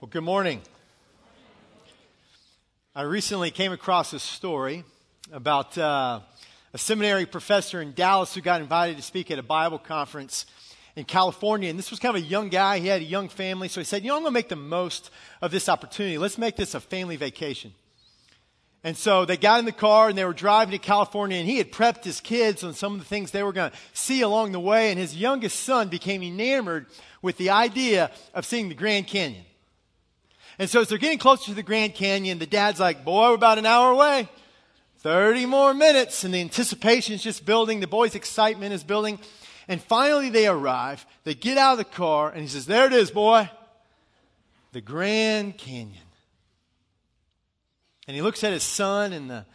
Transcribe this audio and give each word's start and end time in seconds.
Well, 0.00 0.08
good 0.10 0.24
morning. 0.24 0.62
I 2.94 3.02
recently 3.02 3.50
came 3.50 3.70
across 3.70 4.14
a 4.14 4.18
story 4.18 4.82
about 5.30 5.76
uh, 5.76 6.20
a 6.72 6.78
seminary 6.78 7.26
professor 7.26 7.82
in 7.82 7.92
Dallas 7.92 8.34
who 8.34 8.40
got 8.40 8.62
invited 8.62 8.96
to 8.96 9.02
speak 9.02 9.30
at 9.30 9.38
a 9.38 9.42
Bible 9.42 9.78
conference 9.78 10.46
in 10.96 11.04
California. 11.04 11.68
And 11.68 11.78
this 11.78 11.90
was 11.90 12.00
kind 12.00 12.16
of 12.16 12.22
a 12.22 12.26
young 12.26 12.48
guy. 12.48 12.78
He 12.78 12.86
had 12.86 13.02
a 13.02 13.04
young 13.04 13.28
family. 13.28 13.68
So 13.68 13.78
he 13.82 13.84
said, 13.84 14.02
You 14.02 14.08
know, 14.08 14.16
I'm 14.16 14.22
going 14.22 14.32
to 14.32 14.38
make 14.38 14.48
the 14.48 14.56
most 14.56 15.10
of 15.42 15.50
this 15.50 15.68
opportunity. 15.68 16.16
Let's 16.16 16.38
make 16.38 16.56
this 16.56 16.74
a 16.74 16.80
family 16.80 17.16
vacation. 17.16 17.74
And 18.82 18.96
so 18.96 19.26
they 19.26 19.36
got 19.36 19.58
in 19.58 19.66
the 19.66 19.70
car 19.70 20.08
and 20.08 20.16
they 20.16 20.24
were 20.24 20.32
driving 20.32 20.72
to 20.72 20.78
California, 20.78 21.36
and 21.36 21.46
he 21.46 21.58
had 21.58 21.70
prepped 21.70 22.04
his 22.04 22.22
kids 22.22 22.64
on 22.64 22.72
some 22.72 22.94
of 22.94 23.00
the 23.00 23.04
things 23.04 23.32
they 23.32 23.42
were 23.42 23.52
going 23.52 23.70
to 23.70 23.76
see 23.92 24.22
along 24.22 24.52
the 24.52 24.60
way. 24.60 24.88
And 24.88 24.98
his 24.98 25.14
youngest 25.14 25.60
son 25.60 25.88
became 25.88 26.22
enamored 26.22 26.86
with 27.20 27.36
the 27.36 27.50
idea 27.50 28.10
of 28.32 28.46
seeing 28.46 28.70
the 28.70 28.74
Grand 28.74 29.06
Canyon. 29.06 29.44
And 30.60 30.68
so 30.68 30.82
as 30.82 30.88
they're 30.88 30.98
getting 30.98 31.16
closer 31.18 31.46
to 31.46 31.54
the 31.54 31.62
Grand 31.62 31.94
Canyon, 31.94 32.38
the 32.38 32.44
dad's 32.44 32.78
like, 32.78 33.02
boy, 33.02 33.30
we're 33.30 33.34
about 33.34 33.56
an 33.56 33.64
hour 33.64 33.92
away. 33.92 34.28
30 34.98 35.46
more 35.46 35.72
minutes. 35.72 36.22
And 36.22 36.34
the 36.34 36.40
anticipation 36.42 37.14
is 37.14 37.22
just 37.22 37.46
building. 37.46 37.80
The 37.80 37.86
boy's 37.86 38.14
excitement 38.14 38.74
is 38.74 38.84
building. 38.84 39.18
And 39.68 39.82
finally 39.82 40.28
they 40.28 40.46
arrive. 40.46 41.06
They 41.24 41.32
get 41.32 41.56
out 41.56 41.72
of 41.72 41.78
the 41.78 41.84
car 41.84 42.28
and 42.28 42.42
he 42.42 42.46
says, 42.46 42.66
there 42.66 42.84
it 42.84 42.92
is, 42.92 43.10
boy. 43.10 43.48
The 44.72 44.82
Grand 44.82 45.56
Canyon. 45.56 45.96
And 48.06 48.14
he 48.14 48.20
looks 48.20 48.44
at 48.44 48.52
his 48.52 48.62
son 48.62 49.14
and 49.14 49.30
the, 49.30 49.46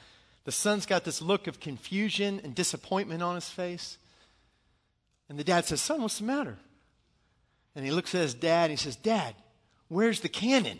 the 0.43 0.51
son's 0.51 0.87
got 0.87 1.03
this 1.03 1.21
look 1.21 1.45
of 1.45 1.59
confusion 1.59 2.41
and 2.43 2.55
disappointment 2.55 3.21
on 3.21 3.35
his 3.35 3.47
face. 3.47 3.99
And 5.29 5.37
the 5.37 5.43
dad 5.43 5.65
says, 5.65 5.81
son, 5.81 6.01
what's 6.01 6.17
the 6.17 6.25
matter? 6.25 6.57
And 7.75 7.85
he 7.85 7.91
looks 7.91 8.15
at 8.15 8.21
his 8.21 8.33
dad 8.33 8.71
and 8.71 8.79
he 8.79 8.83
says, 8.83 8.95
dad, 8.95 9.35
where's 9.87 10.21
the 10.21 10.29
cannon? 10.29 10.79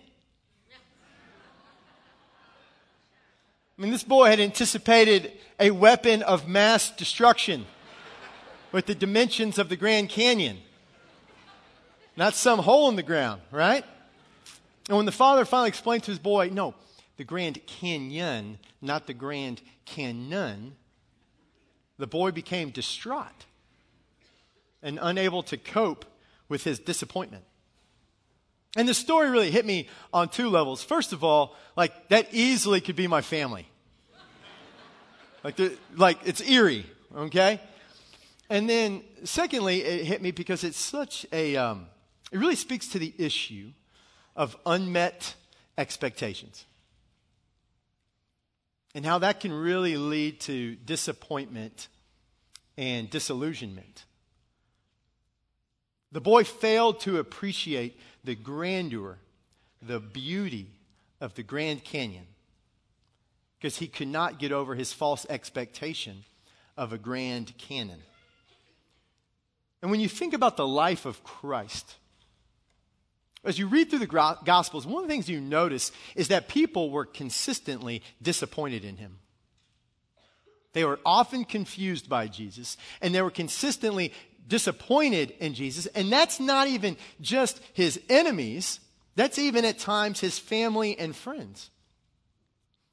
I 3.77 3.81
mean, 3.81 3.91
this 3.91 4.03
boy 4.03 4.27
had 4.27 4.39
anticipated 4.39 5.33
a 5.59 5.71
weapon 5.71 6.23
of 6.23 6.47
mass 6.47 6.91
destruction 6.91 7.65
with 8.71 8.85
the 8.85 8.95
dimensions 8.95 9.57
of 9.57 9.67
the 9.67 9.75
Grand 9.75 10.07
Canyon, 10.07 10.59
not 12.15 12.35
some 12.35 12.59
hole 12.59 12.87
in 12.87 12.95
the 12.95 13.03
ground, 13.03 13.41
right? 13.51 13.83
And 14.87 14.95
when 14.95 15.05
the 15.05 15.11
father 15.11 15.43
finally 15.43 15.67
explained 15.67 16.03
to 16.03 16.11
his 16.11 16.19
boy, 16.19 16.49
no, 16.53 16.73
the 17.17 17.25
grand 17.25 17.65
cannon, 17.65 18.59
not 18.81 19.07
the 19.07 19.13
Grand 19.13 19.61
Canyon, 19.83 20.75
the 21.97 22.07
boy 22.07 22.31
became 22.31 22.69
distraught 22.69 23.45
and 24.81 24.99
unable 25.01 25.43
to 25.43 25.57
cope 25.57 26.05
with 26.47 26.63
his 26.63 26.79
disappointment. 26.79 27.43
And 28.75 28.87
the 28.89 28.93
story 28.93 29.29
really 29.29 29.51
hit 29.51 29.65
me 29.65 29.87
on 30.13 30.29
two 30.29 30.49
levels. 30.49 30.83
First 30.83 31.13
of 31.13 31.23
all, 31.23 31.55
like 31.77 32.09
that 32.09 32.33
easily 32.33 32.81
could 32.81 32.95
be 32.95 33.07
my 33.07 33.21
family. 33.21 33.67
like, 35.43 35.55
the, 35.55 35.77
like 35.95 36.19
it's 36.25 36.41
eerie, 36.41 36.85
okay? 37.15 37.61
And 38.49 38.69
then 38.69 39.03
secondly, 39.23 39.81
it 39.81 40.05
hit 40.05 40.21
me 40.21 40.31
because 40.31 40.63
it's 40.63 40.79
such 40.79 41.25
a, 41.31 41.55
um, 41.55 41.87
it 42.31 42.37
really 42.37 42.55
speaks 42.55 42.87
to 42.89 42.99
the 42.99 43.13
issue 43.17 43.71
of 44.35 44.57
unmet 44.65 45.35
expectations. 45.77 46.65
And 48.93 49.05
how 49.05 49.19
that 49.19 49.39
can 49.39 49.51
really 49.51 49.97
lead 49.97 50.39
to 50.41 50.75
disappointment 50.75 51.87
and 52.77 53.09
disillusionment. 53.09 54.05
The 56.11 56.21
boy 56.21 56.45
failed 56.45 57.01
to 57.01 57.19
appreciate 57.19 57.99
the 58.25 58.35
grandeur, 58.35 59.17
the 59.81 59.99
beauty 59.99 60.67
of 61.21 61.35
the 61.35 61.43
Grand 61.43 61.83
Canyon 61.83 62.25
because 63.65 63.77
he 63.77 63.87
could 63.87 64.07
not 64.07 64.37
get 64.37 64.51
over 64.51 64.75
his 64.75 64.93
false 64.93 65.25
expectation 65.27 66.23
of 66.77 66.93
a 66.93 66.99
grand 66.99 67.57
cannon. 67.57 67.99
And 69.81 69.89
when 69.89 69.99
you 69.99 70.07
think 70.07 70.35
about 70.35 70.55
the 70.55 70.67
life 70.67 71.07
of 71.07 71.23
Christ, 71.23 71.95
as 73.43 73.57
you 73.57 73.67
read 73.67 73.89
through 73.89 73.99
the 73.99 74.35
Gospels, 74.45 74.85
one 74.85 75.03
of 75.03 75.09
the 75.09 75.13
things 75.13 75.27
you 75.27 75.41
notice 75.41 75.91
is 76.15 76.27
that 76.27 76.47
people 76.47 76.91
were 76.91 77.05
consistently 77.05 78.03
disappointed 78.21 78.85
in 78.85 78.97
him. 78.97 79.17
They 80.73 80.83
were 80.83 80.99
often 81.03 81.43
confused 81.43 82.07
by 82.07 82.27
Jesus, 82.27 82.77
and 83.01 83.15
they 83.15 83.21
were 83.23 83.31
consistently 83.31 84.13
disappointed 84.47 85.33
in 85.39 85.53
Jesus. 85.53 85.85
And 85.87 86.11
that's 86.11 86.39
not 86.39 86.67
even 86.67 86.97
just 87.21 87.59
his 87.73 87.99
enemies, 88.09 88.79
that's 89.15 89.39
even 89.39 89.65
at 89.65 89.79
times 89.79 90.19
his 90.19 90.37
family 90.37 90.97
and 90.97 91.15
friends. 91.15 91.69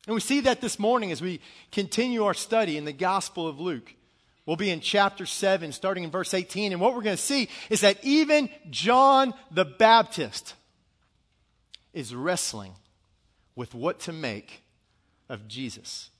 And 0.06 0.14
we 0.14 0.20
see 0.20 0.40
that 0.40 0.60
this 0.60 0.78
morning 0.78 1.12
as 1.12 1.22
we 1.22 1.40
continue 1.70 2.24
our 2.24 2.34
study 2.34 2.76
in 2.76 2.84
the 2.84 2.92
Gospel 2.92 3.46
of 3.46 3.60
Luke. 3.60 3.94
We'll 4.46 4.56
be 4.56 4.70
in 4.70 4.80
chapter 4.80 5.26
7, 5.26 5.70
starting 5.70 6.02
in 6.02 6.10
verse 6.10 6.34
18. 6.34 6.72
And 6.72 6.80
what 6.80 6.94
we're 6.94 7.02
going 7.02 7.16
to 7.16 7.22
see 7.22 7.48
is 7.70 7.82
that 7.82 7.98
even 8.02 8.48
John 8.70 9.34
the 9.52 9.64
Baptist 9.64 10.54
is 11.92 12.14
wrestling 12.14 12.72
with 13.54 13.74
what 13.74 14.00
to 14.00 14.12
make 14.12 14.62
of 15.28 15.46
Jesus. 15.46 16.10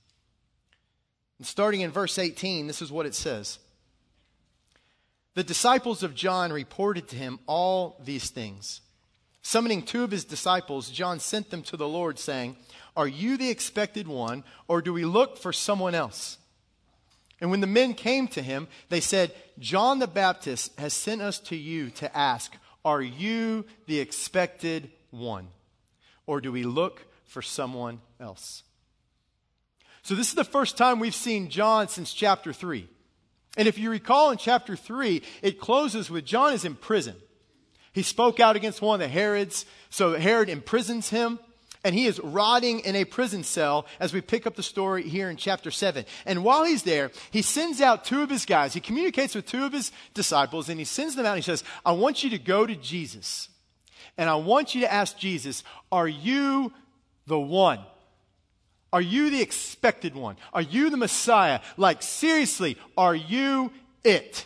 And 1.37 1.45
starting 1.45 1.81
in 1.81 1.91
verse 1.91 2.17
18, 2.17 2.67
this 2.67 2.81
is 2.81 2.91
what 2.91 3.05
it 3.05 3.15
says 3.15 3.59
the 5.35 5.43
disciples 5.43 6.03
of 6.03 6.15
John 6.15 6.53
reported 6.53 7.07
to 7.09 7.15
him 7.15 7.39
all 7.47 7.99
these 8.03 8.29
things. 8.29 8.81
Summoning 9.41 9.81
two 9.81 10.03
of 10.03 10.11
his 10.11 10.23
disciples, 10.23 10.89
John 10.89 11.19
sent 11.19 11.49
them 11.49 11.63
to 11.63 11.77
the 11.77 11.87
Lord, 11.87 12.17
saying, 12.17 12.55
Are 12.95 13.07
you 13.07 13.35
the 13.35 13.49
expected 13.49 14.07
one, 14.07 14.43
or 14.67 14.81
do 14.81 14.93
we 14.93 15.05
look 15.05 15.37
for 15.37 15.51
someone 15.51 15.95
else? 15.95 16.37
And 17.41 17.51
when 17.51 17.59
the 17.59 17.67
men 17.67 17.93
came 17.93 18.29
to 18.29 18.41
him, 18.41 18.69
they 18.87 19.01
said, 19.01 19.33
John 19.59 19.99
the 19.99 20.07
Baptist 20.07 20.79
has 20.79 20.93
sent 20.93 21.21
us 21.21 21.39
to 21.39 21.57
you 21.57 21.89
to 21.91 22.17
ask, 22.17 22.55
Are 22.85 23.01
you 23.01 23.65
the 23.85 23.99
expected 23.99 24.91
one, 25.11 25.49
or 26.25 26.39
do 26.39 26.51
we 26.51 26.63
look 26.63 27.05
for 27.25 27.41
someone 27.41 27.99
else? 28.19 28.63
So, 30.03 30.15
this 30.15 30.29
is 30.29 30.35
the 30.35 30.43
first 30.43 30.77
time 30.77 30.99
we've 30.99 31.15
seen 31.15 31.49
John 31.49 31.87
since 31.87 32.13
chapter 32.13 32.53
3. 32.53 32.87
And 33.57 33.67
if 33.67 33.77
you 33.77 33.89
recall 33.89 34.31
in 34.31 34.37
chapter 34.37 34.75
3, 34.75 35.21
it 35.41 35.59
closes 35.59 36.09
with 36.09 36.25
John 36.25 36.53
is 36.53 36.65
in 36.65 36.75
prison. 36.75 37.15
He 37.93 38.01
spoke 38.01 38.39
out 38.39 38.55
against 38.55 38.81
one 38.81 38.95
of 38.95 39.07
the 39.07 39.13
Herods, 39.13 39.65
so 39.91 40.17
Herod 40.17 40.49
imprisons 40.49 41.09
him, 41.09 41.39
and 41.83 41.93
he 41.93 42.07
is 42.07 42.19
rotting 42.19 42.79
in 42.79 42.95
a 42.95 43.05
prison 43.05 43.43
cell 43.43 43.85
as 43.99 44.13
we 44.13 44.21
pick 44.21 44.47
up 44.47 44.55
the 44.55 44.63
story 44.63 45.03
here 45.03 45.29
in 45.29 45.37
chapter 45.37 45.69
7. 45.69 46.05
And 46.25 46.43
while 46.43 46.63
he's 46.63 46.83
there, 46.83 47.11
he 47.29 47.43
sends 47.43 47.81
out 47.81 48.05
two 48.05 48.23
of 48.23 48.29
his 48.29 48.45
guys. 48.45 48.73
He 48.73 48.79
communicates 48.79 49.35
with 49.35 49.45
two 49.45 49.65
of 49.65 49.73
his 49.73 49.91
disciples, 50.13 50.69
and 50.69 50.79
he 50.79 50.85
sends 50.85 51.15
them 51.15 51.25
out 51.25 51.33
and 51.33 51.43
he 51.43 51.45
says, 51.45 51.63
I 51.85 51.91
want 51.91 52.23
you 52.23 52.31
to 52.31 52.39
go 52.39 52.65
to 52.65 52.75
Jesus, 52.75 53.49
and 54.17 54.29
I 54.29 54.35
want 54.35 54.73
you 54.73 54.81
to 54.81 54.91
ask 54.91 55.17
Jesus, 55.17 55.63
Are 55.91 56.07
you 56.07 56.73
the 57.27 57.39
one? 57.39 57.79
Are 58.93 59.01
you 59.01 59.31
the 59.31 59.41
expected 59.41 60.15
one? 60.15 60.37
Are 60.53 60.61
you 60.61 60.91
the 60.91 60.97
Messiah? 60.97 61.61
Like, 61.77 62.03
seriously, 62.03 62.77
are 62.95 63.15
you 63.15 63.71
it? 64.03 64.45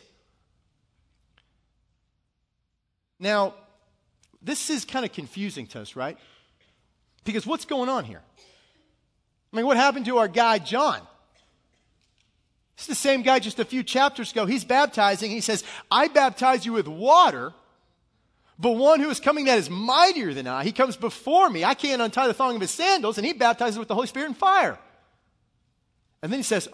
Now, 3.19 3.55
this 4.41 4.69
is 4.69 4.85
kind 4.85 5.03
of 5.03 5.11
confusing 5.11 5.67
to 5.67 5.81
us, 5.81 5.97
right? 5.97 6.17
Because 7.25 7.45
what's 7.45 7.65
going 7.65 7.89
on 7.89 8.05
here? 8.05 8.21
I 9.51 9.55
mean, 9.57 9.65
what 9.65 9.75
happened 9.75 10.05
to 10.05 10.19
our 10.19 10.29
guy, 10.29 10.59
John? 10.59 11.01
It's 12.77 12.87
the 12.87 12.95
same 12.95 13.23
guy 13.23 13.39
just 13.39 13.59
a 13.59 13.65
few 13.65 13.83
chapters 13.83 14.31
ago. 14.31 14.45
He's 14.45 14.63
baptizing. 14.63 15.29
He 15.29 15.41
says, 15.41 15.65
I 15.91 16.07
baptize 16.07 16.65
you 16.65 16.71
with 16.71 16.87
water, 16.87 17.51
but 18.59 18.71
one 18.71 18.99
who 18.99 19.09
is 19.09 19.19
coming 19.19 19.45
that 19.45 19.59
is 19.59 19.69
mightier 19.69 20.33
than 20.33 20.47
I, 20.47 20.63
he 20.63 20.71
comes 20.71 20.95
before 20.95 21.49
me. 21.49 21.63
I 21.63 21.73
can't 21.73 22.01
untie 22.01 22.27
the 22.27 22.33
thong 22.33 22.55
of 22.55 22.61
his 22.61 22.71
sandals, 22.71 23.17
and 23.17 23.25
he 23.25 23.33
baptizes 23.33 23.77
with 23.77 23.87
the 23.87 23.95
Holy 23.95 24.07
Spirit 24.07 24.27
and 24.27 24.37
fire. 24.37 24.79
And 26.21 26.31
then 26.31 26.39
he 26.39 26.43
says, 26.43 26.67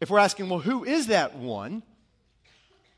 if 0.00 0.10
we're 0.10 0.18
asking, 0.18 0.48
well, 0.48 0.60
who 0.60 0.84
is 0.84 1.08
that 1.08 1.36
one? 1.36 1.82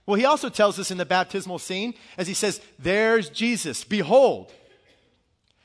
Well, 0.07 0.19
he 0.19 0.25
also 0.25 0.49
tells 0.49 0.79
us 0.79 0.91
in 0.91 0.99
the 0.99 1.07
baptismal 1.07 1.61
scene, 1.61 1.95
as 2.19 2.27
he 2.27 2.35
says, 2.35 2.61
There's 2.81 3.31
Jesus. 3.31 3.85
Behold, 3.85 4.53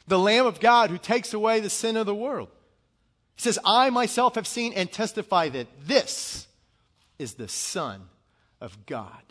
the 0.08 0.20
Lamb 0.20 0.46
of 0.46 0.60
God 0.60 0.92
who 0.92 1.00
takes 1.00 1.34
away 1.34 1.60
the 1.60 1.70
sin 1.70 1.98
of 1.98 2.06
the 2.06 2.14
world. 2.14 2.50
He 3.36 3.42
says, 3.42 3.58
I 3.66 3.90
myself 3.90 4.36
have 4.36 4.46
seen 4.46 4.74
and 4.74 4.92
testify 4.92 5.50
that 5.50 5.68
this 5.82 6.48
is 7.18 7.34
the 7.34 7.48
Son 7.48 8.04
of 8.62 8.86
God. 8.86 9.25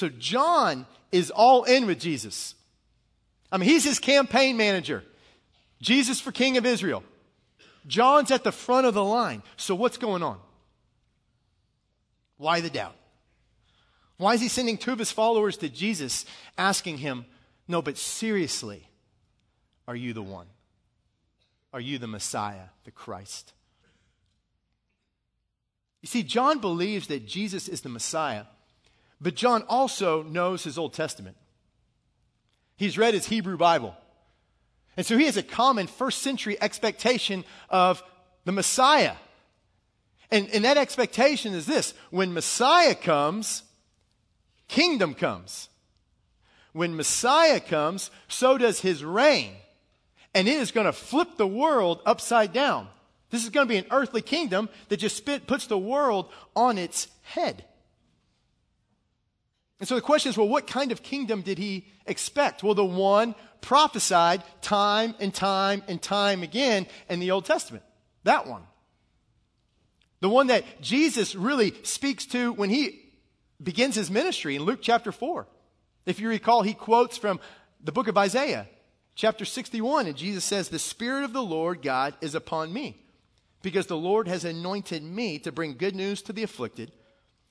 So 0.00 0.08
John 0.08 0.86
is 1.12 1.30
all 1.30 1.64
in 1.64 1.84
with 1.84 2.00
Jesus. 2.00 2.54
I 3.52 3.58
mean, 3.58 3.68
he's 3.68 3.84
his 3.84 3.98
campaign 3.98 4.56
manager. 4.56 5.04
Jesus 5.82 6.22
for 6.22 6.32
King 6.32 6.56
of 6.56 6.64
Israel. 6.64 7.04
John's 7.86 8.30
at 8.30 8.42
the 8.42 8.50
front 8.50 8.86
of 8.86 8.94
the 8.94 9.04
line. 9.04 9.42
So 9.58 9.74
what's 9.74 9.98
going 9.98 10.22
on? 10.22 10.38
Why 12.38 12.62
the 12.62 12.70
doubt? 12.70 12.96
Why 14.16 14.32
is 14.32 14.40
he 14.40 14.48
sending 14.48 14.78
two 14.78 14.92
of 14.92 14.98
his 14.98 15.12
followers 15.12 15.58
to 15.58 15.68
Jesus 15.68 16.24
asking 16.56 16.96
him, 16.96 17.26
No, 17.68 17.82
but 17.82 17.98
seriously, 17.98 18.88
are 19.86 19.96
you 19.96 20.14
the 20.14 20.22
one? 20.22 20.46
Are 21.74 21.80
you 21.80 21.98
the 21.98 22.06
Messiah, 22.06 22.70
the 22.84 22.90
Christ? 22.90 23.52
You 26.00 26.06
see, 26.06 26.22
John 26.22 26.58
believes 26.58 27.08
that 27.08 27.26
Jesus 27.26 27.68
is 27.68 27.82
the 27.82 27.90
Messiah, 27.90 28.44
but 29.20 29.34
John 29.34 29.62
also 29.68 30.22
knows 30.22 30.64
his 30.64 30.78
Old 30.78 30.94
Testament. 30.94 31.36
He's 32.76 32.96
read 32.96 33.14
his 33.14 33.26
Hebrew 33.26 33.58
Bible. 33.58 33.94
And 34.96 35.04
so 35.04 35.16
he 35.16 35.26
has 35.26 35.36
a 35.36 35.42
common 35.42 35.86
first 35.86 36.22
century 36.22 36.60
expectation 36.60 37.44
of 37.68 38.02
the 38.44 38.52
Messiah. 38.52 39.14
And, 40.30 40.48
and 40.50 40.64
that 40.64 40.78
expectation 40.78 41.54
is 41.54 41.66
this 41.66 41.94
when 42.10 42.32
Messiah 42.32 42.94
comes, 42.94 43.62
kingdom 44.68 45.14
comes. 45.14 45.68
When 46.72 46.96
Messiah 46.96 47.60
comes, 47.60 48.10
so 48.28 48.56
does 48.56 48.80
his 48.80 49.04
reign. 49.04 49.52
And 50.34 50.46
it 50.46 50.56
is 50.56 50.70
going 50.70 50.86
to 50.86 50.92
flip 50.92 51.36
the 51.36 51.46
world 51.46 52.00
upside 52.06 52.52
down. 52.52 52.86
This 53.30 53.44
is 53.44 53.50
going 53.50 53.66
to 53.66 53.72
be 53.72 53.78
an 53.78 53.86
earthly 53.90 54.22
kingdom 54.22 54.68
that 54.88 54.98
just 54.98 55.16
spit, 55.16 55.46
puts 55.46 55.66
the 55.66 55.78
world 55.78 56.30
on 56.54 56.78
its 56.78 57.08
head. 57.22 57.64
And 59.80 59.88
so 59.88 59.94
the 59.94 60.02
question 60.02 60.30
is 60.30 60.36
well, 60.36 60.48
what 60.48 60.66
kind 60.66 60.92
of 60.92 61.02
kingdom 61.02 61.42
did 61.42 61.58
he 61.58 61.86
expect? 62.06 62.62
Well, 62.62 62.74
the 62.74 62.84
one 62.84 63.34
prophesied 63.62 64.42
time 64.60 65.14
and 65.18 65.34
time 65.34 65.82
and 65.88 66.00
time 66.00 66.42
again 66.42 66.86
in 67.08 67.18
the 67.18 67.30
Old 67.30 67.46
Testament. 67.46 67.82
That 68.24 68.46
one. 68.46 68.62
The 70.20 70.28
one 70.28 70.48
that 70.48 70.64
Jesus 70.82 71.34
really 71.34 71.72
speaks 71.82 72.26
to 72.26 72.52
when 72.52 72.68
he 72.68 73.00
begins 73.62 73.94
his 73.94 74.10
ministry 74.10 74.56
in 74.56 74.62
Luke 74.62 74.80
chapter 74.82 75.12
4. 75.12 75.46
If 76.06 76.20
you 76.20 76.28
recall, 76.28 76.62
he 76.62 76.74
quotes 76.74 77.16
from 77.16 77.40
the 77.82 77.92
book 77.92 78.08
of 78.08 78.18
Isaiah, 78.18 78.68
chapter 79.14 79.44
61, 79.46 80.06
and 80.06 80.16
Jesus 80.16 80.44
says, 80.44 80.68
The 80.68 80.78
Spirit 80.78 81.24
of 81.24 81.32
the 81.32 81.42
Lord 81.42 81.82
God 81.82 82.14
is 82.20 82.34
upon 82.34 82.72
me, 82.72 83.02
because 83.62 83.86
the 83.86 83.96
Lord 83.96 84.28
has 84.28 84.44
anointed 84.44 85.02
me 85.02 85.38
to 85.40 85.52
bring 85.52 85.76
good 85.76 85.94
news 85.94 86.20
to 86.22 86.32
the 86.32 86.42
afflicted. 86.42 86.92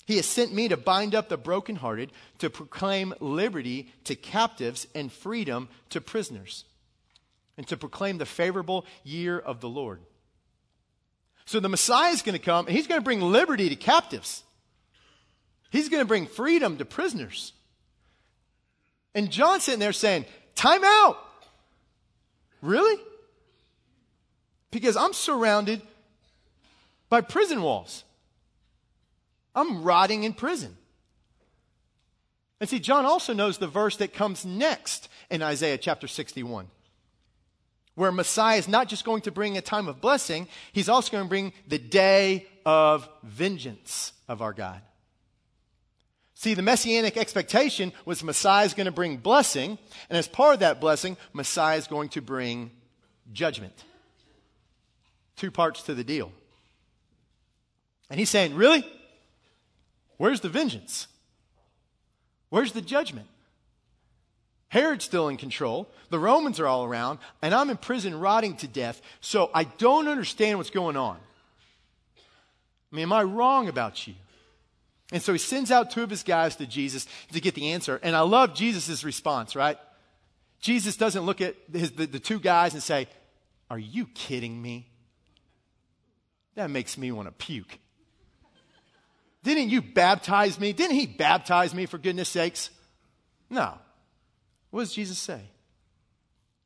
He 0.05 0.15
has 0.15 0.25
sent 0.25 0.53
me 0.53 0.67
to 0.69 0.77
bind 0.77 1.13
up 1.13 1.29
the 1.29 1.37
brokenhearted, 1.37 2.11
to 2.39 2.49
proclaim 2.49 3.13
liberty 3.19 3.91
to 4.05 4.15
captives 4.15 4.87
and 4.95 5.11
freedom 5.11 5.69
to 5.89 6.01
prisoners, 6.01 6.65
and 7.57 7.67
to 7.67 7.77
proclaim 7.77 8.17
the 8.17 8.25
favorable 8.25 8.85
year 9.03 9.37
of 9.37 9.61
the 9.61 9.69
Lord. 9.69 10.01
So 11.45 11.59
the 11.59 11.69
Messiah 11.69 12.11
is 12.11 12.21
going 12.21 12.37
to 12.37 12.43
come, 12.43 12.67
and 12.67 12.75
he's 12.75 12.87
going 12.87 12.99
to 12.99 13.05
bring 13.05 13.21
liberty 13.21 13.69
to 13.69 13.75
captives. 13.75 14.43
He's 15.69 15.89
going 15.89 16.01
to 16.01 16.07
bring 16.07 16.25
freedom 16.25 16.77
to 16.77 16.85
prisoners. 16.85 17.53
And 19.13 19.31
John's 19.31 19.63
sitting 19.63 19.79
there 19.79 19.93
saying, 19.93 20.25
Time 20.55 20.83
out. 20.83 21.17
Really? 22.61 23.01
Because 24.71 24.97
I'm 24.97 25.13
surrounded 25.13 25.81
by 27.09 27.21
prison 27.21 27.61
walls. 27.61 28.03
I'm 29.59 29.83
rotting 29.83 30.23
in 30.23 30.33
prison. 30.33 30.77
And 32.59 32.69
see, 32.69 32.79
John 32.79 33.05
also 33.05 33.33
knows 33.33 33.57
the 33.57 33.67
verse 33.67 33.97
that 33.97 34.13
comes 34.13 34.45
next 34.45 35.09
in 35.29 35.41
Isaiah 35.41 35.77
chapter 35.77 36.07
61, 36.07 36.67
where 37.95 38.11
Messiah 38.11 38.57
is 38.57 38.67
not 38.67 38.87
just 38.87 39.05
going 39.05 39.21
to 39.21 39.31
bring 39.31 39.57
a 39.57 39.61
time 39.61 39.87
of 39.87 40.01
blessing, 40.01 40.47
he's 40.71 40.89
also 40.89 41.11
going 41.11 41.23
to 41.23 41.29
bring 41.29 41.53
the 41.67 41.77
day 41.77 42.47
of 42.65 43.07
vengeance 43.23 44.13
of 44.27 44.41
our 44.41 44.53
God. 44.53 44.81
See, 46.35 46.53
the 46.53 46.61
messianic 46.61 47.17
expectation 47.17 47.91
was 48.05 48.23
Messiah 48.23 48.65
is 48.65 48.73
going 48.73 48.85
to 48.85 48.91
bring 48.91 49.17
blessing, 49.17 49.77
and 50.09 50.17
as 50.17 50.27
part 50.27 50.53
of 50.53 50.59
that 50.61 50.79
blessing, 50.79 51.17
Messiah 51.33 51.77
is 51.77 51.87
going 51.87 52.09
to 52.09 52.21
bring 52.21 52.71
judgment. 53.33 53.83
Two 55.35 55.51
parts 55.51 55.83
to 55.83 55.93
the 55.93 56.03
deal. 56.03 56.31
And 58.09 58.19
he's 58.19 58.29
saying, 58.29 58.55
Really? 58.55 58.85
Where's 60.19 60.41
the 60.41 60.49
vengeance? 60.49 61.07
Where's 62.49 62.73
the 62.73 62.81
judgment? 62.81 63.27
Herod's 64.67 65.05
still 65.05 65.29
in 65.29 65.37
control. 65.37 65.89
The 66.09 66.19
Romans 66.19 66.59
are 66.59 66.67
all 66.67 66.83
around, 66.83 67.19
and 67.41 67.55
I'm 67.55 67.69
in 67.69 67.77
prison 67.77 68.19
rotting 68.19 68.57
to 68.57 68.67
death, 68.67 69.01
so 69.21 69.49
I 69.53 69.63
don't 69.63 70.09
understand 70.09 70.57
what's 70.57 70.71
going 70.71 70.97
on. 70.97 71.17
I 72.91 72.95
mean, 72.95 73.03
am 73.03 73.13
I 73.13 73.23
wrong 73.23 73.69
about 73.69 74.07
you? 74.07 74.13
And 75.13 75.23
so 75.23 75.31
he 75.31 75.39
sends 75.39 75.71
out 75.71 75.89
two 75.89 76.03
of 76.03 76.09
his 76.09 76.23
guys 76.23 76.57
to 76.57 76.67
Jesus 76.67 77.07
to 77.31 77.39
get 77.39 77.55
the 77.55 77.71
answer. 77.71 77.97
And 78.03 78.13
I 78.13 78.19
love 78.19 78.53
Jesus' 78.53 79.05
response, 79.05 79.55
right? 79.55 79.77
Jesus 80.59 80.97
doesn't 80.97 81.25
look 81.25 81.39
at 81.39 81.55
his, 81.71 81.91
the, 81.91 82.07
the 82.07 82.19
two 82.19 82.41
guys 82.41 82.73
and 82.73 82.83
say, 82.83 83.07
Are 83.69 83.79
you 83.79 84.05
kidding 84.07 84.61
me? 84.61 84.89
That 86.55 86.69
makes 86.69 86.97
me 86.97 87.13
want 87.13 87.29
to 87.29 87.31
puke. 87.31 87.79
Didn't 89.43 89.69
you 89.69 89.81
baptize 89.81 90.59
me? 90.59 90.73
Didn't 90.73 90.97
he 90.97 91.07
baptize 91.07 91.73
me 91.73 91.85
for 91.85 91.97
goodness 91.97 92.29
sakes? 92.29 92.69
No. 93.49 93.77
What 94.71 94.81
does 94.81 94.93
Jesus 94.93 95.17
say? 95.17 95.41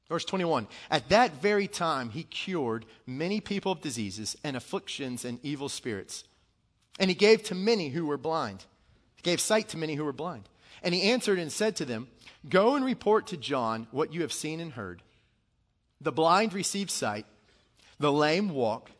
Verse 0.09 0.25
21 0.25 0.67
At 0.89 1.09
that 1.09 1.41
very 1.41 1.67
time, 1.67 2.09
he 2.09 2.23
cured 2.23 2.85
many 3.05 3.39
people 3.39 3.71
of 3.71 3.81
diseases 3.81 4.35
and 4.43 4.57
afflictions 4.57 5.23
and 5.23 5.39
evil 5.43 5.69
spirits 5.69 6.23
and 6.99 7.09
he 7.09 7.15
gave 7.15 7.43
to 7.43 7.55
many 7.55 7.89
who 7.89 8.05
were 8.05 8.17
blind. 8.17 8.65
He 9.15 9.21
gave 9.21 9.39
sight 9.39 9.69
to 9.69 9.77
many 9.77 9.95
who 9.95 10.05
were 10.05 10.13
blind. 10.13 10.47
And 10.83 10.93
he 10.93 11.11
answered 11.11 11.39
and 11.39 11.51
said 11.51 11.75
to 11.77 11.85
them, 11.85 12.07
Go 12.47 12.75
and 12.75 12.83
report 12.83 13.27
to 13.27 13.37
John 13.37 13.87
what 13.91 14.13
you 14.13 14.21
have 14.21 14.33
seen 14.33 14.59
and 14.59 14.73
heard. 14.73 15.01
The 16.01 16.11
blind 16.11 16.53
receive 16.53 16.91
sight, 16.91 17.25
the 17.99 18.11
lame 18.11 18.49
walk, 18.49 18.91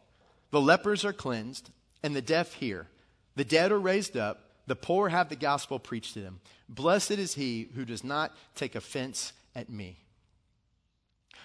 the 0.52 0.62
lepers 0.62 1.04
are 1.04 1.14
cleansed, 1.14 1.70
and 2.02 2.16
the 2.16 2.22
deaf 2.22 2.54
hear. 2.54 2.88
The 3.36 3.46
dead 3.46 3.72
are 3.72 3.80
raised 3.80 4.16
up, 4.18 4.50
the 4.68 4.76
poor 4.76 5.10
have 5.10 5.30
the 5.30 5.36
gospel 5.36 5.80
preached 5.80 6.14
to 6.14 6.22
them. 6.22 6.40
Blessed 6.70 7.12
is 7.12 7.34
he 7.34 7.70
who 7.76 7.86
does 7.86 8.04
not 8.04 8.32
take 8.56 8.76
offense 8.76 9.34
at 9.56 9.70
me. 9.70 9.98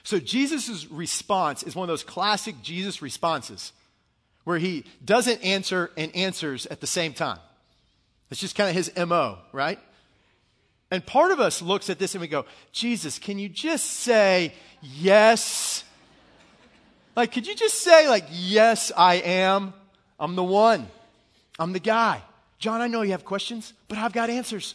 So 0.02 0.18
Jesus' 0.18 0.86
response 0.90 1.62
is 1.62 1.74
one 1.74 1.84
of 1.84 1.88
those 1.88 2.04
classic 2.04 2.62
Jesus 2.62 3.02
responses 3.02 3.72
where 4.44 4.58
he 4.58 4.84
doesn't 5.04 5.44
answer 5.44 5.90
and 5.96 6.14
answers 6.14 6.66
at 6.66 6.80
the 6.80 6.86
same 6.86 7.12
time. 7.12 7.38
It's 8.30 8.40
just 8.40 8.54
kind 8.54 8.70
of 8.70 8.76
his 8.76 8.90
MO, 8.96 9.38
right? 9.52 9.78
And 10.90 11.04
part 11.04 11.32
of 11.32 11.40
us 11.40 11.60
looks 11.60 11.90
at 11.90 11.98
this 11.98 12.14
and 12.14 12.22
we 12.22 12.28
go, 12.28 12.46
Jesus, 12.72 13.18
can 13.18 13.38
you 13.38 13.48
just 13.48 13.84
say 13.86 14.54
yes? 14.80 15.84
Like, 17.14 17.32
could 17.32 17.46
you 17.46 17.54
just 17.54 17.82
say, 17.82 18.08
like, 18.08 18.24
yes, 18.30 18.92
I 18.96 19.16
am? 19.16 19.74
I'm 20.18 20.36
the 20.36 20.44
one. 20.44 20.88
I'm 21.58 21.72
the 21.72 21.80
guy. 21.80 22.22
John, 22.58 22.80
I 22.80 22.86
know 22.86 23.02
you 23.02 23.12
have 23.12 23.24
questions, 23.24 23.72
but 23.88 23.98
I've 23.98 24.12
got 24.12 24.30
answers. 24.30 24.74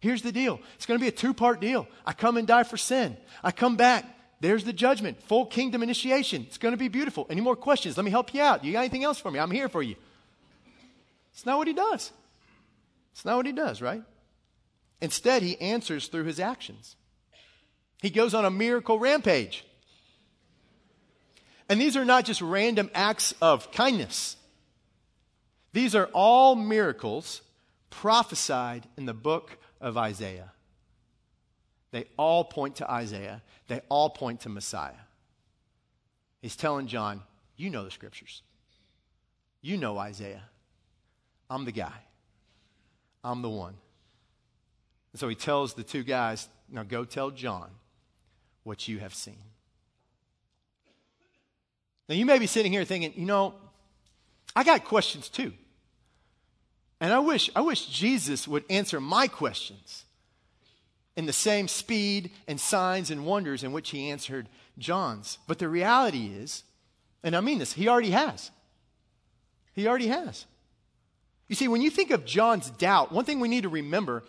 Here's 0.00 0.22
the 0.22 0.32
deal 0.32 0.60
it's 0.76 0.86
going 0.86 0.98
to 0.98 1.02
be 1.02 1.08
a 1.08 1.12
two 1.12 1.34
part 1.34 1.60
deal. 1.60 1.86
I 2.06 2.12
come 2.12 2.36
and 2.36 2.46
die 2.46 2.64
for 2.64 2.76
sin, 2.76 3.16
I 3.42 3.52
come 3.52 3.76
back. 3.76 4.04
There's 4.42 4.64
the 4.64 4.72
judgment, 4.72 5.22
full 5.24 5.44
kingdom 5.44 5.82
initiation. 5.82 6.46
It's 6.48 6.56
going 6.56 6.72
to 6.72 6.78
be 6.78 6.88
beautiful. 6.88 7.26
Any 7.28 7.42
more 7.42 7.56
questions? 7.56 7.98
Let 7.98 8.04
me 8.04 8.10
help 8.10 8.32
you 8.32 8.40
out. 8.40 8.64
You 8.64 8.72
got 8.72 8.78
anything 8.78 9.04
else 9.04 9.18
for 9.18 9.30
me? 9.30 9.38
I'm 9.38 9.50
here 9.50 9.68
for 9.68 9.82
you. 9.82 9.96
It's 11.34 11.44
not 11.44 11.58
what 11.58 11.68
he 11.68 11.74
does. 11.74 12.10
It's 13.12 13.26
not 13.26 13.36
what 13.36 13.44
he 13.44 13.52
does, 13.52 13.82
right? 13.82 14.02
Instead, 15.02 15.42
he 15.42 15.60
answers 15.60 16.08
through 16.08 16.24
his 16.24 16.40
actions. 16.40 16.96
He 18.00 18.08
goes 18.08 18.32
on 18.32 18.46
a 18.46 18.50
miracle 18.50 18.98
rampage. 18.98 19.66
And 21.68 21.78
these 21.78 21.96
are 21.96 22.04
not 22.04 22.24
just 22.24 22.40
random 22.40 22.90
acts 22.94 23.34
of 23.42 23.70
kindness, 23.72 24.36
these 25.72 25.94
are 25.94 26.08
all 26.12 26.54
miracles 26.54 27.42
prophesied 27.90 28.86
in 28.96 29.06
the 29.06 29.14
book 29.14 29.58
of 29.80 29.96
Isaiah. 29.96 30.52
They 31.92 32.04
all 32.16 32.44
point 32.44 32.76
to 32.76 32.90
Isaiah, 32.90 33.42
they 33.68 33.80
all 33.88 34.10
point 34.10 34.40
to 34.40 34.48
Messiah. 34.48 34.92
He's 36.40 36.56
telling 36.56 36.86
John, 36.86 37.22
You 37.56 37.70
know 37.70 37.84
the 37.84 37.90
scriptures, 37.90 38.42
you 39.60 39.76
know 39.76 39.98
Isaiah. 39.98 40.44
I'm 41.48 41.64
the 41.64 41.72
guy, 41.72 42.04
I'm 43.24 43.42
the 43.42 43.50
one. 43.50 43.74
And 45.12 45.18
so 45.18 45.28
he 45.28 45.34
tells 45.34 45.74
the 45.74 45.82
two 45.82 46.04
guys, 46.04 46.48
Now 46.68 46.84
go 46.84 47.04
tell 47.04 47.30
John 47.30 47.70
what 48.62 48.86
you 48.86 48.98
have 48.98 49.14
seen. 49.14 49.38
Now, 52.08 52.16
you 52.16 52.26
may 52.26 52.40
be 52.40 52.48
sitting 52.48 52.72
here 52.72 52.84
thinking, 52.84 53.12
you 53.14 53.24
know, 53.24 53.54
I 54.56 54.64
got 54.64 54.84
questions 54.84 55.28
too. 55.28 55.52
And 57.00 57.12
I 57.12 57.18
wish, 57.18 57.50
I 57.56 57.62
wish 57.62 57.86
Jesus 57.86 58.46
would 58.46 58.64
answer 58.68 59.00
my 59.00 59.26
questions 59.26 60.04
in 61.16 61.26
the 61.26 61.32
same 61.32 61.66
speed 61.66 62.30
and 62.46 62.60
signs 62.60 63.10
and 63.10 63.24
wonders 63.24 63.64
in 63.64 63.72
which 63.72 63.90
he 63.90 64.10
answered 64.10 64.48
John's. 64.78 65.38
But 65.46 65.58
the 65.58 65.68
reality 65.68 66.26
is, 66.26 66.62
and 67.22 67.34
I 67.34 67.40
mean 67.40 67.58
this, 67.58 67.72
he 67.72 67.88
already 67.88 68.10
has. 68.10 68.50
He 69.72 69.86
already 69.86 70.08
has. 70.08 70.46
You 71.48 71.56
see, 71.56 71.68
when 71.68 71.82
you 71.82 71.90
think 71.90 72.10
of 72.10 72.24
John's 72.24 72.70
doubt, 72.70 73.12
one 73.12 73.24
thing 73.24 73.40
we 73.40 73.48
need 73.48 73.62
to 73.62 73.68
remember 73.68 74.22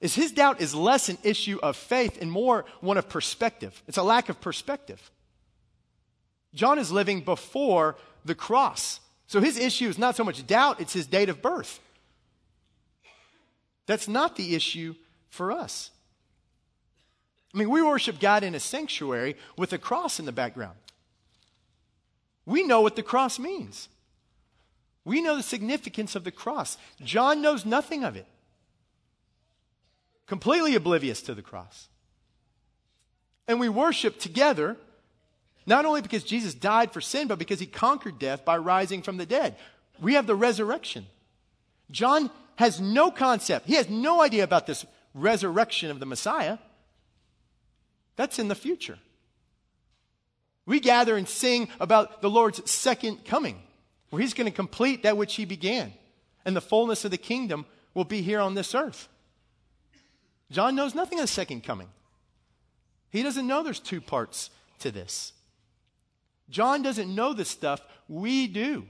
is 0.00 0.14
his 0.14 0.32
doubt 0.32 0.60
is 0.60 0.74
less 0.74 1.08
an 1.08 1.18
issue 1.22 1.58
of 1.62 1.76
faith 1.76 2.20
and 2.20 2.30
more 2.30 2.64
one 2.80 2.96
of 2.96 3.08
perspective. 3.08 3.82
It's 3.86 3.98
a 3.98 4.02
lack 4.02 4.28
of 4.28 4.40
perspective. 4.40 5.10
John 6.54 6.78
is 6.78 6.90
living 6.90 7.20
before 7.20 7.96
the 8.24 8.34
cross. 8.34 9.00
So 9.26 9.40
his 9.40 9.58
issue 9.58 9.88
is 9.88 9.98
not 9.98 10.16
so 10.16 10.24
much 10.24 10.46
doubt, 10.46 10.80
it's 10.80 10.92
his 10.92 11.06
date 11.06 11.28
of 11.28 11.42
birth. 11.42 11.80
That's 13.88 14.06
not 14.06 14.36
the 14.36 14.54
issue 14.54 14.94
for 15.30 15.50
us. 15.50 15.90
I 17.54 17.58
mean, 17.58 17.70
we 17.70 17.80
worship 17.80 18.20
God 18.20 18.44
in 18.44 18.54
a 18.54 18.60
sanctuary 18.60 19.34
with 19.56 19.72
a 19.72 19.78
cross 19.78 20.20
in 20.20 20.26
the 20.26 20.32
background. 20.32 20.76
We 22.44 22.64
know 22.64 22.82
what 22.82 22.96
the 22.96 23.02
cross 23.02 23.38
means. 23.38 23.88
We 25.06 25.22
know 25.22 25.36
the 25.36 25.42
significance 25.42 26.14
of 26.14 26.24
the 26.24 26.30
cross. 26.30 26.76
John 27.02 27.40
knows 27.40 27.64
nothing 27.64 28.04
of 28.04 28.14
it 28.14 28.26
completely 30.26 30.74
oblivious 30.74 31.22
to 31.22 31.34
the 31.34 31.40
cross. 31.40 31.88
And 33.48 33.58
we 33.58 33.70
worship 33.70 34.18
together, 34.18 34.76
not 35.64 35.86
only 35.86 36.02
because 36.02 36.22
Jesus 36.22 36.52
died 36.52 36.92
for 36.92 37.00
sin, 37.00 37.28
but 37.28 37.38
because 37.38 37.58
he 37.58 37.64
conquered 37.64 38.18
death 38.18 38.44
by 38.44 38.58
rising 38.58 39.00
from 39.00 39.16
the 39.16 39.24
dead. 39.24 39.56
We 39.98 40.12
have 40.14 40.26
the 40.26 40.36
resurrection. 40.36 41.06
John 41.90 42.30
has 42.58 42.80
no 42.80 43.08
concept, 43.08 43.68
he 43.68 43.74
has 43.74 43.88
no 43.88 44.20
idea 44.20 44.42
about 44.42 44.66
this 44.66 44.84
resurrection 45.14 45.92
of 45.92 46.00
the 46.00 46.06
Messiah. 46.06 46.58
That's 48.16 48.40
in 48.40 48.48
the 48.48 48.56
future. 48.56 48.98
We 50.66 50.80
gather 50.80 51.16
and 51.16 51.28
sing 51.28 51.68
about 51.78 52.20
the 52.20 52.28
Lord's 52.28 52.68
second 52.68 53.24
coming, 53.24 53.62
where 54.10 54.20
he's 54.20 54.34
going 54.34 54.50
to 54.50 54.54
complete 54.54 55.04
that 55.04 55.16
which 55.16 55.36
he 55.36 55.44
began, 55.44 55.92
and 56.44 56.56
the 56.56 56.60
fullness 56.60 57.04
of 57.04 57.12
the 57.12 57.16
kingdom 57.16 57.64
will 57.94 58.04
be 58.04 58.22
here 58.22 58.40
on 58.40 58.54
this 58.54 58.74
earth. 58.74 59.08
John 60.50 60.74
knows 60.74 60.96
nothing 60.96 61.20
of 61.20 61.22
the 61.22 61.28
second 61.28 61.62
coming. 61.62 61.88
He 63.10 63.22
doesn't 63.22 63.46
know 63.46 63.62
there's 63.62 63.78
two 63.78 64.00
parts 64.00 64.50
to 64.80 64.90
this. 64.90 65.32
John 66.50 66.82
doesn't 66.82 67.14
know 67.14 67.34
this 67.34 67.50
stuff. 67.50 67.80
We 68.08 68.48
do. 68.48 68.84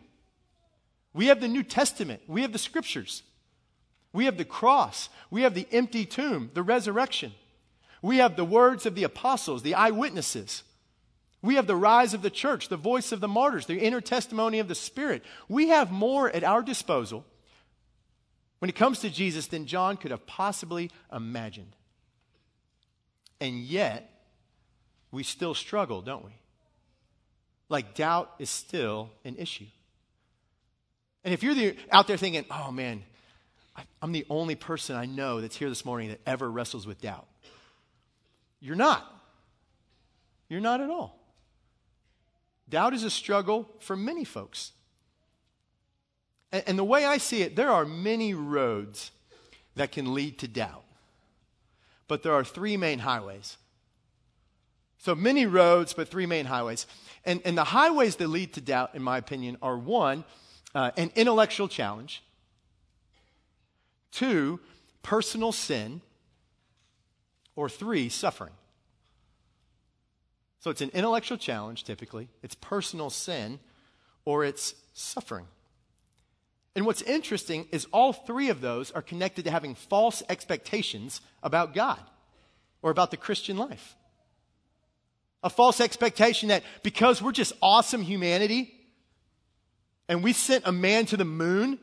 We 1.13 1.27
have 1.27 1.43
the 1.43 1.49
New 1.49 1.65
Testament, 1.65 2.23
we 2.27 2.41
have 2.41 2.53
the 2.53 2.59
scriptures, 2.59 3.25
we 4.13 4.25
have 4.25 4.37
the 4.37 4.45
cross, 4.45 5.09
we 5.31 5.43
have 5.43 5.55
the 5.55 5.67
empty 5.71 6.05
tomb, 6.05 6.51
the 6.55 6.63
resurrection, 6.63 7.33
we 8.03 8.19
have 8.19 8.37
the 8.37 8.45
words 8.45 8.87
of 8.87 8.95
the 8.95 9.05
apostles, 9.05 9.63
the 9.63 9.75
eyewitnesses. 9.75 10.63
We 11.41 11.55
have 11.55 11.69
the 11.69 11.77
rise 11.77 12.15
of 12.15 12.23
the 12.23 12.31
church, 12.31 12.69
the 12.69 12.77
voice 12.77 13.13
of 13.13 13.21
the 13.21 13.29
martyrs, 13.29 13.67
the 13.67 13.79
inner 13.79 14.01
testimony 14.01 14.59
of 14.59 14.67
the 14.67 14.75
Spirit. 14.75 15.23
We 15.49 15.69
have 15.69 15.93
more 15.93 16.29
at 16.29 16.43
our 16.43 16.63
disposal 16.63 17.25
when 18.59 18.69
it 18.69 18.75
comes 18.75 18.99
to 19.01 19.11
Jesus 19.11 19.47
than 19.47 19.67
John 19.67 19.97
could 19.97 20.11
have 20.11 20.27
possibly 20.27 20.91
imagined. 21.13 21.77
And 23.41 23.61
yet, 23.61 24.11
we 25.13 25.23
still 25.23 25.55
struggle, 25.55 26.03
don't 26.03 26.25
we? 26.25 26.33
Like, 27.69 27.95
doubt 27.95 28.35
is 28.39 28.51
still 28.51 29.11
an 29.25 29.37
issue. 29.37 29.67
And 31.23 31.33
if 31.33 31.43
you're 31.43 31.55
the, 31.55 31.77
out 31.93 32.09
there 32.09 32.17
thinking, 32.17 32.47
oh 32.51 32.73
man, 32.73 33.03
I'm 34.01 34.13
the 34.13 34.27
only 34.31 34.55
person 34.55 34.97
I 34.97 35.07
know 35.07 35.41
that's 35.41 35.57
here 35.57 35.69
this 35.69 35.85
morning 35.85 36.09
that 36.09 36.21
ever 36.27 36.51
wrestles 36.51 36.87
with 36.87 37.01
doubt, 37.01 37.27
you're 38.61 38.77
not. 38.77 39.15
You're 40.49 40.61
not 40.61 40.81
at 40.81 40.91
all. 40.91 41.19
Doubt 42.69 42.95
is 42.95 43.05
a 43.05 43.11
struggle 43.11 43.69
for 43.81 43.97
many 43.97 44.25
folks. 44.25 44.73
And, 46.53 46.65
and 46.67 46.79
the 46.79 46.85
way 46.85 47.05
I 47.05 47.19
see 47.19 47.43
it, 47.43 47.57
there 47.57 47.71
are 47.71 47.85
many 47.85 48.35
roads 48.35 49.11
that 49.75 49.93
can 49.93 50.15
lead 50.15 50.39
to 50.41 50.49
doubt, 50.49 50.85
but 52.09 52.23
there 52.23 52.33
are 52.33 52.45
three 52.45 52.77
main 52.77 53.01
highways. 53.01 53.57
So 54.99 55.15
many 55.15 55.47
roads, 55.47 55.93
but 55.93 56.09
three 56.09 56.27
main 56.27 56.47
highways. 56.47 56.87
And, 57.25 57.41
and 57.45 57.57
the 57.57 57.65
highways 57.65 58.17
that 58.17 58.29
lead 58.29 58.55
to 58.55 58.61
doubt, 58.61 58.95
in 58.95 59.03
my 59.03 59.19
opinion, 59.19 59.57
are 59.63 59.79
one, 59.79 60.25
uh, 60.75 60.91
an 60.97 61.13
intellectual 61.15 61.69
challenge, 61.69 62.23
two, 64.11 64.61
personal 65.03 65.53
sin, 65.53 66.01
or 67.57 67.69
three, 67.69 68.09
suffering. 68.09 68.53
So 70.61 70.71
it's 70.71 70.81
an 70.81 70.91
intellectual 70.93 71.39
challenge, 71.39 71.85
typically, 71.85 72.29
it's 72.43 72.55
personal 72.55 73.11
sin, 73.11 73.61
or 74.25 74.45
it's 74.45 74.75
suffering. 74.93 75.47
And 76.75 76.87
what's 76.87 77.03
interesting 77.03 77.67
is 77.73 77.87
all 77.93 78.13
three 78.13 78.51
of 78.51 78.61
those 78.61 78.91
are 78.93 79.03
connected 79.03 79.45
to 79.47 79.51
having 79.51 79.75
false 79.75 80.23
expectations 80.29 81.21
about 81.43 81.75
God 81.75 81.99
or 82.83 82.91
about 82.91 83.11
the 83.11 83.17
Christian 83.17 83.57
life. 83.57 83.97
A 85.43 85.51
false 85.51 85.81
expectation 85.81 86.51
that 86.51 86.63
because 86.83 87.23
we're 87.23 87.33
just 87.33 87.53
awesome 87.63 88.03
humanity 88.03 88.73
and 90.09 90.23
we 90.23 90.33
sent 90.33 90.67
a 90.67 90.73
man 90.73 91.07
to 91.07 91.17
the 91.17 91.25
moon, 91.25 91.79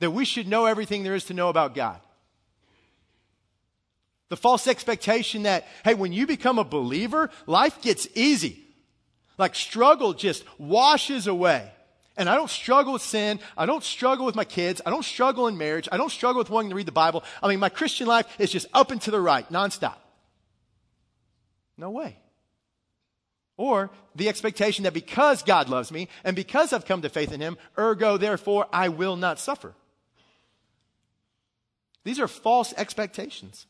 that 0.00 0.10
we 0.10 0.24
should 0.24 0.48
know 0.48 0.66
everything 0.66 1.02
there 1.02 1.14
is 1.14 1.24
to 1.24 1.34
know 1.34 1.48
about 1.48 1.74
God. 1.74 2.00
The 4.28 4.36
false 4.36 4.66
expectation 4.66 5.44
that, 5.44 5.66
hey, 5.84 5.94
when 5.94 6.12
you 6.12 6.26
become 6.26 6.58
a 6.58 6.64
believer, 6.64 7.30
life 7.46 7.80
gets 7.82 8.08
easy. 8.14 8.64
Like 9.38 9.54
struggle 9.54 10.12
just 10.12 10.44
washes 10.58 11.26
away. 11.26 11.70
And 12.16 12.28
I 12.28 12.36
don't 12.36 12.50
struggle 12.50 12.92
with 12.92 13.02
sin. 13.02 13.40
I 13.56 13.66
don't 13.66 13.82
struggle 13.82 14.24
with 14.24 14.36
my 14.36 14.44
kids. 14.44 14.80
I 14.86 14.90
don't 14.90 15.04
struggle 15.04 15.48
in 15.48 15.58
marriage. 15.58 15.88
I 15.90 15.96
don't 15.96 16.12
struggle 16.12 16.38
with 16.38 16.50
wanting 16.50 16.70
to 16.70 16.76
read 16.76 16.86
the 16.86 16.92
Bible. 16.92 17.24
I 17.42 17.48
mean, 17.48 17.58
my 17.58 17.68
Christian 17.68 18.06
life 18.06 18.26
is 18.38 18.52
just 18.52 18.66
up 18.72 18.90
and 18.92 19.00
to 19.02 19.10
the 19.10 19.20
right, 19.20 19.48
nonstop. 19.50 19.96
No 21.76 21.90
way. 21.90 22.16
Or 23.56 23.90
the 24.14 24.28
expectation 24.28 24.84
that 24.84 24.94
because 24.94 25.42
God 25.42 25.68
loves 25.68 25.90
me 25.90 26.08
and 26.22 26.36
because 26.36 26.72
I've 26.72 26.86
come 26.86 27.02
to 27.02 27.08
faith 27.08 27.32
in 27.32 27.40
Him, 27.40 27.56
ergo, 27.76 28.16
therefore, 28.16 28.66
I 28.72 28.88
will 28.88 29.16
not 29.16 29.40
suffer. 29.40 29.74
These 32.04 32.20
are 32.20 32.28
false 32.28 32.72
expectations. 32.76 33.66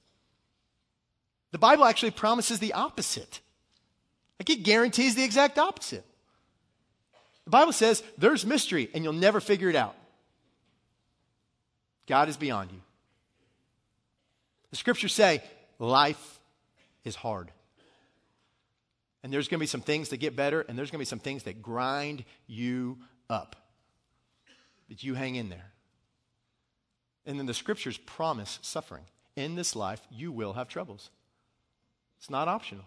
The 1.53 1.59
Bible 1.59 1.85
actually 1.85 2.11
promises 2.11 2.59
the 2.59 2.73
opposite. 2.73 3.41
Like 4.41 4.50
it 4.50 4.64
guarantees 4.64 5.14
the 5.14 5.23
exact 5.23 5.59
opposite. 5.59 6.05
The 7.45 7.50
Bible 7.50 7.73
says 7.73 8.03
there's 8.19 8.45
mystery 8.45 8.91
and 8.93 9.05
you'll 9.05 9.12
never 9.12 9.41
figure 9.41 9.69
it 9.69 9.76
out. 9.76 9.95
God 12.07 12.29
is 12.29 12.37
beyond 12.37 12.73
you. 12.73 12.81
The 14.71 14.76
scriptures 14.76 15.14
say 15.14 15.43
life 15.79 16.41
is 17.05 17.14
hard. 17.14 17.50
And 19.23 19.33
there's 19.33 19.49
going 19.49 19.59
to 19.59 19.62
be 19.62 19.69
some 19.69 19.81
things 19.81 20.11
that 20.11 20.19
get 20.19 20.37
better, 20.37 20.61
and 20.61 20.76
there's 20.76 20.91
going 20.91 20.99
to 20.99 21.03
be 21.03 21.09
some 21.09 21.19
things 21.19 21.45
that 21.45 21.62
grind 21.62 22.25
you 22.47 22.99
up. 23.31 23.57
But 24.87 25.03
you 25.03 25.14
hang 25.14 25.37
in 25.37 25.49
there. 25.49 25.73
And 27.26 27.38
then 27.38 27.47
the 27.47 27.54
scriptures 27.54 27.97
promise 27.99 28.59
suffering. 28.62 29.04
In 29.37 29.54
this 29.54 29.75
life, 29.75 30.00
you 30.11 30.31
will 30.31 30.52
have 30.52 30.69
troubles. 30.69 31.11
It's 32.19 32.31
not 32.31 32.49
optional. 32.49 32.85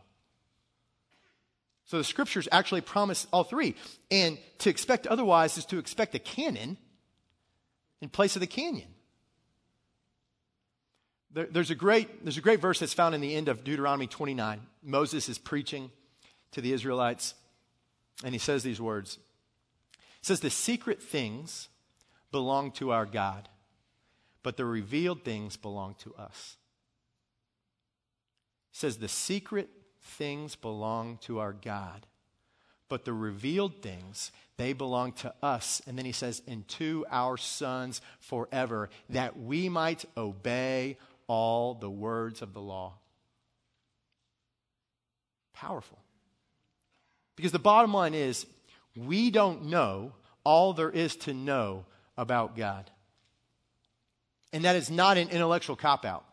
So 1.86 1.98
the 1.98 2.04
scriptures 2.04 2.48
actually 2.52 2.82
promise 2.82 3.28
all 3.32 3.44
three. 3.44 3.76
And 4.12 4.38
to 4.60 4.70
expect 4.70 5.08
otherwise 5.08 5.58
is 5.58 5.66
to 5.66 5.78
expect 5.78 6.16
a 6.16 6.20
cannon 6.20 6.78
in 8.02 8.10
place 8.10 8.36
of 8.36 8.42
the 8.42 8.48
canyon. 8.48 8.88
There, 11.32 11.48
there's, 11.50 11.72
a 11.72 11.76
great, 11.76 12.24
there's 12.24 12.38
a 12.38 12.42
great 12.42 12.60
verse 12.60 12.80
that's 12.80 12.94
found 12.94 13.16
in 13.16 13.22
the 13.22 13.36
end 13.36 13.48
of 13.48 13.64
Deuteronomy 13.64 14.08
29. 14.08 14.62
Moses 14.84 15.30
is 15.30 15.38
preaching 15.38 15.92
to 16.52 16.62
the 16.62 16.74
Israelites, 16.74 17.36
and 18.24 18.34
he 18.34 18.40
says 18.40 18.64
these 18.64 18.82
words. 18.82 19.18
He 19.94 20.26
says, 20.26 20.40
The 20.40 20.50
secret 20.50 21.02
things 21.02 21.70
belong 22.32 22.72
to 22.72 22.92
our 22.92 23.06
God, 23.06 23.48
but 24.44 24.58
the 24.58 24.66
revealed 24.66 25.24
things 25.24 25.58
belong 25.58 25.96
to 26.00 26.14
us. 26.16 26.58
Says, 28.72 28.98
The 28.98 29.08
secret 29.08 29.70
things 30.02 30.56
belong 30.56 31.18
to 31.22 31.40
our 31.40 31.54
God, 31.54 32.06
but 32.90 33.06
the 33.06 33.14
revealed 33.14 33.82
things, 33.82 34.32
they 34.58 34.74
belong 34.74 35.12
to 35.14 35.34
us. 35.44 35.82
And 35.86 35.98
then 35.98 36.06
he 36.06 36.12
says, 36.12 36.42
and 36.48 36.68
to 36.70 37.06
our 37.12 37.38
sons 37.38 38.02
forever, 38.20 38.90
that 39.10 39.40
we 39.40 39.70
might 39.70 40.06
obey 40.16 40.98
all 41.28 41.74
the 41.74 41.90
words 41.90 42.42
of 42.42 42.54
the 42.54 42.62
law. 42.62 42.94
Powerful. 45.54 46.00
Because 47.36 47.52
the 47.52 47.60
bottom 47.60 47.94
line 47.94 48.14
is, 48.14 48.46
we 48.96 49.30
don't 49.30 49.66
know 49.66 50.14
all 50.44 50.74
there 50.74 50.90
is 50.90 51.16
to 51.18 51.34
know 51.34 51.86
about 52.18 52.56
God. 52.56 52.90
And 54.54 54.66
that 54.66 54.76
is 54.76 54.90
not 54.90 55.18
an 55.18 55.30
intellectual 55.30 55.76
cop 55.76 56.06
out. 56.06 56.24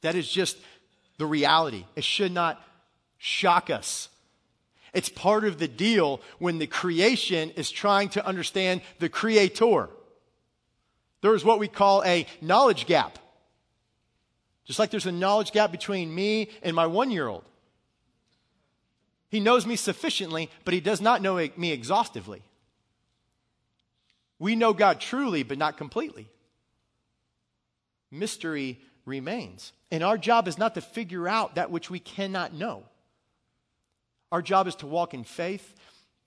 That 0.00 0.14
is 0.14 0.28
just 0.28 0.56
the 1.18 1.26
reality. 1.26 1.84
It 1.96 2.04
should 2.04 2.32
not 2.32 2.62
shock 3.18 3.70
us. 3.70 4.08
It's 4.94 5.08
part 5.08 5.44
of 5.44 5.58
the 5.58 5.68
deal 5.68 6.20
when 6.38 6.58
the 6.58 6.66
creation 6.66 7.50
is 7.50 7.70
trying 7.70 8.08
to 8.10 8.24
understand 8.24 8.80
the 8.98 9.08
creator. 9.08 9.88
There 11.20 11.34
is 11.34 11.44
what 11.44 11.58
we 11.58 11.68
call 11.68 12.02
a 12.04 12.26
knowledge 12.40 12.86
gap. 12.86 13.18
Just 14.64 14.78
like 14.78 14.90
there's 14.90 15.06
a 15.06 15.12
knowledge 15.12 15.52
gap 15.52 15.72
between 15.72 16.14
me 16.14 16.50
and 16.62 16.74
my 16.74 16.86
one 16.86 17.10
year 17.10 17.26
old. 17.26 17.44
He 19.30 19.40
knows 19.40 19.66
me 19.66 19.76
sufficiently, 19.76 20.50
but 20.64 20.72
he 20.74 20.80
does 20.80 21.00
not 21.00 21.20
know 21.20 21.36
me 21.56 21.72
exhaustively. 21.72 22.42
We 24.38 24.56
know 24.56 24.72
God 24.72 25.00
truly, 25.00 25.42
but 25.42 25.58
not 25.58 25.76
completely. 25.76 26.28
Mystery 28.10 28.80
remains. 29.04 29.72
And 29.90 30.02
our 30.02 30.18
job 30.18 30.48
is 30.48 30.58
not 30.58 30.74
to 30.74 30.80
figure 30.80 31.28
out 31.28 31.54
that 31.54 31.70
which 31.70 31.90
we 31.90 31.98
cannot 31.98 32.54
know. 32.54 32.84
Our 34.30 34.42
job 34.42 34.66
is 34.66 34.74
to 34.76 34.86
walk 34.86 35.14
in 35.14 35.24
faith 35.24 35.74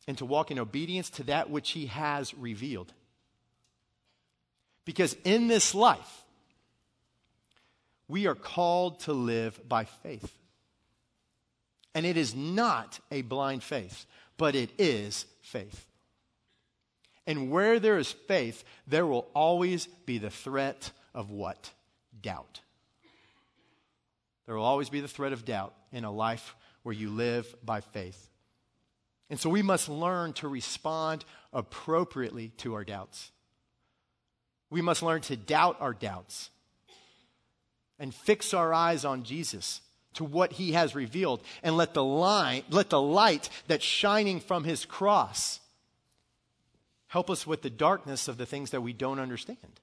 and 0.07 0.17
to 0.17 0.25
walk 0.25 0.51
in 0.51 0.59
obedience 0.59 1.09
to 1.11 1.23
that 1.23 1.49
which 1.49 1.71
He 1.71 1.85
has 1.87 2.33
revealed. 2.33 2.91
Because 4.85 5.15
in 5.23 5.47
this 5.47 5.75
life, 5.75 6.23
we 8.07 8.27
are 8.27 8.35
called 8.35 8.99
to 9.01 9.13
live 9.13 9.59
by 9.69 9.85
faith. 9.85 10.37
And 11.93 12.05
it 12.05 12.17
is 12.17 12.33
not 12.35 12.99
a 13.11 13.21
blind 13.21 13.63
faith, 13.63 14.05
but 14.37 14.55
it 14.55 14.71
is 14.77 15.25
faith. 15.41 15.85
And 17.27 17.51
where 17.51 17.79
there 17.79 17.97
is 17.97 18.11
faith, 18.11 18.63
there 18.87 19.05
will 19.05 19.27
always 19.35 19.87
be 20.05 20.17
the 20.17 20.29
threat 20.29 20.91
of 21.13 21.29
what? 21.29 21.71
Doubt. 22.21 22.61
There 24.45 24.55
will 24.55 24.65
always 24.65 24.89
be 24.89 25.01
the 25.01 25.07
threat 25.07 25.33
of 25.33 25.45
doubt 25.45 25.73
in 25.91 26.03
a 26.03 26.11
life 26.11 26.55
where 26.83 26.93
you 26.95 27.09
live 27.09 27.55
by 27.63 27.81
faith. 27.81 28.29
And 29.29 29.39
so 29.39 29.49
we 29.49 29.61
must 29.61 29.87
learn 29.87 30.33
to 30.33 30.47
respond 30.47 31.23
appropriately 31.53 32.49
to 32.57 32.73
our 32.73 32.83
doubts. 32.83 33.31
We 34.69 34.81
must 34.81 35.03
learn 35.03 35.21
to 35.21 35.37
doubt 35.37 35.77
our 35.79 35.93
doubts 35.93 36.49
and 37.99 38.13
fix 38.13 38.53
our 38.53 38.73
eyes 38.73 39.05
on 39.05 39.23
Jesus 39.23 39.81
to 40.15 40.23
what 40.23 40.53
he 40.53 40.73
has 40.73 40.95
revealed 40.95 41.41
and 41.63 41.77
let 41.77 41.93
the 41.93 42.03
light, 42.03 42.65
let 42.69 42.89
the 42.89 43.01
light 43.01 43.49
that's 43.67 43.85
shining 43.85 44.39
from 44.39 44.63
his 44.63 44.85
cross 44.85 45.59
help 47.07 47.29
us 47.29 47.45
with 47.45 47.61
the 47.61 47.69
darkness 47.69 48.27
of 48.27 48.37
the 48.37 48.45
things 48.45 48.71
that 48.71 48.81
we 48.81 48.93
don't 48.93 49.19
understand. 49.19 49.79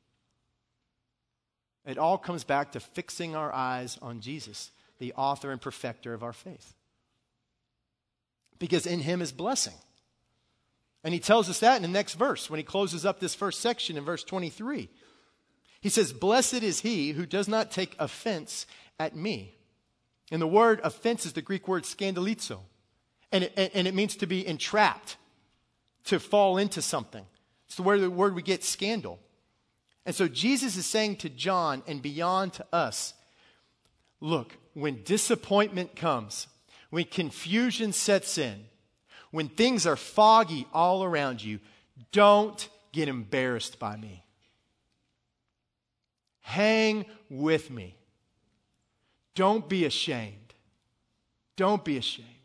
It 1.88 1.96
all 1.96 2.18
comes 2.18 2.44
back 2.44 2.72
to 2.72 2.80
fixing 2.80 3.34
our 3.34 3.50
eyes 3.50 3.98
on 4.02 4.20
Jesus, 4.20 4.70
the 4.98 5.14
author 5.14 5.50
and 5.50 5.58
perfecter 5.58 6.12
of 6.12 6.22
our 6.22 6.34
faith. 6.34 6.74
Because 8.58 8.86
in 8.86 9.00
him 9.00 9.22
is 9.22 9.32
blessing. 9.32 9.72
And 11.02 11.14
he 11.14 11.20
tells 11.20 11.48
us 11.48 11.60
that 11.60 11.76
in 11.76 11.82
the 11.82 11.88
next 11.88 12.14
verse 12.14 12.50
when 12.50 12.58
he 12.58 12.64
closes 12.64 13.06
up 13.06 13.20
this 13.20 13.34
first 13.34 13.60
section 13.60 13.96
in 13.96 14.04
verse 14.04 14.22
23. 14.22 14.90
He 15.80 15.88
says, 15.88 16.12
Blessed 16.12 16.62
is 16.62 16.80
he 16.80 17.12
who 17.12 17.24
does 17.24 17.48
not 17.48 17.70
take 17.70 17.96
offense 17.98 18.66
at 19.00 19.16
me. 19.16 19.54
And 20.30 20.42
the 20.42 20.46
word 20.46 20.80
offense 20.84 21.24
is 21.24 21.32
the 21.32 21.40
Greek 21.40 21.66
word 21.66 21.84
scandalizo. 21.84 22.60
And 23.32 23.44
it, 23.44 23.70
and 23.74 23.88
it 23.88 23.94
means 23.94 24.16
to 24.16 24.26
be 24.26 24.46
entrapped, 24.46 25.16
to 26.04 26.20
fall 26.20 26.58
into 26.58 26.82
something. 26.82 27.24
It's 27.66 27.76
the 27.76 27.82
word, 27.82 28.00
the 28.00 28.10
word 28.10 28.34
we 28.34 28.42
get 28.42 28.62
scandal. 28.62 29.20
And 30.06 30.14
so 30.14 30.28
Jesus 30.28 30.76
is 30.76 30.86
saying 30.86 31.16
to 31.16 31.28
John 31.28 31.82
and 31.86 32.00
beyond 32.00 32.54
to 32.54 32.66
us 32.72 33.14
look, 34.20 34.56
when 34.74 35.02
disappointment 35.04 35.94
comes, 35.96 36.46
when 36.90 37.04
confusion 37.04 37.92
sets 37.92 38.38
in, 38.38 38.64
when 39.30 39.48
things 39.48 39.86
are 39.86 39.96
foggy 39.96 40.66
all 40.72 41.04
around 41.04 41.42
you, 41.42 41.58
don't 42.12 42.68
get 42.92 43.08
embarrassed 43.08 43.78
by 43.78 43.96
me. 43.96 44.24
Hang 46.40 47.04
with 47.28 47.70
me. 47.70 47.96
Don't 49.34 49.68
be 49.68 49.84
ashamed. 49.84 50.54
Don't 51.56 51.84
be 51.84 51.98
ashamed. 51.98 52.37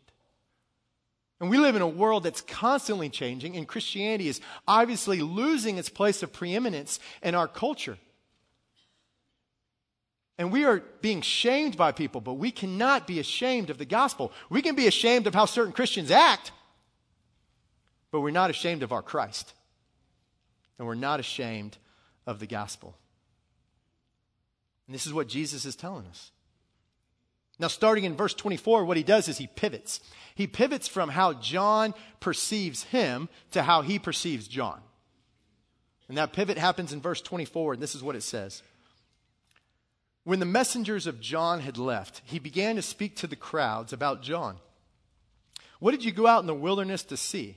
And 1.44 1.50
we 1.50 1.58
live 1.58 1.76
in 1.76 1.82
a 1.82 1.86
world 1.86 2.22
that's 2.22 2.40
constantly 2.40 3.10
changing, 3.10 3.54
and 3.54 3.68
Christianity 3.68 4.28
is 4.28 4.40
obviously 4.66 5.20
losing 5.20 5.76
its 5.76 5.90
place 5.90 6.22
of 6.22 6.32
preeminence 6.32 6.98
in 7.22 7.34
our 7.34 7.46
culture. 7.46 7.98
And 10.38 10.50
we 10.50 10.64
are 10.64 10.82
being 11.02 11.20
shamed 11.20 11.76
by 11.76 11.92
people, 11.92 12.22
but 12.22 12.38
we 12.38 12.50
cannot 12.50 13.06
be 13.06 13.20
ashamed 13.20 13.68
of 13.68 13.76
the 13.76 13.84
gospel. 13.84 14.32
We 14.48 14.62
can 14.62 14.74
be 14.74 14.86
ashamed 14.86 15.26
of 15.26 15.34
how 15.34 15.44
certain 15.44 15.74
Christians 15.74 16.10
act, 16.10 16.50
but 18.10 18.22
we're 18.22 18.30
not 18.30 18.48
ashamed 18.48 18.82
of 18.82 18.90
our 18.90 19.02
Christ. 19.02 19.52
And 20.78 20.88
we're 20.88 20.94
not 20.94 21.20
ashamed 21.20 21.76
of 22.26 22.40
the 22.40 22.46
gospel. 22.46 22.96
And 24.86 24.94
this 24.94 25.04
is 25.04 25.12
what 25.12 25.28
Jesus 25.28 25.66
is 25.66 25.76
telling 25.76 26.06
us. 26.06 26.30
Now, 27.58 27.68
starting 27.68 28.04
in 28.04 28.16
verse 28.16 28.34
24, 28.34 28.84
what 28.84 28.96
he 28.96 29.02
does 29.02 29.28
is 29.28 29.38
he 29.38 29.46
pivots. 29.46 30.00
He 30.34 30.46
pivots 30.46 30.88
from 30.88 31.08
how 31.08 31.34
John 31.34 31.94
perceives 32.18 32.84
him 32.84 33.28
to 33.52 33.62
how 33.62 33.82
he 33.82 33.98
perceives 33.98 34.48
John. 34.48 34.80
And 36.08 36.18
that 36.18 36.32
pivot 36.32 36.58
happens 36.58 36.92
in 36.92 37.00
verse 37.00 37.20
24, 37.20 37.74
and 37.74 37.82
this 37.82 37.94
is 37.94 38.02
what 38.02 38.16
it 38.16 38.22
says. 38.22 38.62
When 40.24 40.40
the 40.40 40.46
messengers 40.46 41.06
of 41.06 41.20
John 41.20 41.60
had 41.60 41.78
left, 41.78 42.22
he 42.24 42.38
began 42.38 42.76
to 42.76 42.82
speak 42.82 43.16
to 43.16 43.26
the 43.26 43.36
crowds 43.36 43.92
about 43.92 44.22
John. 44.22 44.56
What 45.78 45.92
did 45.92 46.04
you 46.04 46.12
go 46.12 46.26
out 46.26 46.40
in 46.40 46.46
the 46.46 46.54
wilderness 46.54 47.04
to 47.04 47.16
see? 47.16 47.56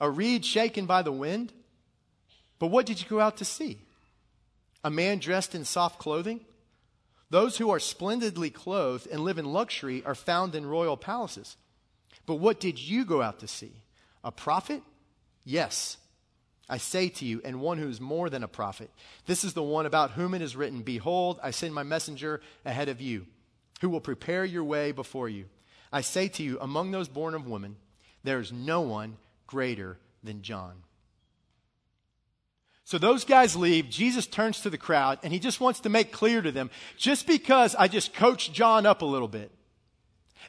A 0.00 0.10
reed 0.10 0.44
shaken 0.44 0.86
by 0.86 1.02
the 1.02 1.12
wind? 1.12 1.52
But 2.58 2.68
what 2.68 2.86
did 2.86 3.00
you 3.00 3.08
go 3.08 3.20
out 3.20 3.36
to 3.38 3.44
see? 3.44 3.78
A 4.84 4.90
man 4.90 5.18
dressed 5.18 5.54
in 5.54 5.64
soft 5.64 5.98
clothing? 5.98 6.40
Those 7.32 7.56
who 7.56 7.70
are 7.70 7.80
splendidly 7.80 8.50
clothed 8.50 9.08
and 9.10 9.24
live 9.24 9.38
in 9.38 9.46
luxury 9.46 10.04
are 10.04 10.14
found 10.14 10.54
in 10.54 10.66
royal 10.66 10.98
palaces. 10.98 11.56
But 12.26 12.34
what 12.34 12.60
did 12.60 12.78
you 12.78 13.06
go 13.06 13.22
out 13.22 13.38
to 13.38 13.48
see? 13.48 13.72
A 14.22 14.30
prophet? 14.30 14.82
Yes, 15.42 15.96
I 16.68 16.76
say 16.76 17.08
to 17.08 17.24
you, 17.24 17.40
and 17.42 17.62
one 17.62 17.78
who 17.78 17.88
is 17.88 18.02
more 18.02 18.28
than 18.28 18.42
a 18.42 18.48
prophet. 18.48 18.90
This 19.24 19.44
is 19.44 19.54
the 19.54 19.62
one 19.62 19.86
about 19.86 20.10
whom 20.10 20.34
it 20.34 20.42
is 20.42 20.54
written 20.54 20.82
Behold, 20.82 21.40
I 21.42 21.52
send 21.52 21.72
my 21.72 21.84
messenger 21.84 22.42
ahead 22.66 22.90
of 22.90 23.00
you, 23.00 23.24
who 23.80 23.88
will 23.88 24.02
prepare 24.02 24.44
your 24.44 24.64
way 24.64 24.92
before 24.92 25.30
you. 25.30 25.46
I 25.90 26.02
say 26.02 26.28
to 26.28 26.42
you, 26.42 26.58
among 26.60 26.90
those 26.90 27.08
born 27.08 27.34
of 27.34 27.46
woman, 27.46 27.76
there 28.24 28.40
is 28.40 28.52
no 28.52 28.82
one 28.82 29.16
greater 29.46 29.96
than 30.22 30.42
John. 30.42 30.82
So 32.92 32.98
those 32.98 33.24
guys 33.24 33.56
leave. 33.56 33.88
Jesus 33.88 34.26
turns 34.26 34.60
to 34.60 34.68
the 34.68 34.76
crowd 34.76 35.18
and 35.22 35.32
he 35.32 35.38
just 35.38 35.62
wants 35.62 35.80
to 35.80 35.88
make 35.88 36.12
clear 36.12 36.42
to 36.42 36.52
them 36.52 36.68
just 36.98 37.26
because 37.26 37.74
I 37.74 37.88
just 37.88 38.12
coached 38.12 38.52
John 38.52 38.84
up 38.84 39.00
a 39.00 39.06
little 39.06 39.28
bit, 39.28 39.50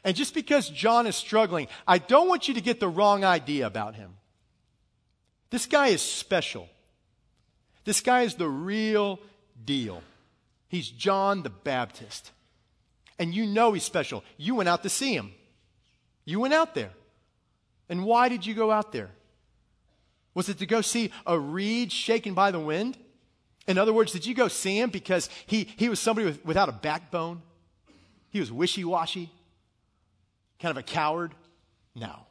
and 0.04 0.14
just 0.14 0.34
because 0.34 0.68
John 0.68 1.06
is 1.06 1.16
struggling, 1.16 1.68
I 1.88 1.96
don't 1.96 2.28
want 2.28 2.46
you 2.46 2.52
to 2.52 2.60
get 2.60 2.80
the 2.80 2.88
wrong 2.88 3.24
idea 3.24 3.66
about 3.66 3.94
him. 3.94 4.16
This 5.48 5.64
guy 5.64 5.86
is 5.86 6.02
special. 6.02 6.68
This 7.86 8.02
guy 8.02 8.24
is 8.24 8.34
the 8.34 8.46
real 8.46 9.20
deal. 9.64 10.02
He's 10.68 10.90
John 10.90 11.44
the 11.44 11.48
Baptist. 11.48 12.30
And 13.18 13.32
you 13.32 13.46
know 13.46 13.72
he's 13.72 13.84
special. 13.84 14.22
You 14.36 14.54
went 14.54 14.68
out 14.68 14.82
to 14.82 14.90
see 14.90 15.14
him. 15.14 15.32
You 16.26 16.40
went 16.40 16.52
out 16.52 16.74
there. 16.74 16.90
And 17.88 18.04
why 18.04 18.28
did 18.28 18.44
you 18.44 18.52
go 18.52 18.70
out 18.70 18.92
there? 18.92 19.08
Was 20.34 20.48
it 20.48 20.58
to 20.58 20.66
go 20.66 20.80
see 20.80 21.12
a 21.26 21.38
reed 21.38 21.92
shaken 21.92 22.34
by 22.34 22.50
the 22.50 22.60
wind? 22.60 22.98
In 23.66 23.78
other 23.78 23.92
words, 23.92 24.12
did 24.12 24.26
you 24.26 24.34
go 24.34 24.48
see 24.48 24.78
him 24.78 24.90
because 24.90 25.30
he, 25.46 25.68
he 25.76 25.88
was 25.88 26.00
somebody 26.00 26.26
with, 26.26 26.44
without 26.44 26.68
a 26.68 26.72
backbone? 26.72 27.40
He 28.30 28.40
was 28.40 28.52
wishy 28.52 28.84
washy? 28.84 29.30
Kind 30.58 30.70
of 30.70 30.76
a 30.76 30.82
coward? 30.82 31.34
No. 31.94 32.26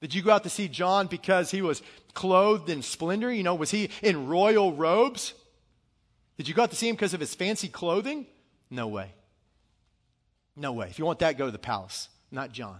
Did 0.00 0.14
you 0.14 0.22
go 0.22 0.32
out 0.32 0.42
to 0.44 0.50
see 0.50 0.68
John 0.68 1.06
because 1.06 1.50
he 1.50 1.62
was 1.62 1.82
clothed 2.14 2.70
in 2.70 2.82
splendor? 2.82 3.32
You 3.32 3.42
know, 3.42 3.54
was 3.54 3.70
he 3.70 3.90
in 4.02 4.26
royal 4.26 4.72
robes? 4.72 5.34
Did 6.36 6.48
you 6.48 6.54
go 6.54 6.62
out 6.62 6.70
to 6.70 6.76
see 6.76 6.88
him 6.88 6.96
because 6.96 7.14
of 7.14 7.20
his 7.20 7.34
fancy 7.34 7.68
clothing? 7.68 8.26
No 8.70 8.88
way. 8.88 9.12
No 10.56 10.72
way. 10.72 10.88
If 10.88 10.98
you 10.98 11.04
want 11.04 11.18
that, 11.20 11.38
go 11.38 11.46
to 11.46 11.52
the 11.52 11.58
palace, 11.58 12.08
not 12.30 12.52
John. 12.52 12.78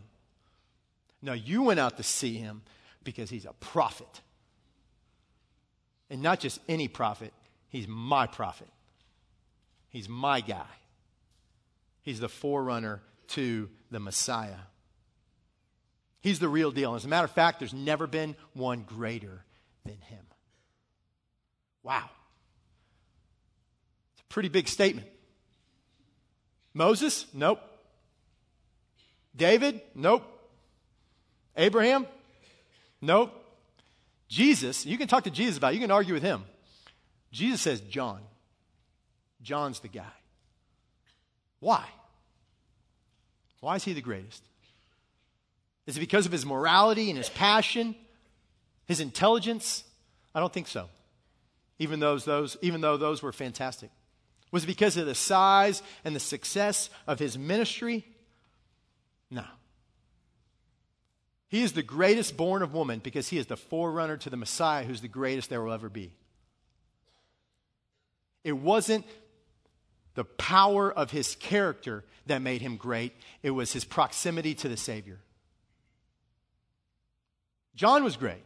No, 1.23 1.35
you 1.35 1.63
went 1.63 1.79
out 1.79 1.99
to 1.99 2.03
see 2.03 2.37
him 2.37 2.63
because 3.03 3.31
he's 3.31 3.45
a 3.45 3.53
prophet. 3.55 4.21
And 6.09 6.23
not 6.23 6.41
just 6.41 6.61
any 6.69 6.89
prophet, 6.89 7.33
he's 7.69 7.87
my 7.89 8.27
prophet. 8.27 8.69
He's 9.89 10.09
my 10.09 10.41
guy. 10.41 10.67
He's 12.03 12.21
the 12.21 12.29
forerunner 12.29 13.03
to 13.29 13.69
the 13.91 14.01
Messiah. 14.01 14.59
He's 16.21 16.39
the 16.39 16.49
real 16.49 16.71
deal. 16.71 16.95
As 16.95 17.05
a 17.05 17.09
matter 17.09 17.25
of 17.25 17.31
fact, 17.31 17.59
there's 17.59 17.75
never 17.75 18.07
been 18.07 18.37
one 18.53 18.83
greater 18.83 19.45
than 19.85 19.99
him. 20.01 20.25
Wow. 21.83 22.11
It's 24.13 24.23
a 24.23 24.25
pretty 24.25 24.49
big 24.49 24.69
statement. 24.69 25.09
Moses? 26.75 27.27
Nope. 27.33 27.61
David? 29.35 29.81
Nope. 29.95 30.25
Abraham? 31.57 32.07
Nope. 33.01 33.33
Jesus, 34.29 34.87
you 34.87 34.97
can 34.97 35.09
talk 35.09 35.25
to 35.25 35.31
Jesus 35.31 35.59
about 35.59 35.73
it, 35.73 35.75
you 35.77 35.81
can 35.81 35.91
argue 35.91 36.15
with 36.15 36.23
him. 36.23 36.45
Jesus 37.33 37.61
says 37.61 37.81
John. 37.81 38.21
John's 39.43 39.81
the 39.81 39.89
guy. 39.89 40.13
Why? 41.61 41.85
Why 43.61 43.77
is 43.77 43.85
he 43.85 43.93
the 43.93 44.01
greatest? 44.01 44.43
Is 45.87 45.97
it 45.97 46.01
because 46.01 46.27
of 46.27 46.33
his 46.33 46.47
morality 46.47 47.11
and 47.11 47.19
his 47.19 47.29
passion, 47.29 47.95
his 48.87 49.01
intelligence? 49.01 49.85
I 50.35 50.41
don't 50.41 50.53
think 50.53 50.69
so. 50.69 50.89
Even 51.79 52.01
those, 52.01 52.25
those, 52.25 52.57
even 52.63 52.81
though 52.81 52.97
those 52.97 53.23
were 53.23 53.33
fantastic. 53.33 53.91
Was 54.53 54.65
it 54.65 54.69
because 54.69 54.97
of 54.97 55.07
the 55.07 55.15
size 55.15 55.83
and 56.05 56.15
the 56.15 56.21
success 56.21 56.91
of 57.07 57.19
his 57.19 57.39
ministry? 57.39 58.05
No. 59.31 59.45
He 61.51 61.63
is 61.63 61.73
the 61.73 61.83
greatest 61.83 62.37
born 62.37 62.63
of 62.63 62.73
woman 62.73 63.01
because 63.01 63.29
he 63.29 63.37
is 63.37 63.47
the 63.47 63.57
forerunner 63.57 64.17
to 64.19 64.31
the 64.31 64.37
Messiah 64.37 64.85
who's 64.85 65.01
the 65.01 65.09
greatest 65.09 65.51
there 65.51 65.61
will 65.61 65.73
ever 65.73 65.89
be. 65.89 66.13
It 68.45 68.53
wasn't 68.53 69.05
the 70.15 70.25
power 70.25 70.93
of 70.93 71.11
his 71.11 71.35
character 71.35 72.05
that 72.27 72.41
made 72.41 72.63
him 72.63 72.77
great, 72.77 73.13
it 73.43 73.51
was 73.51 73.73
his 73.73 73.85
proximity 73.85 74.55
to 74.55 74.69
the 74.69 74.77
Savior. 74.77 75.19
John 77.75 78.05
was 78.05 78.17
great, 78.17 78.45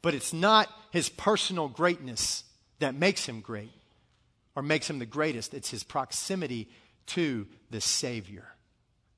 but 0.00 0.14
it's 0.14 0.32
not 0.32 0.70
his 0.90 1.10
personal 1.10 1.68
greatness 1.68 2.44
that 2.78 2.94
makes 2.94 3.26
him 3.26 3.42
great 3.42 3.72
or 4.56 4.62
makes 4.62 4.88
him 4.88 4.98
the 4.98 5.06
greatest. 5.06 5.52
It's 5.52 5.70
his 5.70 5.82
proximity 5.82 6.68
to 7.08 7.46
the 7.70 7.80
Savior 7.80 8.46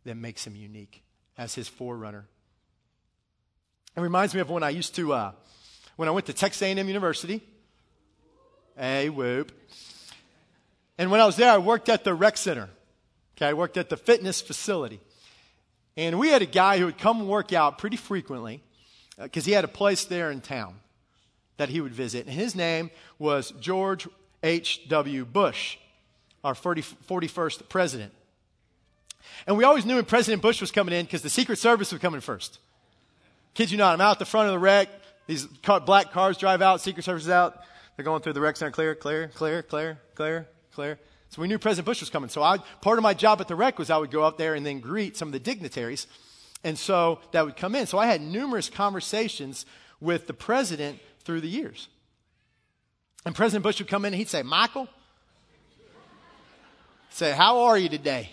that 0.05 0.17
makes 0.17 0.45
him 0.45 0.57
unique 0.57 1.05
as 1.39 1.55
his 1.55 1.69
forerunner. 1.69 2.27
It 3.97 4.01
reminds 4.01 4.35
me 4.35 4.41
of 4.41 4.51
when 4.51 4.63
I 4.63 4.71
used 4.71 4.95
to, 4.97 5.13
uh, 5.13 5.33
when 5.97 6.09
I 6.09 6.13
went 6.13 6.27
to 6.27 6.33
Texas 6.33 6.63
A&M 6.63 6.87
University. 6.87 7.43
Hey, 8.77 9.09
whoop. 9.09 9.53
And 10.97 11.11
when 11.11 11.21
I 11.21 11.27
was 11.27 11.37
there, 11.37 11.51
I 11.51 11.59
worked 11.59 11.89
at 11.89 12.05
the 12.05 12.15
rec 12.15 12.37
center. 12.37 12.69
Okay, 13.37 13.47
I 13.47 13.53
worked 13.53 13.77
at 13.77 13.89
the 13.89 13.97
fitness 13.97 14.41
facility. 14.41 15.01
And 15.97 16.19
we 16.19 16.29
had 16.29 16.43
a 16.43 16.47
guy 16.47 16.79
who 16.79 16.87
would 16.87 16.99
come 16.99 17.27
work 17.27 17.53
out 17.53 17.79
pretty 17.79 17.97
frequently 17.97 18.63
because 19.19 19.45
uh, 19.45 19.47
he 19.47 19.53
had 19.53 19.65
a 19.65 19.69
place 19.69 20.05
there 20.05 20.31
in 20.31 20.41
town 20.41 20.77
that 21.57 21.69
he 21.69 21.81
would 21.81 21.93
visit. 21.93 22.27
And 22.27 22.35
his 22.35 22.55
name 22.55 22.91
was 23.19 23.53
George 23.61 24.09
H.W. 24.43 25.25
Bush, 25.25 25.77
our 26.45 26.55
40, 26.55 26.83
41st 26.83 27.69
president. 27.69 28.13
And 29.47 29.57
we 29.57 29.65
always 29.65 29.85
knew 29.85 29.97
when 29.97 30.05
President 30.05 30.43
Bush 30.43 30.61
was 30.61 30.71
coming 30.71 30.95
in 30.95 31.05
because 31.05 31.23
the 31.23 31.31
Secret 31.31 31.59
Service 31.59 31.93
was 31.93 32.01
coming 32.01 32.21
first. 32.21 32.59
Kid 33.55 33.71
you 33.71 33.79
not, 33.79 33.95
I'm 33.95 34.01
out 34.01 34.19
the 34.19 34.25
front 34.25 34.49
of 34.49 34.53
the 34.53 34.59
rec. 34.59 34.89
These 35.27 35.47
car, 35.63 35.81
black 35.81 36.13
cars 36.13 36.39
drive 36.39 36.63
out, 36.63 36.81
Secret 36.81 37.05
Service 37.05 37.25
is 37.25 37.31
out. 37.31 37.61
They're 37.97 38.05
going 38.05 38.23
through 38.23 38.33
the 38.33 38.41
rec 38.41 38.57
center, 38.57 38.71
clear, 38.71 38.95
clear, 38.95 39.29
clear, 39.29 39.63
clear, 39.63 40.01
clear, 40.15 40.49
clear. 40.73 40.99
So 41.31 41.43
we 41.43 41.49
knew 41.49 41.59
President 41.59 41.87
Bush 41.87 42.01
was 42.01 42.11
coming. 42.11 42.29
So 42.29 42.43
I, 42.43 42.59
part 42.81 42.99
of 42.99 43.03
my 43.03 43.15
job 43.15 43.41
at 43.41 43.49
the 43.49 43.55
rec 43.55 43.79
was 43.79 43.91
I 43.91 43.99
would 43.99 44.11
go 44.11 44.23
up 44.23 44.39
there 44.39 44.55
and 44.55 44.67
then 44.67 44.81
greet 44.81 45.17
some 45.17 45.29
of 45.29 45.33
the 45.33 45.39
dignitaries. 45.39 46.07
And 46.65 46.79
so 46.79 47.21
that 47.33 47.45
would 47.45 47.57
come 47.57 47.75
in. 47.75 47.87
So 47.87 47.99
I 47.99 48.07
had 48.07 48.21
numerous 48.21 48.69
conversations 48.69 49.67
with 50.01 50.27
the 50.27 50.35
president 50.35 50.99
through 51.25 51.41
the 51.41 51.49
years. 51.49 51.89
And 53.25 53.35
President 53.35 53.63
Bush 53.63 53.79
would 53.79 53.89
come 53.89 54.05
in 54.05 54.13
and 54.13 54.19
he'd 54.19 54.29
say, 54.29 54.43
Michael, 54.43 54.89
say, 57.11 57.33
how 57.33 57.61
are 57.61 57.79
you 57.79 57.89
today? 57.89 58.31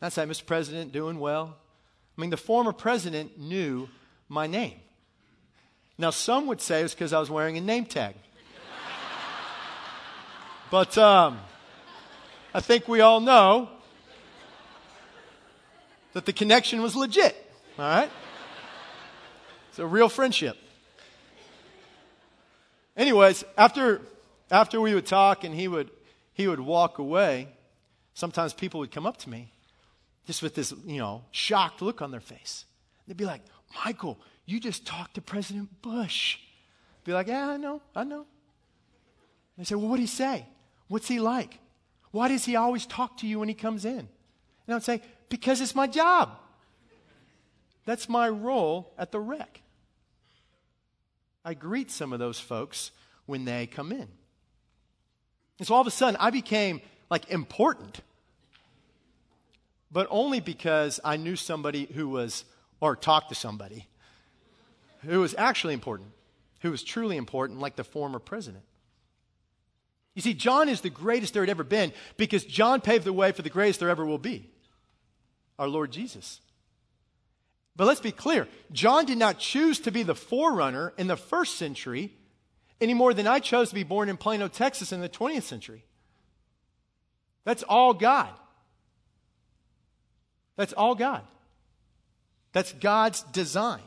I'd 0.00 0.12
say, 0.12 0.24
Mr. 0.24 0.46
President, 0.46 0.92
doing 0.92 1.18
well. 1.18 1.56
I 2.18 2.20
mean, 2.20 2.30
the 2.30 2.36
former 2.36 2.72
president 2.72 3.38
knew 3.38 3.88
my 4.28 4.48
name. 4.48 4.74
Now, 5.96 6.10
some 6.10 6.48
would 6.48 6.60
say 6.60 6.82
it's 6.82 6.92
because 6.92 7.12
I 7.12 7.20
was 7.20 7.30
wearing 7.30 7.56
a 7.56 7.60
name 7.60 7.86
tag. 7.86 8.16
but 10.68 10.98
um, 10.98 11.38
I 12.52 12.58
think 12.58 12.88
we 12.88 13.00
all 13.02 13.20
know 13.20 13.68
that 16.12 16.26
the 16.26 16.32
connection 16.32 16.82
was 16.82 16.96
legit. 16.96 17.36
All 17.78 17.84
right? 17.84 18.10
It's 19.70 19.78
a 19.78 19.86
real 19.86 20.08
friendship. 20.08 20.56
Anyways, 22.96 23.44
after, 23.56 24.02
after 24.50 24.80
we 24.80 24.92
would 24.92 25.06
talk 25.06 25.44
and 25.44 25.54
he 25.54 25.68
would, 25.68 25.88
he 26.32 26.48
would 26.48 26.58
walk 26.58 26.98
away, 26.98 27.46
sometimes 28.14 28.52
people 28.52 28.80
would 28.80 28.90
come 28.90 29.06
up 29.06 29.18
to 29.18 29.30
me 29.30 29.52
just 30.28 30.42
with 30.42 30.54
this, 30.54 30.74
you 30.84 30.98
know, 30.98 31.24
shocked 31.30 31.80
look 31.80 32.02
on 32.02 32.10
their 32.10 32.20
face. 32.20 32.66
They'd 33.06 33.16
be 33.16 33.24
like, 33.24 33.40
Michael, 33.82 34.18
you 34.44 34.60
just 34.60 34.84
talked 34.84 35.14
to 35.14 35.22
President 35.22 35.80
Bush. 35.80 36.36
Be 37.04 37.14
like, 37.14 37.28
yeah, 37.28 37.48
I 37.48 37.56
know, 37.56 37.80
I 37.96 38.04
know. 38.04 38.26
They 39.56 39.64
say, 39.64 39.74
well, 39.74 39.88
what'd 39.88 40.02
he 40.02 40.06
say? 40.06 40.44
What's 40.86 41.08
he 41.08 41.18
like? 41.18 41.58
Why 42.10 42.28
does 42.28 42.44
he 42.44 42.56
always 42.56 42.84
talk 42.84 43.16
to 43.18 43.26
you 43.26 43.38
when 43.38 43.48
he 43.48 43.54
comes 43.54 43.86
in? 43.86 44.06
And 44.66 44.76
I'd 44.76 44.82
say, 44.82 45.00
because 45.30 45.62
it's 45.62 45.74
my 45.74 45.86
job. 45.86 46.32
That's 47.86 48.06
my 48.06 48.28
role 48.28 48.92
at 48.98 49.12
the 49.12 49.20
rec. 49.20 49.62
I 51.42 51.54
greet 51.54 51.90
some 51.90 52.12
of 52.12 52.18
those 52.18 52.38
folks 52.38 52.90
when 53.24 53.46
they 53.46 53.66
come 53.66 53.92
in. 53.92 54.08
And 55.58 55.66
so 55.66 55.74
all 55.74 55.80
of 55.80 55.86
a 55.86 55.90
sudden, 55.90 56.18
I 56.20 56.28
became 56.28 56.82
like 57.08 57.30
important, 57.30 58.02
but 59.90 60.06
only 60.10 60.40
because 60.40 61.00
I 61.04 61.16
knew 61.16 61.36
somebody 61.36 61.86
who 61.94 62.08
was, 62.08 62.44
or 62.80 62.96
talked 62.96 63.30
to 63.30 63.34
somebody 63.34 63.88
who 65.02 65.20
was 65.20 65.34
actually 65.38 65.74
important, 65.74 66.10
who 66.60 66.70
was 66.70 66.82
truly 66.82 67.16
important, 67.16 67.60
like 67.60 67.76
the 67.76 67.84
former 67.84 68.18
president. 68.18 68.64
You 70.14 70.22
see, 70.22 70.34
John 70.34 70.68
is 70.68 70.80
the 70.80 70.90
greatest 70.90 71.32
there 71.32 71.42
had 71.42 71.50
ever 71.50 71.64
been 71.64 71.92
because 72.16 72.44
John 72.44 72.80
paved 72.80 73.04
the 73.04 73.12
way 73.12 73.30
for 73.32 73.42
the 73.42 73.50
greatest 73.50 73.80
there 73.80 73.88
ever 73.88 74.04
will 74.04 74.18
be 74.18 74.50
our 75.58 75.68
Lord 75.68 75.92
Jesus. 75.92 76.40
But 77.76 77.86
let's 77.86 78.00
be 78.00 78.10
clear 78.10 78.48
John 78.72 79.04
did 79.04 79.18
not 79.18 79.38
choose 79.38 79.78
to 79.80 79.92
be 79.92 80.02
the 80.02 80.14
forerunner 80.14 80.92
in 80.98 81.06
the 81.06 81.16
first 81.16 81.56
century 81.56 82.12
any 82.80 82.94
more 82.94 83.14
than 83.14 83.26
I 83.26 83.38
chose 83.38 83.68
to 83.68 83.74
be 83.74 83.84
born 83.84 84.08
in 84.08 84.16
Plano, 84.16 84.48
Texas 84.48 84.92
in 84.92 85.00
the 85.00 85.08
20th 85.08 85.42
century. 85.42 85.84
That's 87.44 87.62
all 87.62 87.94
God. 87.94 88.30
That's 90.58 90.72
all 90.72 90.96
God. 90.96 91.22
That's 92.52 92.72
God's 92.72 93.22
design. 93.22 93.80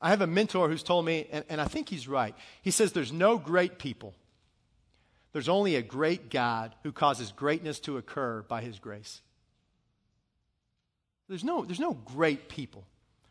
I 0.00 0.08
have 0.08 0.22
a 0.22 0.26
mentor 0.26 0.70
who's 0.70 0.82
told 0.82 1.04
me, 1.04 1.26
and, 1.30 1.44
and, 1.50 1.60
I 1.60 1.66
think 1.66 1.90
he's 1.90 2.08
right. 2.08 2.34
He 2.62 2.70
says 2.70 2.92
there's 2.92 3.12
no 3.12 3.36
great 3.36 3.78
people. 3.78 4.14
There's 5.34 5.50
only 5.50 5.76
a 5.76 5.82
great 5.82 6.30
God 6.30 6.74
who 6.84 6.90
causes 6.90 7.32
greatness 7.32 7.80
to 7.80 7.98
occur 7.98 8.40
by 8.48 8.62
his 8.62 8.78
grace. 8.78 9.20
There's 11.28 11.44
no, 11.44 11.66
there's 11.66 11.78
no 11.78 11.92
great 11.92 12.48
people. 12.48 12.86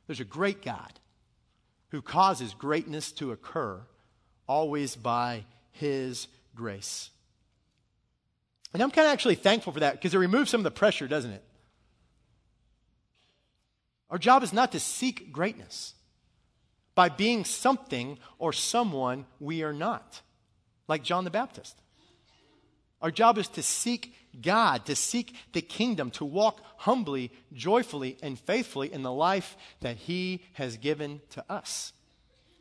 There's 0.06 0.20
a 0.20 0.26
great 0.26 0.62
God 0.62 1.00
who 1.90 2.04
causes 2.04 2.54
greatness 2.54 3.12
to 3.14 3.32
occur 3.32 3.82
always 4.48 4.96
by 4.96 5.46
his 5.72 6.28
grace. 6.56 7.10
And 8.74 8.84
I'm 8.84 8.92
kind 8.92 9.08
of 9.08 9.14
actually 9.14 9.36
thankful 9.36 9.74
for 9.74 9.80
that 9.80 9.94
because 9.94 10.14
it 10.14 10.20
removes 10.20 10.52
some 10.52 10.60
of 10.60 10.64
the 10.64 10.72
pressure, 10.72 11.08
doesn't 11.08 11.32
it? 11.32 11.44
Our 14.10 14.18
job 14.18 14.44
is 14.44 14.54
not 14.54 14.72
to 14.72 14.80
seek 14.80 15.32
greatness 15.32 15.94
by 16.96 17.10
being 17.10 17.46
something 17.46 18.18
or 18.38 18.52
someone 18.52 19.26
we 19.40 19.64
are 19.64 19.74
not, 19.74 20.22
like 20.88 21.04
John 21.04 21.24
the 21.24 21.30
Baptist. 21.30 21.82
Our 23.02 23.12
job 23.12 23.38
is 23.38 23.48
to 23.50 23.64
seek 23.64 24.14
God, 24.42 24.86
to 24.88 24.96
seek 24.96 25.36
the 25.54 25.62
kingdom, 25.62 26.12
to 26.12 26.26
walk 26.26 26.60
humbly, 26.78 27.32
joyfully, 27.54 28.18
and 28.22 28.38
faithfully 28.38 28.92
in 28.92 29.04
the 29.04 29.12
life 29.12 29.56
that 29.80 29.96
He 29.96 30.44
has 30.54 30.78
given 30.78 31.22
to 31.32 31.46
us, 31.50 31.94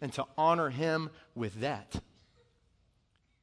and 0.01 0.13
to 0.13 0.25
honor 0.37 0.71
Him 0.71 1.11
with 1.35 1.61
that. 1.61 2.01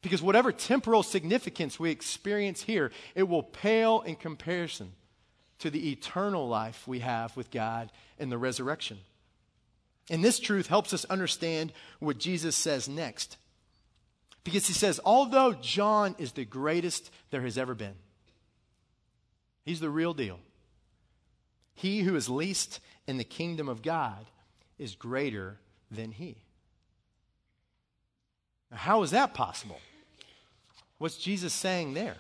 Because 0.06 0.22
whatever 0.22 0.52
temporal 0.52 1.02
significance 1.02 1.80
we 1.80 1.90
experience 1.90 2.62
here, 2.62 2.92
it 3.16 3.24
will 3.24 3.42
pale 3.42 4.02
in 4.02 4.16
comparison 4.16 4.92
to 5.58 5.72
the 5.72 5.90
eternal 5.92 6.48
life 6.48 6.88
we 6.88 7.00
have 7.00 7.36
with 7.36 7.50
God 7.50 7.92
in 8.20 8.30
the 8.30 8.38
resurrection. 8.38 9.00
And 10.12 10.24
this 10.24 10.40
truth 10.40 10.68
helps 10.68 10.94
us 10.94 11.06
understand 11.06 11.74
what 11.98 12.20
Jesus 12.20 12.56
says 12.56 12.88
next. 12.88 13.38
Because 14.44 14.68
he 14.68 14.74
says, 14.74 15.00
although 15.04 15.54
John 15.54 16.14
is 16.20 16.34
the 16.34 16.46
greatest 16.46 17.10
there 17.32 17.42
has 17.42 17.58
ever 17.58 17.74
been, 17.74 17.96
he's 19.64 19.80
the 19.80 19.90
real 19.90 20.14
deal. 20.14 20.38
He 21.74 22.02
who 22.02 22.16
is 22.16 22.30
least 22.30 22.80
in 23.08 23.18
the 23.18 23.24
kingdom 23.24 23.68
of 23.68 23.82
God 23.82 24.28
is 24.78 24.94
greater 24.94 25.58
than 25.90 26.12
he. 26.12 26.38
Now, 28.70 28.78
how 28.78 29.02
is 29.02 29.10
that 29.10 29.34
possible? 29.34 29.80
What's 30.98 31.18
Jesus 31.18 31.54
saying 31.54 31.94
there? 31.94 32.16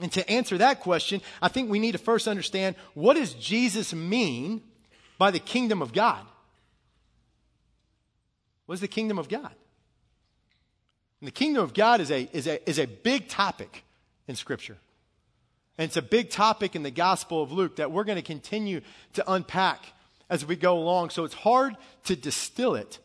And 0.00 0.10
to 0.12 0.28
answer 0.28 0.58
that 0.58 0.80
question, 0.80 1.20
I 1.40 1.48
think 1.48 1.70
we 1.70 1.78
need 1.78 1.92
to 1.92 1.98
first 1.98 2.26
understand 2.26 2.76
what 2.94 3.14
does 3.14 3.34
Jesus 3.34 3.92
mean 3.92 4.62
by 5.18 5.30
the 5.30 5.38
kingdom 5.38 5.82
of 5.82 5.92
God? 5.92 6.24
What 8.66 8.74
is 8.74 8.80
the 8.80 8.88
kingdom 8.88 9.18
of 9.18 9.28
God? 9.28 9.52
And 11.20 11.28
the 11.28 11.32
kingdom 11.32 11.62
of 11.62 11.74
God 11.74 12.00
is 12.00 12.10
a, 12.10 12.28
is, 12.32 12.46
a, 12.46 12.68
is 12.68 12.78
a 12.78 12.86
big 12.86 13.28
topic 13.28 13.84
in 14.26 14.34
Scripture. 14.34 14.78
And 15.78 15.86
it's 15.86 15.96
a 15.96 16.02
big 16.02 16.30
topic 16.30 16.74
in 16.74 16.82
the 16.82 16.90
Gospel 16.90 17.42
of 17.42 17.52
Luke 17.52 17.76
that 17.76 17.92
we're 17.92 18.04
going 18.04 18.16
to 18.16 18.22
continue 18.22 18.80
to 19.12 19.32
unpack 19.32 19.84
as 20.28 20.44
we 20.44 20.56
go 20.56 20.78
along. 20.78 21.10
So 21.10 21.24
it's 21.24 21.34
hard 21.34 21.76
to 22.04 22.16
distill 22.16 22.74
it. 22.74 22.98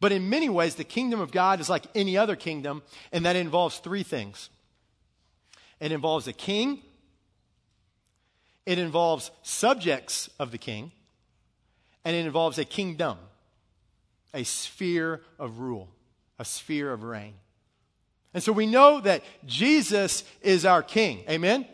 But 0.00 0.12
in 0.12 0.28
many 0.28 0.48
ways, 0.48 0.76
the 0.76 0.84
kingdom 0.84 1.20
of 1.20 1.32
God 1.32 1.60
is 1.60 1.68
like 1.68 1.84
any 1.94 2.16
other 2.16 2.36
kingdom, 2.36 2.82
and 3.12 3.26
that 3.26 3.36
involves 3.36 3.78
three 3.78 4.02
things 4.02 4.50
it 5.80 5.92
involves 5.92 6.26
a 6.26 6.32
king, 6.32 6.82
it 8.66 8.78
involves 8.78 9.30
subjects 9.42 10.28
of 10.38 10.50
the 10.50 10.58
king, 10.58 10.90
and 12.04 12.16
it 12.16 12.26
involves 12.26 12.58
a 12.58 12.64
kingdom, 12.64 13.16
a 14.34 14.44
sphere 14.44 15.22
of 15.38 15.60
rule, 15.60 15.88
a 16.38 16.44
sphere 16.44 16.92
of 16.92 17.04
reign. 17.04 17.34
And 18.34 18.42
so 18.42 18.52
we 18.52 18.66
know 18.66 19.00
that 19.00 19.22
Jesus 19.46 20.24
is 20.42 20.64
our 20.64 20.82
king. 20.82 21.24
Amen? 21.28 21.66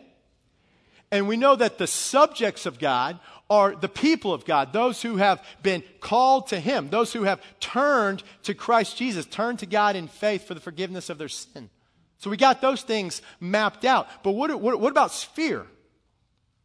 And 1.11 1.27
we 1.27 1.37
know 1.37 1.55
that 1.55 1.77
the 1.77 1.87
subjects 1.87 2.65
of 2.65 2.79
God 2.79 3.19
are 3.49 3.75
the 3.75 3.89
people 3.89 4.33
of 4.33 4.43
God, 4.43 4.73
those 4.73 5.01
who 5.01 5.17
have 5.17 5.43
been 5.61 5.83
called 5.99 6.47
to 6.47 6.59
Him, 6.59 6.89
those 6.89 7.13
who 7.13 7.23
have 7.23 7.41
turned 7.59 8.23
to 8.43 8.53
Christ 8.53 8.97
Jesus, 8.97 9.25
turned 9.25 9.59
to 9.59 9.65
God 9.67 9.95
in 9.95 10.07
faith 10.07 10.47
for 10.47 10.55
the 10.55 10.59
forgiveness 10.59 11.09
of 11.09 11.17
their 11.17 11.29
sin. 11.29 11.69
So 12.17 12.29
we 12.29 12.37
got 12.37 12.59
those 12.59 12.81
things 12.81 13.21
mapped 13.39 13.85
out. 13.85 14.07
But 14.23 14.31
what, 14.31 14.59
what, 14.59 14.79
what 14.79 14.91
about 14.91 15.11
sphere? 15.11 15.67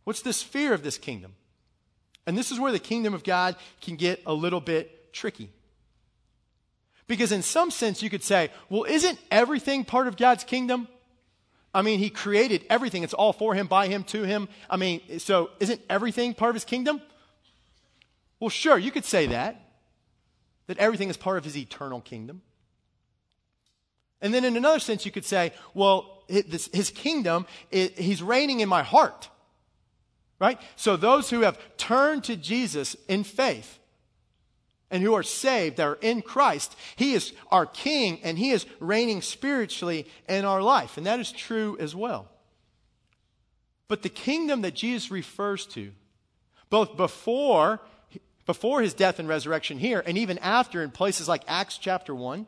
What's 0.04 0.22
the 0.22 0.32
sphere 0.32 0.72
of 0.72 0.82
this 0.82 0.96
kingdom? 0.96 1.34
And 2.26 2.36
this 2.36 2.50
is 2.50 2.58
where 2.58 2.72
the 2.72 2.78
kingdom 2.78 3.12
of 3.12 3.24
God 3.24 3.56
can 3.80 3.96
get 3.96 4.22
a 4.24 4.32
little 4.32 4.60
bit 4.60 5.12
tricky. 5.12 5.50
Because 7.06 7.32
in 7.32 7.42
some 7.42 7.70
sense, 7.70 8.02
you 8.02 8.08
could 8.08 8.22
say, 8.22 8.50
well, 8.68 8.84
isn't 8.84 9.18
everything 9.30 9.84
part 9.84 10.06
of 10.06 10.16
God's 10.16 10.44
kingdom? 10.44 10.88
I 11.72 11.82
mean, 11.82 11.98
He 11.98 12.10
created 12.10 12.64
everything. 12.68 13.02
It's 13.02 13.14
all 13.14 13.32
for 13.32 13.54
Him, 13.54 13.66
by 13.66 13.88
Him, 13.88 14.04
to 14.04 14.22
Him. 14.22 14.48
I 14.68 14.76
mean, 14.76 15.18
so 15.18 15.50
isn't 15.60 15.80
everything 15.88 16.34
part 16.34 16.50
of 16.50 16.54
His 16.54 16.64
kingdom? 16.64 17.00
Well, 18.38 18.50
sure, 18.50 18.78
you 18.78 18.90
could 18.90 19.04
say 19.04 19.26
that, 19.26 19.60
that 20.66 20.78
everything 20.78 21.10
is 21.10 21.16
part 21.16 21.38
of 21.38 21.44
His 21.44 21.56
eternal 21.56 22.00
kingdom. 22.00 22.42
And 24.20 24.34
then 24.34 24.44
in 24.44 24.56
another 24.56 24.80
sense, 24.80 25.06
you 25.06 25.12
could 25.12 25.24
say, 25.24 25.52
well, 25.74 26.24
His 26.28 26.92
kingdom, 26.94 27.46
He's 27.70 28.22
reigning 28.22 28.60
in 28.60 28.68
my 28.68 28.82
heart 28.82 29.28
right? 30.40 30.58
So 30.74 30.96
those 30.96 31.30
who 31.30 31.42
have 31.42 31.58
turned 31.76 32.24
to 32.24 32.34
Jesus 32.34 32.96
in 33.06 33.22
faith 33.22 33.78
and 34.90 35.02
who 35.02 35.14
are 35.14 35.22
saved, 35.22 35.76
that 35.76 35.86
are 35.86 35.98
in 36.00 36.22
Christ, 36.22 36.76
He 36.96 37.12
is 37.12 37.32
our 37.50 37.66
King 37.66 38.20
and 38.22 38.38
He 38.38 38.50
is 38.50 38.66
reigning 38.80 39.22
spiritually 39.22 40.06
in 40.28 40.44
our 40.44 40.62
life. 40.62 40.96
And 40.96 41.06
that 41.06 41.20
is 41.20 41.32
true 41.32 41.76
as 41.78 41.94
well. 41.94 42.28
But 43.88 44.02
the 44.02 44.08
kingdom 44.08 44.62
that 44.62 44.74
Jesus 44.74 45.10
refers 45.10 45.66
to, 45.66 45.90
both 46.70 46.96
before, 46.96 47.80
before 48.46 48.82
his 48.82 48.94
death 48.94 49.18
and 49.18 49.28
resurrection 49.28 49.78
here, 49.78 50.02
and 50.06 50.16
even 50.16 50.38
after 50.38 50.82
in 50.82 50.92
places 50.92 51.28
like 51.28 51.42
Acts 51.48 51.76
chapter 51.76 52.14
1, 52.14 52.46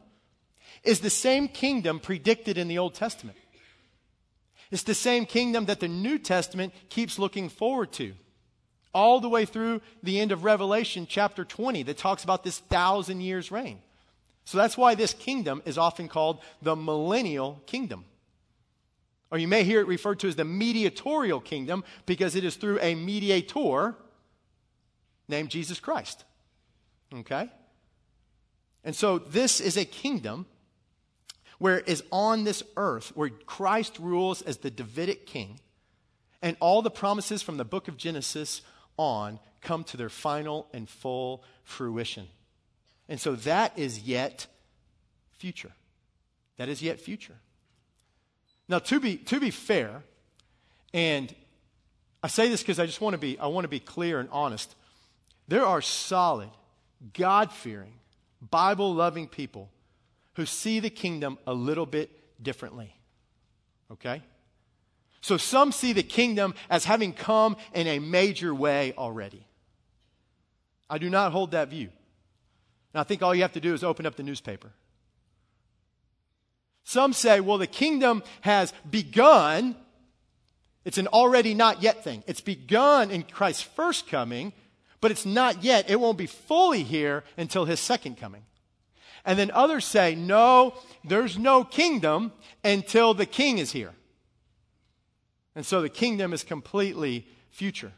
is 0.85 1.01
the 1.01 1.11
same 1.11 1.49
kingdom 1.49 1.99
predicted 1.99 2.59
in 2.59 2.69
the 2.69 2.79
Old 2.79 2.95
Testament. 2.95 3.37
It's 4.71 4.85
the 4.85 4.95
same 4.95 5.27
kingdom 5.27 5.67
that 5.67 5.81
the 5.81 5.89
New 5.89 6.19
Testament 6.19 6.73
keeps 6.89 7.19
looking 7.19 7.49
forward 7.49 7.93
to. 7.95 8.15
All 8.95 9.21
the 9.21 9.29
way 9.29 9.45
through 9.45 9.81
the 10.03 10.21
end 10.21 10.33
of 10.33 10.45
Revelation 10.45 11.07
chapter 11.09 11.45
20 11.45 11.83
that 11.85 11.97
talks 11.97 12.25
about 12.25 12.45
this 12.45 12.59
thousand 12.59 13.21
years 13.21 13.51
reign. 13.51 13.79
So 14.45 14.59
that's 14.59 14.77
why 14.77 14.95
this 14.95 15.15
kingdom 15.15 15.63
is 15.65 15.79
often 15.79 16.09
called 16.09 16.41
the 16.61 16.77
millennial 16.77 17.63
kingdom. 17.67 18.05
Or 19.31 19.39
you 19.39 19.49
may 19.49 19.65
hear 19.65 19.81
it 19.81 19.87
referred 19.87 20.21
to 20.21 20.29
as 20.29 20.37
the 20.37 20.45
mediatorial 20.45 21.41
kingdom 21.41 21.85
because 22.05 22.37
it 22.37 22.45
is 22.45 22.57
through 22.57 22.79
a 22.81 22.95
mediator 22.95 23.95
named 25.27 25.49
Jesus 25.49 25.81
Christ. 25.81 26.25
Okay? 27.15 27.51
And 28.85 28.95
so 28.95 29.19
this 29.19 29.61
is 29.61 29.77
a 29.77 29.85
kingdom 29.85 30.47
where 31.59 31.79
is 31.79 32.03
on 32.11 32.45
this 32.45 32.63
earth, 32.77 33.13
where 33.15 33.31
Christ 33.31 33.99
rules 33.99 34.43
as 34.43 34.59
the 34.59 34.71
Davidic 34.71 35.27
king, 35.27 35.61
and 36.43 36.57
all 36.59 36.83
the 36.83 36.91
promises 36.91 37.41
from 37.41 37.57
the 37.57 37.65
book 37.65 37.87
of 37.87 37.97
Genesis 37.97 38.63
on 38.97 39.39
come 39.61 39.85
to 39.85 39.97
their 39.97 40.09
final 40.09 40.67
and 40.73 40.89
full 40.89 41.43
fruition. 41.65 42.27
And 43.09 43.21
so 43.21 43.35
that 43.37 43.79
is 43.79 44.01
yet 44.01 44.47
future. 45.39 45.73
That 46.57 46.69
is 46.69 46.83
yet 46.83 47.01
future. 47.01 47.37
Now, 48.69 48.79
to 48.81 49.01
be, 49.01 49.17
to 49.17 49.41
be 49.41 49.51
fair, 49.51 50.03
and 50.95 51.35
I 52.23 52.29
say 52.29 52.49
this 52.49 52.63
because 52.63 52.79
I 52.79 52.87
just 52.87 53.01
want 53.01 53.15
to 53.15 53.19
be, 53.19 53.39
I 53.39 53.47
want 53.49 53.65
to 53.65 53.69
be 53.69 53.81
clear 53.81 54.21
and 54.21 54.29
honest. 54.31 54.75
There 55.49 55.67
are 55.67 55.83
solid, 55.83 56.51
God 57.13 57.53
fearing, 57.53 57.93
Bible 58.41 58.95
loving 58.95 59.27
people 59.27 59.71
who 60.35 60.47
see 60.47 60.81
the 60.81 60.91
kingdom 60.91 61.39
a 61.47 61.53
little 61.53 61.87
bit 61.87 62.11
differently. 62.43 62.95
Okay? 63.91 64.23
So 65.23 65.37
some 65.37 65.73
see 65.73 65.93
the 65.93 66.03
kingdom 66.03 66.55
as 66.69 66.85
having 66.85 67.13
come 67.15 67.57
in 67.73 67.87
a 67.87 68.01
major 68.01 68.55
way 68.55 68.93
already. 68.99 69.47
I 70.91 70.99
do 70.99 71.09
not 71.09 71.33
hold 71.33 71.53
that 71.53 71.69
view. 71.69 71.89
And 72.93 73.01
I 73.01 73.05
think 73.05 73.23
all 73.23 73.35
you 73.35 73.43
have 73.43 73.53
to 73.53 73.61
do 73.61 73.73
is 73.73 73.85
open 73.85 74.05
up 74.05 74.17
the 74.17 74.25
newspaper. 74.25 74.73
Some 76.85 77.13
say, 77.13 77.41
well, 77.41 77.57
the 77.57 77.69
kingdom 77.69 78.25
has 78.41 78.75
begun. 78.91 79.77
It's 80.85 80.99
an 80.99 81.07
already 81.07 81.55
not 81.55 81.83
yet 81.83 82.03
thing. 82.03 82.25
It's 82.27 82.41
begun 82.41 83.13
in 83.13 83.23
Christ's 83.23 83.63
first 83.63 84.09
coming, 84.09 84.53
but 85.01 85.13
it's 85.13 85.25
not 85.25 85.63
yet. 85.63 85.89
It 85.89 86.01
won't 86.01 86.19
be 86.19 86.27
fully 86.27 86.83
here 86.83 87.23
until 87.39 87.65
his 87.65 87.79
second 87.79 88.17
coming. 88.17 88.43
And 89.25 89.39
then 89.39 89.53
others 89.53 89.85
say, 89.85 90.17
no, 90.17 90.75
there's 91.05 91.39
no 91.39 91.63
kingdom 91.63 92.33
until 92.65 93.15
the 93.15 93.25
king 93.25 93.59
is 93.59 93.71
here. 93.71 93.95
And 95.55 95.67
so 95.67 95.83
the 95.83 95.89
kingdom 95.89 96.33
is 96.33 96.45
completely 96.45 97.27
future. 97.51 97.93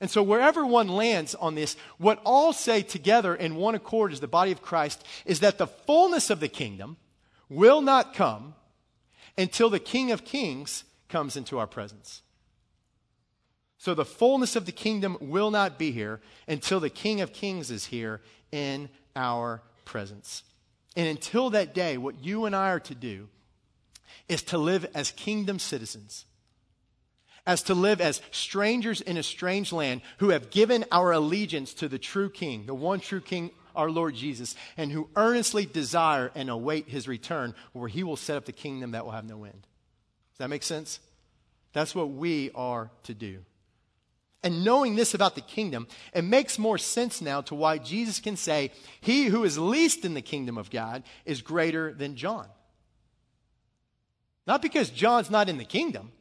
And 0.00 0.10
so 0.10 0.22
wherever 0.22 0.64
one 0.64 0.88
lands 0.88 1.34
on 1.34 1.54
this, 1.54 1.76
what 1.96 2.20
all 2.24 2.52
say 2.52 2.82
together 2.82 3.34
in 3.34 3.56
one 3.56 3.74
accord 3.74 4.12
as 4.12 4.20
the 4.20 4.28
body 4.28 4.52
of 4.52 4.62
Christ 4.62 5.04
is 5.24 5.40
that 5.40 5.58
the 5.58 5.66
fullness 5.66 6.30
of 6.30 6.40
the 6.40 6.48
kingdom 6.48 6.96
will 7.48 7.80
not 7.80 8.14
come 8.14 8.54
until 9.36 9.70
the 9.70 9.80
King 9.80 10.12
of 10.12 10.24
Kings 10.24 10.84
comes 11.08 11.36
into 11.36 11.58
our 11.58 11.66
presence. 11.66 12.22
So 13.78 13.94
the 13.94 14.04
fullness 14.04 14.56
of 14.56 14.66
the 14.66 14.72
kingdom 14.72 15.16
will 15.20 15.50
not 15.50 15.78
be 15.78 15.92
here 15.92 16.20
until 16.46 16.80
the 16.80 16.90
King 16.90 17.20
of 17.20 17.32
Kings 17.32 17.70
is 17.70 17.86
here 17.86 18.20
in 18.52 18.88
our 19.16 19.62
presence. 19.84 20.42
And 20.96 21.06
until 21.06 21.50
that 21.50 21.74
day, 21.74 21.96
what 21.96 22.22
you 22.22 22.44
and 22.44 22.54
I 22.54 22.70
are 22.70 22.80
to 22.80 22.94
do 22.94 23.28
is 24.28 24.42
to 24.42 24.58
live 24.58 24.86
as 24.94 25.12
kingdom 25.12 25.58
citizens, 25.58 26.24
as 27.48 27.62
to 27.62 27.74
live 27.74 28.00
as 28.02 28.20
strangers 28.30 29.00
in 29.00 29.16
a 29.16 29.22
strange 29.22 29.72
land 29.72 30.02
who 30.18 30.28
have 30.28 30.50
given 30.50 30.84
our 30.92 31.12
allegiance 31.12 31.72
to 31.72 31.88
the 31.88 31.98
true 31.98 32.28
King, 32.28 32.66
the 32.66 32.74
one 32.74 33.00
true 33.00 33.22
King, 33.22 33.50
our 33.74 33.90
Lord 33.90 34.14
Jesus, 34.14 34.54
and 34.76 34.92
who 34.92 35.08
earnestly 35.16 35.64
desire 35.64 36.30
and 36.34 36.50
await 36.50 36.90
his 36.90 37.08
return, 37.08 37.54
where 37.72 37.88
he 37.88 38.04
will 38.04 38.18
set 38.18 38.36
up 38.36 38.44
the 38.44 38.52
kingdom 38.52 38.90
that 38.90 39.06
will 39.06 39.12
have 39.12 39.24
no 39.24 39.44
end. 39.44 39.62
Does 39.62 40.38
that 40.38 40.50
make 40.50 40.62
sense? 40.62 41.00
That's 41.72 41.94
what 41.94 42.10
we 42.10 42.50
are 42.54 42.90
to 43.04 43.14
do. 43.14 43.38
And 44.42 44.62
knowing 44.62 44.94
this 44.94 45.14
about 45.14 45.34
the 45.34 45.40
kingdom, 45.40 45.88
it 46.12 46.24
makes 46.24 46.58
more 46.58 46.76
sense 46.76 47.22
now 47.22 47.40
to 47.42 47.54
why 47.54 47.78
Jesus 47.78 48.20
can 48.20 48.36
say, 48.36 48.72
He 49.00 49.24
who 49.24 49.44
is 49.44 49.58
least 49.58 50.04
in 50.04 50.12
the 50.12 50.20
kingdom 50.20 50.58
of 50.58 50.70
God 50.70 51.02
is 51.24 51.40
greater 51.40 51.94
than 51.94 52.14
John. 52.14 52.46
Not 54.46 54.60
because 54.60 54.90
John's 54.90 55.30
not 55.30 55.48
in 55.48 55.56
the 55.56 55.64
kingdom, 55.64 56.12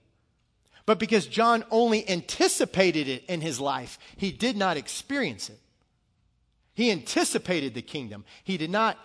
but 0.87 0.97
because 0.97 1.27
John 1.27 1.65
only 1.69 2.09
anticipated 2.09 3.09
it 3.09 3.25
in 3.25 3.41
his 3.41 3.59
life. 3.59 3.99
He 4.15 4.31
did 4.31 4.55
not 4.55 4.77
experience 4.77 5.49
it. 5.49 5.59
He 6.73 6.91
anticipated 6.91 7.75
the 7.75 7.81
kingdom, 7.83 8.25
he 8.43 8.57
did 8.57 8.71
not 8.71 8.97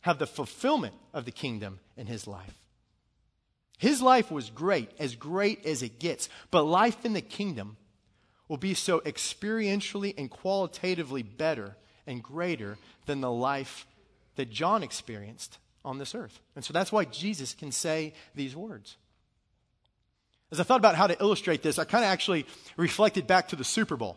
have 0.00 0.18
the 0.18 0.26
fulfillment 0.26 0.94
of 1.12 1.24
the 1.24 1.32
kingdom 1.32 1.78
in 1.96 2.06
his 2.06 2.26
life. 2.26 2.54
His 3.78 4.00
life 4.00 4.30
was 4.30 4.48
great, 4.48 4.90
as 4.98 5.14
great 5.14 5.66
as 5.66 5.82
it 5.82 5.98
gets, 5.98 6.28
but 6.50 6.62
life 6.62 7.04
in 7.04 7.12
the 7.12 7.20
kingdom 7.20 7.76
will 8.48 8.56
be 8.56 8.72
so 8.72 9.00
experientially 9.00 10.14
and 10.16 10.30
qualitatively 10.30 11.22
better 11.22 11.76
and 12.06 12.22
greater 12.22 12.78
than 13.04 13.20
the 13.20 13.30
life 13.30 13.86
that 14.36 14.50
John 14.50 14.82
experienced 14.82 15.58
on 15.84 15.98
this 15.98 16.14
earth. 16.14 16.40
And 16.54 16.64
so 16.64 16.72
that's 16.72 16.92
why 16.92 17.04
Jesus 17.04 17.52
can 17.52 17.72
say 17.72 18.14
these 18.34 18.56
words. 18.56 18.96
As 20.52 20.60
I 20.60 20.62
thought 20.62 20.78
about 20.78 20.94
how 20.94 21.06
to 21.06 21.20
illustrate 21.20 21.62
this, 21.62 21.78
I 21.78 21.84
kind 21.84 22.04
of 22.04 22.10
actually 22.10 22.46
reflected 22.76 23.26
back 23.26 23.48
to 23.48 23.56
the 23.56 23.64
Super 23.64 23.96
Bowl. 23.96 24.16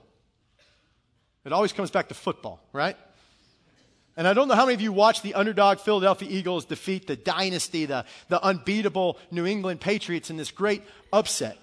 It 1.45 1.53
always 1.53 1.73
comes 1.73 1.89
back 1.89 2.09
to 2.09 2.13
football, 2.13 2.61
right? 2.73 2.95
And 4.15 4.27
I 4.27 4.33
don't 4.33 4.47
know 4.47 4.55
how 4.55 4.65
many 4.65 4.75
of 4.75 4.81
you 4.81 4.91
watched 4.91 5.23
the 5.23 5.33
underdog 5.33 5.79
Philadelphia 5.79 6.27
Eagles 6.29 6.65
defeat 6.65 7.07
the 7.07 7.15
dynasty, 7.15 7.85
the, 7.85 8.05
the 8.27 8.43
unbeatable 8.43 9.17
New 9.31 9.45
England 9.45 9.79
Patriots 9.79 10.29
in 10.29 10.37
this 10.37 10.51
great 10.51 10.83
upset. 11.13 11.57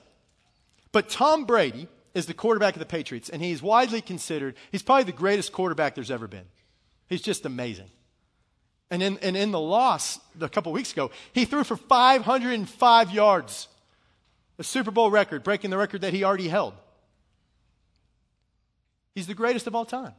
But 0.91 1.11
Tom 1.11 1.45
Brady 1.45 1.87
is 2.15 2.25
the 2.25 2.35
quarterback 2.35 2.75
of 2.75 2.79
the 2.79 2.87
Patriots, 2.87 3.29
and 3.29 3.43
he's 3.43 3.63
widely 3.63 4.01
considered, 4.01 4.55
he's 4.73 4.83
probably 4.83 5.05
the 5.05 5.13
greatest 5.13 5.53
quarterback 5.53 5.95
there's 5.95 6.11
ever 6.11 6.27
been. 6.27 6.47
He's 7.09 7.21
just 7.21 7.45
amazing. 7.45 7.91
And 8.91 9.03
in, 9.03 9.19
and 9.19 9.37
in 9.37 9.51
the 9.51 9.61
loss 9.61 10.19
a 10.41 10.49
couple 10.49 10.73
weeks 10.73 10.93
ago, 10.93 11.11
he 11.35 11.45
threw 11.45 11.63
for 11.63 11.77
505 11.77 13.11
yards, 13.11 13.69
a 14.59 14.65
Super 14.65 14.91
Bowl 14.91 15.11
record, 15.11 15.43
breaking 15.43 15.71
the 15.71 15.77
record 15.77 16.01
that 16.01 16.13
he 16.13 16.25
already 16.25 16.49
held. 16.49 16.75
He's 19.15 19.27
the 19.27 19.35
greatest 19.35 19.67
of 19.67 19.75
all 19.75 19.85
time. 19.85 20.13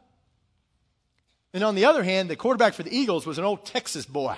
And 1.53 1.63
on 1.63 1.75
the 1.75 1.85
other 1.85 2.03
hand, 2.03 2.29
the 2.29 2.35
quarterback 2.35 2.73
for 2.73 2.83
the 2.83 2.95
Eagles 2.95 3.25
was 3.25 3.37
an 3.37 3.43
old 3.43 3.65
Texas 3.65 4.05
boy 4.05 4.37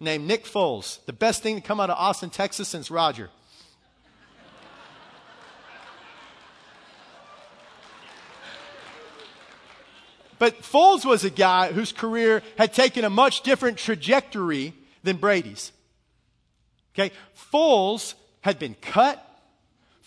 named 0.00 0.26
Nick 0.26 0.44
Foles, 0.44 1.04
the 1.06 1.12
best 1.12 1.42
thing 1.42 1.56
to 1.56 1.60
come 1.60 1.80
out 1.80 1.90
of 1.90 1.96
Austin, 1.98 2.30
Texas 2.30 2.68
since 2.68 2.90
Roger. 2.90 3.30
But 10.38 10.62
Foles 10.62 11.04
was 11.04 11.24
a 11.24 11.30
guy 11.30 11.72
whose 11.72 11.92
career 11.92 12.42
had 12.58 12.74
taken 12.74 13.04
a 13.04 13.10
much 13.10 13.42
different 13.42 13.78
trajectory 13.78 14.74
than 15.02 15.16
Brady's. 15.16 15.72
Okay? 16.94 17.12
Foles 17.52 18.14
had 18.44 18.58
been 18.58 18.74
cut. 18.74 19.26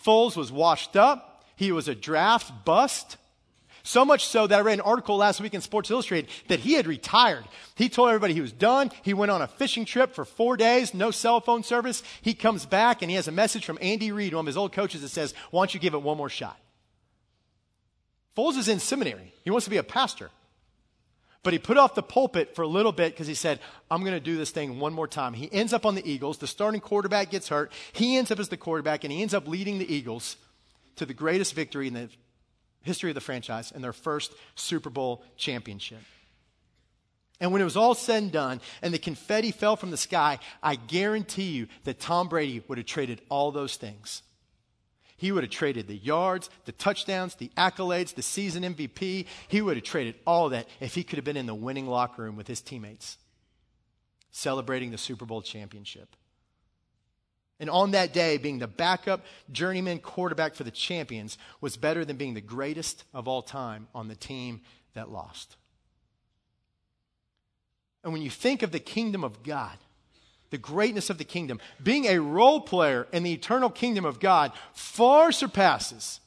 Foles 0.06 0.38
was 0.38 0.52
washed 0.52 0.96
up. 0.96 1.44
He 1.56 1.72
was 1.72 1.88
a 1.88 1.96
draft 1.96 2.66
bust. 2.66 3.18
So 3.82 4.06
much 4.06 4.26
so 4.26 4.46
that 4.46 4.60
I 4.60 4.62
read 4.62 4.76
an 4.76 4.82
article 4.82 5.18
last 5.18 5.42
week 5.42 5.56
in 5.56 5.62
Sports 5.62 5.90
Illustrated 5.90 6.30
that 6.48 6.60
he 6.60 6.74
had 6.74 6.86
retired. 6.86 7.46
He 7.74 7.90
told 7.90 8.10
everybody 8.10 8.36
he 8.36 8.42
was 8.42 8.52
done. 8.52 8.92
He 9.02 9.16
went 9.16 9.32
on 9.32 9.42
a 9.42 9.48
fishing 9.48 9.86
trip 9.86 10.14
for 10.14 10.24
four 10.24 10.56
days, 10.56 10.94
no 10.94 11.10
cell 11.10 11.42
phone 11.42 11.64
service. 11.64 12.04
He 12.22 12.36
comes 12.36 12.68
back 12.68 13.02
and 13.02 13.10
he 13.10 13.16
has 13.16 13.28
a 13.28 13.32
message 13.32 13.66
from 13.66 13.80
Andy 13.82 14.12
Reid, 14.12 14.36
one 14.36 14.42
of 14.42 14.46
his 14.46 14.58
old 14.58 14.72
coaches, 14.72 15.02
that 15.02 15.10
says, 15.10 15.34
Why 15.50 15.62
don't 15.62 15.74
you 15.74 15.80
give 15.80 15.96
it 15.96 16.04
one 16.04 16.18
more 16.18 16.30
shot? 16.30 16.60
Foles 18.38 18.58
is 18.58 18.68
in 18.68 18.80
seminary. 18.80 19.34
He 19.44 19.50
wants 19.50 19.66
to 19.66 19.72
be 19.72 19.78
a 19.78 19.84
pastor. 19.84 20.30
But 21.48 21.54
he 21.54 21.60
put 21.60 21.78
off 21.78 21.96
the 21.96 22.04
pulpit 22.04 22.56
for 22.56 22.64
a 22.64 22.68
little 22.68 22.92
bit 22.92 23.14
because 23.14 23.26
he 23.26 23.34
said, 23.34 23.62
I'm 23.90 24.02
going 24.02 24.12
to 24.12 24.20
do 24.20 24.36
this 24.36 24.52
thing 24.52 24.82
one 24.82 24.92
more 24.92 25.08
time. 25.08 25.34
He 25.34 25.50
ends 25.54 25.72
up 25.72 25.86
on 25.86 25.96
the 25.96 26.06
Eagles. 26.06 26.40
The 26.40 26.46
starting 26.46 26.82
quarterback 26.82 27.30
gets 27.32 27.48
hurt. 27.48 27.72
He 27.94 28.18
ends 28.18 28.32
up 28.32 28.40
as 28.40 28.50
the 28.50 28.58
quarterback, 28.58 29.06
and 29.06 29.14
he 29.14 29.22
ends 29.22 29.34
up 29.34 29.48
leading 29.48 29.80
the 29.80 29.90
Eagles 29.90 30.36
to 30.98 31.06
the 31.06 31.14
greatest 31.14 31.54
victory 31.54 31.88
in 31.88 31.94
the 31.94 32.10
history 32.82 33.10
of 33.12 33.16
the 33.16 33.22
franchise 33.22 33.72
and 33.72 33.82
their 33.82 33.94
first 33.94 34.34
Super 34.56 34.90
Bowl 34.90 35.24
championship. 35.38 36.02
And 37.40 37.54
when 37.54 37.62
it 37.62 37.64
was 37.64 37.78
all 37.78 37.96
said 37.96 38.24
and 38.24 38.32
done 38.34 38.60
and 38.82 38.94
the 38.94 39.00
confetti 39.00 39.52
fell 39.52 39.78
from 39.78 39.92
the 39.92 39.96
sky, 39.96 40.40
I 40.62 40.76
guarantee 40.76 41.52
you 41.52 41.68
that 41.86 42.02
Tom 42.02 42.28
Brady 42.28 42.62
would 42.68 42.78
have 42.78 42.88
traded 42.88 43.22
all 43.30 43.54
those 43.54 43.78
things 43.78 44.22
he 45.18 45.32
would 45.32 45.44
have 45.44 45.52
traded 45.52 45.88
the 45.88 45.98
yards, 45.98 46.50
the 46.66 46.72
touchdowns, 46.72 47.36
the 47.36 47.52
accolades, 47.58 48.14
the 48.14 48.22
season 48.22 48.64
MVP. 48.64 49.26
He 49.48 49.62
would 49.62 49.76
have 49.76 49.84
traded 49.84 50.16
all 50.26 50.50
that 50.50 50.68
if 50.80 50.94
he 50.94 51.04
could 51.04 51.18
have 51.18 51.26
been 51.26 51.38
in 51.38 51.48
the 51.48 51.56
winning 51.56 51.88
locker 51.88 52.22
room 52.22 52.36
with 52.36 52.48
his 52.48 52.62
teammates, 52.62 53.18
celebrating 54.32 54.92
the 54.92 54.98
Super 54.98 55.26
Bowl 55.26 55.42
championship. 55.42 56.16
And 57.60 57.72
on 57.72 57.92
that 57.92 58.14
day, 58.14 58.38
being 58.38 58.60
the 58.60 58.68
backup 58.68 59.26
journeyman 59.52 59.98
quarterback 59.98 60.54
for 60.54 60.64
the 60.64 60.70
champions 60.70 61.40
was 61.60 61.76
better 61.76 62.06
than 62.06 62.18
being 62.18 62.36
the 62.36 62.42
greatest 62.42 63.04
of 63.12 63.28
all 63.28 63.42
time 63.42 63.88
on 63.96 64.08
the 64.08 64.16
team 64.16 64.62
that 64.94 65.10
lost. 65.10 65.56
And 68.04 68.14
when 68.14 68.22
you 68.22 68.30
think 68.30 68.62
of 68.62 68.72
the 68.72 68.80
kingdom 68.80 69.24
of 69.24 69.42
God, 69.42 69.78
the 70.50 70.58
greatness 70.58 71.10
of 71.10 71.18
the 71.18 71.24
kingdom. 71.24 71.60
Being 71.82 72.06
a 72.06 72.20
role 72.20 72.62
player 72.62 73.08
in 73.12 73.24
the 73.24 73.34
eternal 73.34 73.70
kingdom 73.70 74.06
of 74.06 74.20
God 74.20 74.52
far 74.74 75.32
surpasses 75.32 76.20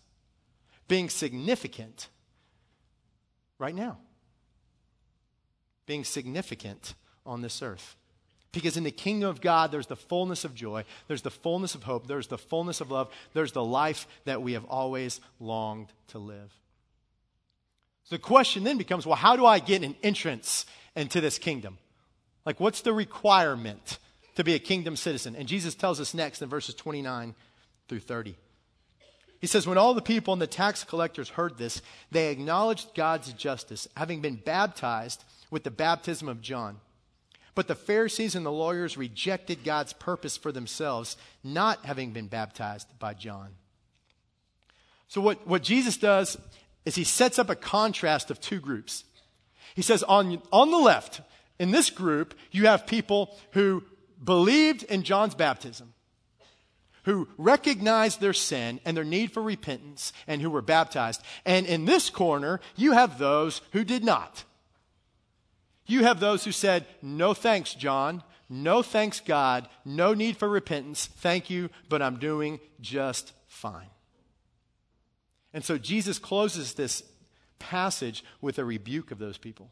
being 0.88 1.08
significant 1.08 2.08
right 3.58 3.74
now. 3.74 3.98
Being 5.86 6.04
significant 6.04 6.94
on 7.24 7.42
this 7.42 7.62
earth. 7.62 7.96
Because 8.52 8.76
in 8.76 8.82
the 8.82 8.90
kingdom 8.90 9.30
of 9.30 9.40
God, 9.40 9.70
there's 9.70 9.86
the 9.86 9.94
fullness 9.94 10.44
of 10.44 10.54
joy, 10.56 10.84
there's 11.06 11.22
the 11.22 11.30
fullness 11.30 11.76
of 11.76 11.84
hope, 11.84 12.08
there's 12.08 12.26
the 12.26 12.38
fullness 12.38 12.80
of 12.80 12.90
love, 12.90 13.08
there's 13.32 13.52
the 13.52 13.64
life 13.64 14.08
that 14.24 14.42
we 14.42 14.54
have 14.54 14.64
always 14.64 15.20
longed 15.38 15.92
to 16.08 16.18
live. 16.18 16.52
So 18.04 18.16
the 18.16 18.22
question 18.22 18.64
then 18.64 18.76
becomes 18.76 19.06
well, 19.06 19.14
how 19.14 19.36
do 19.36 19.46
I 19.46 19.60
get 19.60 19.84
an 19.84 19.94
entrance 20.02 20.66
into 20.96 21.20
this 21.20 21.38
kingdom? 21.38 21.78
Like, 22.44 22.58
what's 22.58 22.80
the 22.80 22.92
requirement? 22.92 23.98
To 24.36 24.44
be 24.44 24.54
a 24.54 24.58
kingdom 24.58 24.96
citizen. 24.96 25.36
And 25.36 25.48
Jesus 25.48 25.74
tells 25.74 26.00
us 26.00 26.14
next 26.14 26.42
in 26.42 26.48
verses 26.48 26.74
29 26.74 27.34
through 27.88 28.00
30. 28.00 28.36
He 29.40 29.46
says, 29.46 29.66
When 29.66 29.78
all 29.78 29.94
the 29.94 30.02
people 30.02 30.32
and 30.32 30.42
the 30.42 30.46
tax 30.46 30.84
collectors 30.84 31.30
heard 31.30 31.58
this, 31.58 31.82
they 32.10 32.30
acknowledged 32.30 32.94
God's 32.94 33.32
justice, 33.32 33.88
having 33.96 34.20
been 34.20 34.36
baptized 34.36 35.24
with 35.50 35.64
the 35.64 35.70
baptism 35.70 36.28
of 36.28 36.40
John. 36.42 36.78
But 37.54 37.66
the 37.66 37.74
Pharisees 37.74 38.34
and 38.34 38.46
the 38.46 38.52
lawyers 38.52 38.96
rejected 38.96 39.64
God's 39.64 39.92
purpose 39.92 40.36
for 40.36 40.52
themselves, 40.52 41.16
not 41.42 41.84
having 41.84 42.12
been 42.12 42.28
baptized 42.28 42.86
by 42.98 43.14
John. 43.14 43.48
So, 45.08 45.20
what, 45.20 45.46
what 45.46 45.62
Jesus 45.62 45.96
does 45.96 46.38
is 46.84 46.94
he 46.94 47.04
sets 47.04 47.38
up 47.38 47.50
a 47.50 47.56
contrast 47.56 48.30
of 48.30 48.40
two 48.40 48.60
groups. 48.60 49.04
He 49.74 49.82
says, 49.82 50.02
on, 50.02 50.40
on 50.52 50.70
the 50.70 50.78
left, 50.78 51.20
in 51.58 51.70
this 51.70 51.90
group, 51.90 52.34
you 52.50 52.66
have 52.66 52.86
people 52.86 53.36
who 53.52 53.84
believed 54.22 54.82
in 54.84 55.02
John's 55.02 55.34
baptism, 55.34 55.94
who 57.04 57.28
recognized 57.38 58.20
their 58.20 58.32
sin 58.32 58.80
and 58.84 58.96
their 58.96 59.04
need 59.04 59.32
for 59.32 59.42
repentance, 59.42 60.12
and 60.26 60.42
who 60.42 60.50
were 60.50 60.62
baptized. 60.62 61.22
And 61.44 61.66
in 61.66 61.84
this 61.84 62.10
corner, 62.10 62.60
you 62.76 62.92
have 62.92 63.18
those 63.18 63.62
who 63.72 63.84
did 63.84 64.04
not. 64.04 64.44
You 65.86 66.04
have 66.04 66.20
those 66.20 66.44
who 66.44 66.52
said, 66.52 66.86
No 67.02 67.34
thanks, 67.34 67.74
John. 67.74 68.22
No 68.48 68.82
thanks, 68.82 69.20
God. 69.20 69.68
No 69.84 70.12
need 70.12 70.36
for 70.36 70.48
repentance. 70.48 71.06
Thank 71.06 71.50
you, 71.50 71.70
but 71.88 72.02
I'm 72.02 72.18
doing 72.18 72.58
just 72.80 73.32
fine. 73.46 73.86
And 75.52 75.64
so 75.64 75.78
Jesus 75.78 76.18
closes 76.18 76.74
this 76.74 77.02
passage 77.58 78.24
with 78.40 78.58
a 78.58 78.64
rebuke 78.64 79.10
of 79.10 79.18
those 79.18 79.38
people. 79.38 79.70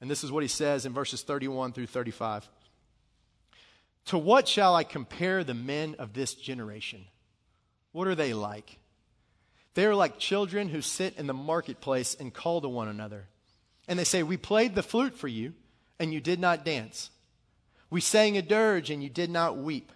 And 0.00 0.10
this 0.10 0.22
is 0.22 0.30
what 0.30 0.44
he 0.44 0.48
says 0.48 0.86
in 0.86 0.92
verses 0.92 1.22
31 1.22 1.72
through 1.72 1.86
35. 1.86 2.48
To 4.08 4.16
what 4.16 4.48
shall 4.48 4.74
I 4.74 4.84
compare 4.84 5.44
the 5.44 5.52
men 5.52 5.94
of 5.98 6.14
this 6.14 6.32
generation? 6.32 7.04
What 7.92 8.08
are 8.08 8.14
they 8.14 8.32
like? 8.32 8.78
They 9.74 9.84
are 9.84 9.94
like 9.94 10.18
children 10.18 10.70
who 10.70 10.80
sit 10.80 11.18
in 11.18 11.26
the 11.26 11.34
marketplace 11.34 12.16
and 12.18 12.32
call 12.32 12.62
to 12.62 12.70
one 12.70 12.88
another. 12.88 13.26
And 13.86 13.98
they 13.98 14.04
say, 14.04 14.22
We 14.22 14.38
played 14.38 14.74
the 14.74 14.82
flute 14.82 15.14
for 15.14 15.28
you, 15.28 15.52
and 15.98 16.10
you 16.10 16.22
did 16.22 16.40
not 16.40 16.64
dance. 16.64 17.10
We 17.90 18.00
sang 18.00 18.38
a 18.38 18.42
dirge, 18.42 18.88
and 18.88 19.02
you 19.02 19.10
did 19.10 19.28
not 19.28 19.58
weep. 19.58 19.92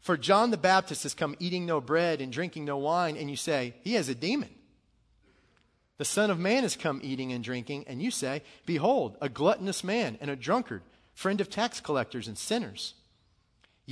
For 0.00 0.16
John 0.16 0.50
the 0.50 0.56
Baptist 0.56 1.02
has 1.02 1.12
come 1.12 1.36
eating 1.38 1.66
no 1.66 1.82
bread 1.82 2.22
and 2.22 2.32
drinking 2.32 2.64
no 2.64 2.78
wine, 2.78 3.18
and 3.18 3.28
you 3.28 3.36
say, 3.36 3.74
He 3.82 3.92
has 3.92 4.08
a 4.08 4.14
demon. 4.14 4.48
The 5.98 6.06
Son 6.06 6.30
of 6.30 6.38
Man 6.38 6.62
has 6.62 6.76
come 6.76 6.98
eating 7.04 7.30
and 7.30 7.44
drinking, 7.44 7.84
and 7.88 8.00
you 8.00 8.10
say, 8.10 8.42
Behold, 8.64 9.18
a 9.20 9.28
gluttonous 9.28 9.84
man 9.84 10.16
and 10.22 10.30
a 10.30 10.34
drunkard, 10.34 10.80
friend 11.12 11.42
of 11.42 11.50
tax 11.50 11.78
collectors 11.78 12.26
and 12.26 12.38
sinners 12.38 12.94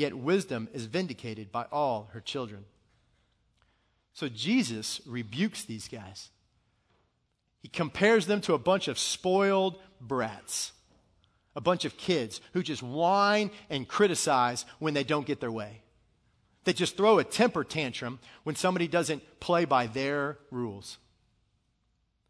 yet 0.00 0.16
wisdom 0.16 0.68
is 0.72 0.86
vindicated 0.86 1.52
by 1.52 1.66
all 1.70 2.08
her 2.12 2.20
children. 2.20 2.64
So 4.14 4.28
Jesus 4.28 5.00
rebukes 5.06 5.64
these 5.64 5.88
guys. 5.88 6.30
He 7.62 7.68
compares 7.68 8.26
them 8.26 8.40
to 8.42 8.54
a 8.54 8.58
bunch 8.58 8.88
of 8.88 8.98
spoiled 8.98 9.78
brats, 10.00 10.72
a 11.54 11.60
bunch 11.60 11.84
of 11.84 11.98
kids 11.98 12.40
who 12.54 12.62
just 12.62 12.82
whine 12.82 13.50
and 13.68 13.86
criticize 13.86 14.64
when 14.78 14.94
they 14.94 15.04
don't 15.04 15.26
get 15.26 15.40
their 15.40 15.52
way. 15.52 15.82
They 16.64 16.72
just 16.72 16.96
throw 16.96 17.18
a 17.18 17.24
temper 17.24 17.62
tantrum 17.62 18.18
when 18.44 18.56
somebody 18.56 18.88
doesn't 18.88 19.22
play 19.40 19.64
by 19.66 19.86
their 19.86 20.38
rules. 20.50 20.98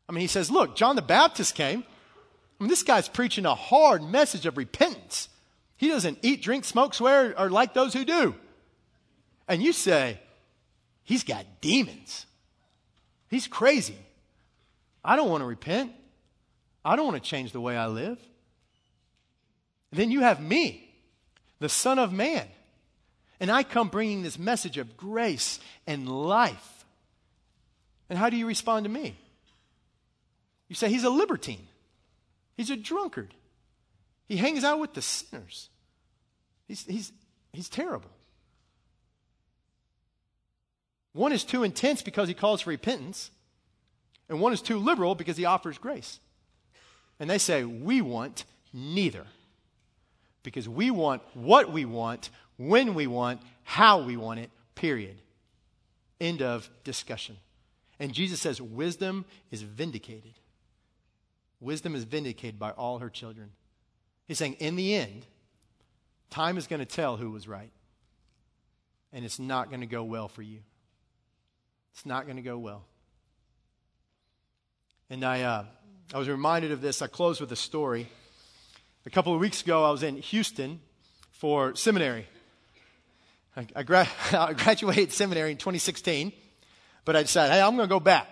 I 0.08 0.12
mean, 0.12 0.22
he 0.22 0.26
says, 0.26 0.50
Look, 0.50 0.74
John 0.76 0.96
the 0.96 1.02
Baptist 1.02 1.54
came. 1.54 1.84
I 2.58 2.64
mean, 2.64 2.68
this 2.68 2.82
guy's 2.82 3.08
preaching 3.08 3.46
a 3.46 3.54
hard 3.54 4.02
message 4.02 4.44
of 4.46 4.56
repentance. 4.56 5.28
He 5.80 5.88
doesn't 5.88 6.18
eat, 6.20 6.42
drink, 6.42 6.66
smoke, 6.66 6.92
swear, 6.92 7.34
or 7.40 7.48
like 7.48 7.72
those 7.72 7.94
who 7.94 8.04
do. 8.04 8.34
And 9.48 9.62
you 9.62 9.72
say, 9.72 10.20
He's 11.04 11.24
got 11.24 11.46
demons. 11.62 12.26
He's 13.30 13.48
crazy. 13.48 13.96
I 15.02 15.16
don't 15.16 15.30
want 15.30 15.40
to 15.40 15.46
repent. 15.46 15.92
I 16.84 16.96
don't 16.96 17.06
want 17.06 17.16
to 17.22 17.26
change 17.26 17.52
the 17.52 17.62
way 17.62 17.78
I 17.78 17.86
live. 17.86 18.18
then 19.90 20.10
you 20.10 20.20
have 20.20 20.38
me, 20.38 20.92
the 21.60 21.70
Son 21.70 21.98
of 21.98 22.12
Man. 22.12 22.46
And 23.40 23.50
I 23.50 23.62
come 23.62 23.88
bringing 23.88 24.20
this 24.20 24.38
message 24.38 24.76
of 24.76 24.98
grace 24.98 25.60
and 25.86 26.06
life. 26.06 26.84
And 28.10 28.18
how 28.18 28.28
do 28.28 28.36
you 28.36 28.46
respond 28.46 28.84
to 28.84 28.90
me? 28.90 29.16
You 30.68 30.74
say, 30.74 30.90
He's 30.90 31.04
a 31.04 31.10
libertine. 31.10 31.68
He's 32.54 32.68
a 32.68 32.76
drunkard. 32.76 33.32
He 34.30 34.36
hangs 34.36 34.62
out 34.62 34.78
with 34.78 34.94
the 34.94 35.02
sinners. 35.02 35.70
He's, 36.68 36.86
he's, 36.86 37.12
he's 37.52 37.68
terrible. 37.68 38.12
One 41.12 41.32
is 41.32 41.42
too 41.42 41.64
intense 41.64 42.00
because 42.00 42.28
he 42.28 42.34
calls 42.34 42.60
for 42.60 42.70
repentance, 42.70 43.32
and 44.28 44.40
one 44.40 44.52
is 44.52 44.62
too 44.62 44.78
liberal 44.78 45.16
because 45.16 45.36
he 45.36 45.46
offers 45.46 45.78
grace. 45.78 46.20
And 47.18 47.28
they 47.28 47.38
say, 47.38 47.64
We 47.64 48.02
want 48.02 48.44
neither. 48.72 49.26
Because 50.44 50.68
we 50.68 50.92
want 50.92 51.22
what 51.34 51.72
we 51.72 51.84
want, 51.84 52.30
when 52.56 52.94
we 52.94 53.08
want, 53.08 53.42
how 53.64 54.00
we 54.00 54.16
want 54.16 54.38
it, 54.38 54.50
period. 54.76 55.20
End 56.20 56.40
of 56.40 56.70
discussion. 56.84 57.36
And 57.98 58.12
Jesus 58.12 58.40
says, 58.40 58.62
Wisdom 58.62 59.24
is 59.50 59.62
vindicated. 59.62 60.34
Wisdom 61.58 61.96
is 61.96 62.04
vindicated 62.04 62.60
by 62.60 62.70
all 62.70 63.00
her 63.00 63.10
children. 63.10 63.50
He's 64.30 64.38
saying, 64.38 64.58
in 64.60 64.76
the 64.76 64.94
end, 64.94 65.26
time 66.30 66.56
is 66.56 66.68
going 66.68 66.78
to 66.78 66.86
tell 66.86 67.16
who 67.16 67.32
was 67.32 67.48
right. 67.48 67.72
And 69.12 69.24
it's 69.24 69.40
not 69.40 69.70
going 69.70 69.80
to 69.80 69.88
go 69.88 70.04
well 70.04 70.28
for 70.28 70.40
you. 70.40 70.60
It's 71.94 72.06
not 72.06 72.26
going 72.26 72.36
to 72.36 72.42
go 72.42 72.56
well. 72.56 72.84
And 75.10 75.24
I, 75.24 75.42
uh, 75.42 75.64
I 76.14 76.18
was 76.18 76.28
reminded 76.28 76.70
of 76.70 76.80
this. 76.80 77.02
I 77.02 77.08
close 77.08 77.40
with 77.40 77.50
a 77.50 77.56
story. 77.56 78.06
A 79.04 79.10
couple 79.10 79.34
of 79.34 79.40
weeks 79.40 79.62
ago, 79.62 79.84
I 79.84 79.90
was 79.90 80.04
in 80.04 80.18
Houston 80.18 80.78
for 81.32 81.74
seminary. 81.74 82.28
I, 83.56 83.66
I, 83.74 83.82
gra- 83.82 84.06
I 84.32 84.52
graduated 84.52 85.10
seminary 85.10 85.50
in 85.50 85.56
2016, 85.56 86.32
but 87.04 87.16
I 87.16 87.22
decided, 87.22 87.52
hey, 87.52 87.60
I'm 87.60 87.74
going 87.74 87.88
to 87.88 87.92
go 87.92 87.98
back. 87.98 88.28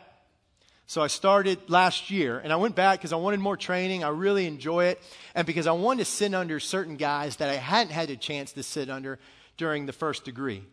So 0.88 1.02
I 1.02 1.08
started 1.08 1.68
last 1.68 2.10
year, 2.10 2.38
and 2.38 2.50
I 2.50 2.56
went 2.56 2.74
back 2.74 2.98
because 2.98 3.12
I 3.12 3.16
wanted 3.16 3.40
more 3.40 3.58
training. 3.58 4.04
I 4.04 4.08
really 4.08 4.46
enjoy 4.46 4.86
it, 4.86 5.02
and 5.34 5.46
because 5.46 5.66
I 5.66 5.72
wanted 5.72 5.98
to 5.98 6.10
sit 6.10 6.32
under 6.32 6.58
certain 6.58 6.96
guys 6.96 7.36
that 7.36 7.50
I 7.50 7.56
hadn't 7.56 7.92
had 7.92 8.08
a 8.08 8.16
chance 8.16 8.52
to 8.52 8.62
sit 8.62 8.88
under 8.88 9.18
during 9.58 9.84
the 9.84 9.92
first 9.92 10.24
degree. 10.24 10.64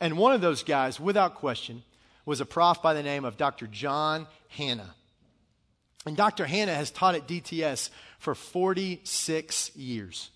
And 0.00 0.16
one 0.16 0.32
of 0.32 0.40
those 0.40 0.62
guys, 0.62 0.98
without 0.98 1.34
question, 1.34 1.82
was 2.24 2.40
a 2.40 2.46
prof 2.46 2.80
by 2.80 2.94
the 2.94 3.02
name 3.02 3.26
of 3.26 3.36
Dr. 3.36 3.66
John 3.66 4.26
Hannah. 4.48 4.94
And 6.06 6.16
Dr. 6.16 6.46
Hannah 6.46 6.74
has 6.74 6.90
taught 6.90 7.14
at 7.14 7.28
DTS 7.28 7.90
for 8.20 8.34
46 8.34 9.76
years. 9.76 10.30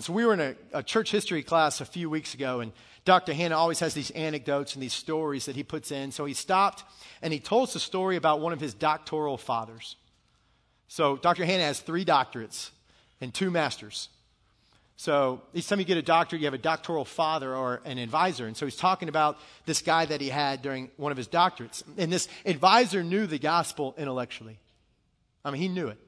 And 0.00 0.04
so 0.06 0.14
we 0.14 0.24
were 0.24 0.32
in 0.32 0.40
a, 0.40 0.54
a, 0.72 0.82
church 0.82 1.10
history 1.10 1.42
class 1.42 1.82
a 1.82 1.84
few 1.84 2.08
weeks 2.08 2.32
ago, 2.32 2.60
and 2.60 2.72
Dr. 3.04 3.34
Hannah 3.34 3.58
always 3.58 3.80
has 3.80 3.92
these 3.92 4.10
anecdotes 4.12 4.72
and 4.72 4.82
these 4.82 4.94
stories 4.94 5.44
that 5.44 5.56
he 5.56 5.62
puts 5.62 5.90
in. 5.90 6.10
So 6.10 6.24
he 6.24 6.32
stopped 6.32 6.84
and 7.20 7.34
he 7.34 7.38
told 7.38 7.68
us 7.68 7.74
a 7.74 7.80
story 7.80 8.16
about 8.16 8.40
one 8.40 8.54
of 8.54 8.60
his 8.60 8.72
doctoral 8.72 9.36
fathers. 9.36 9.96
So 10.88 11.18
Dr. 11.18 11.44
Hannah 11.44 11.64
has 11.64 11.80
three 11.80 12.06
doctorates 12.06 12.70
and 13.20 13.34
two 13.34 13.50
masters. 13.50 14.08
So 14.96 15.42
each 15.52 15.68
time 15.68 15.80
you 15.80 15.84
get 15.84 15.98
a 15.98 16.02
doctorate, 16.02 16.40
you 16.40 16.46
have 16.46 16.54
a 16.54 16.58
doctoral 16.58 17.04
father 17.04 17.54
or 17.54 17.82
an 17.84 17.98
advisor. 17.98 18.46
And 18.46 18.56
so 18.56 18.64
he's 18.64 18.76
talking 18.76 19.10
about 19.10 19.36
this 19.66 19.82
guy 19.82 20.06
that 20.06 20.22
he 20.22 20.30
had 20.30 20.62
during 20.62 20.90
one 20.96 21.12
of 21.12 21.18
his 21.18 21.28
doctorates. 21.28 21.82
And 21.98 22.10
this 22.10 22.26
advisor 22.46 23.04
knew 23.04 23.26
the 23.26 23.38
gospel 23.38 23.94
intellectually. 23.98 24.60
I 25.44 25.50
mean, 25.50 25.60
he 25.60 25.68
knew 25.68 25.88
it. 25.88 25.98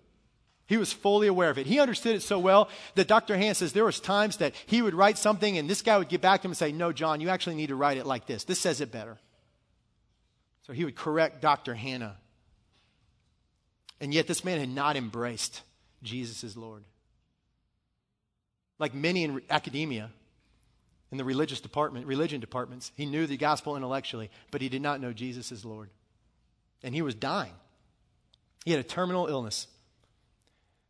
He 0.72 0.78
was 0.78 0.92
fully 0.92 1.26
aware 1.26 1.50
of 1.50 1.58
it. 1.58 1.66
He 1.66 1.80
understood 1.80 2.16
it 2.16 2.22
so 2.22 2.38
well 2.38 2.68
that 2.94 3.08
Dr. 3.08 3.36
Hannah 3.36 3.54
says 3.54 3.72
there 3.72 3.84
was 3.84 4.00
times 4.00 4.38
that 4.38 4.54
he 4.66 4.80
would 4.80 4.94
write 4.94 5.18
something 5.18 5.58
and 5.58 5.68
this 5.68 5.82
guy 5.82 5.98
would 5.98 6.08
get 6.08 6.20
back 6.20 6.40
to 6.40 6.46
him 6.46 6.52
and 6.52 6.58
say, 6.58 6.72
no, 6.72 6.92
John, 6.92 7.20
you 7.20 7.28
actually 7.28 7.56
need 7.56 7.68
to 7.68 7.76
write 7.76 7.98
it 7.98 8.06
like 8.06 8.26
this. 8.26 8.44
This 8.44 8.58
says 8.58 8.80
it 8.80 8.90
better. 8.90 9.18
So 10.66 10.72
he 10.72 10.84
would 10.84 10.96
correct 10.96 11.42
Dr. 11.42 11.74
Hannah. 11.74 12.16
And 14.00 14.14
yet 14.14 14.26
this 14.26 14.44
man 14.44 14.58
had 14.58 14.68
not 14.68 14.96
embraced 14.96 15.62
Jesus 16.02 16.42
as 16.42 16.56
Lord 16.56 16.84
like 18.82 18.94
many 18.94 19.22
in 19.22 19.40
academia, 19.48 20.10
in 21.12 21.16
the 21.16 21.22
religious 21.22 21.60
department, 21.60 22.04
religion 22.04 22.40
departments, 22.40 22.90
he 22.96 23.06
knew 23.06 23.28
the 23.28 23.36
gospel 23.36 23.76
intellectually, 23.76 24.28
but 24.50 24.60
he 24.60 24.68
did 24.68 24.82
not 24.82 25.00
know 25.00 25.12
Jesus 25.12 25.52
as 25.52 25.64
Lord. 25.64 25.88
And 26.82 26.92
he 26.92 27.00
was 27.00 27.14
dying. 27.14 27.52
He 28.64 28.72
had 28.72 28.80
a 28.80 28.82
terminal 28.82 29.28
illness. 29.28 29.68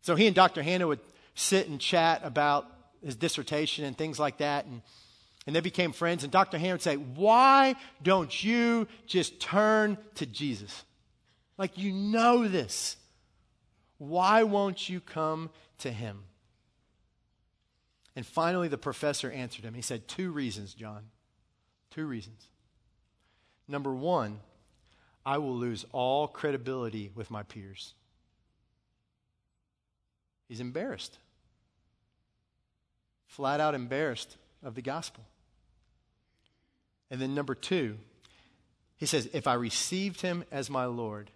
So 0.02 0.16
he 0.16 0.26
and 0.26 0.36
Dr. 0.36 0.62
Hannah 0.62 0.86
would 0.86 1.00
sit 1.34 1.68
and 1.68 1.80
chat 1.80 2.20
about 2.24 2.66
his 3.04 3.16
dissertation 3.16 3.84
and 3.84 3.96
things 3.96 4.18
like 4.18 4.38
that. 4.38 4.66
And, 4.66 4.82
and 5.46 5.56
they 5.56 5.60
became 5.60 5.92
friends. 5.92 6.22
And 6.24 6.32
Dr. 6.32 6.58
Hannah 6.58 6.74
would 6.74 6.82
say, 6.82 6.96
Why 6.96 7.76
don't 8.02 8.44
you 8.44 8.86
just 9.06 9.40
turn 9.40 9.96
to 10.16 10.26
Jesus? 10.26 10.84
Like 11.56 11.78
you 11.78 11.92
know 11.92 12.46
this. 12.48 12.96
Why 13.98 14.42
won't 14.42 14.88
you 14.88 15.00
come 15.00 15.50
to 15.78 15.90
him? 15.90 16.24
And 18.14 18.26
finally, 18.26 18.68
the 18.68 18.78
professor 18.78 19.30
answered 19.30 19.64
him. 19.64 19.74
He 19.74 19.82
said, 19.82 20.08
Two 20.08 20.32
reasons, 20.32 20.74
John. 20.74 21.04
Two 21.90 22.06
reasons. 22.06 22.46
Number 23.68 23.94
one, 23.94 24.40
I 25.24 25.38
will 25.38 25.54
lose 25.54 25.86
all 25.92 26.26
credibility 26.26 27.10
with 27.14 27.30
my 27.30 27.42
peers. 27.42 27.94
He's 30.52 30.60
embarrassed, 30.60 31.16
flat 33.24 33.58
out 33.58 33.74
embarrassed 33.74 34.36
of 34.62 34.74
the 34.74 34.82
gospel. 34.82 35.24
And 37.10 37.22
then 37.22 37.34
number 37.34 37.54
two, 37.54 37.96
he 38.98 39.06
says, 39.06 39.30
If 39.32 39.46
I 39.46 39.54
received 39.54 40.20
him 40.20 40.44
as 40.52 40.68
my 40.68 40.84
Lord, 40.84 41.30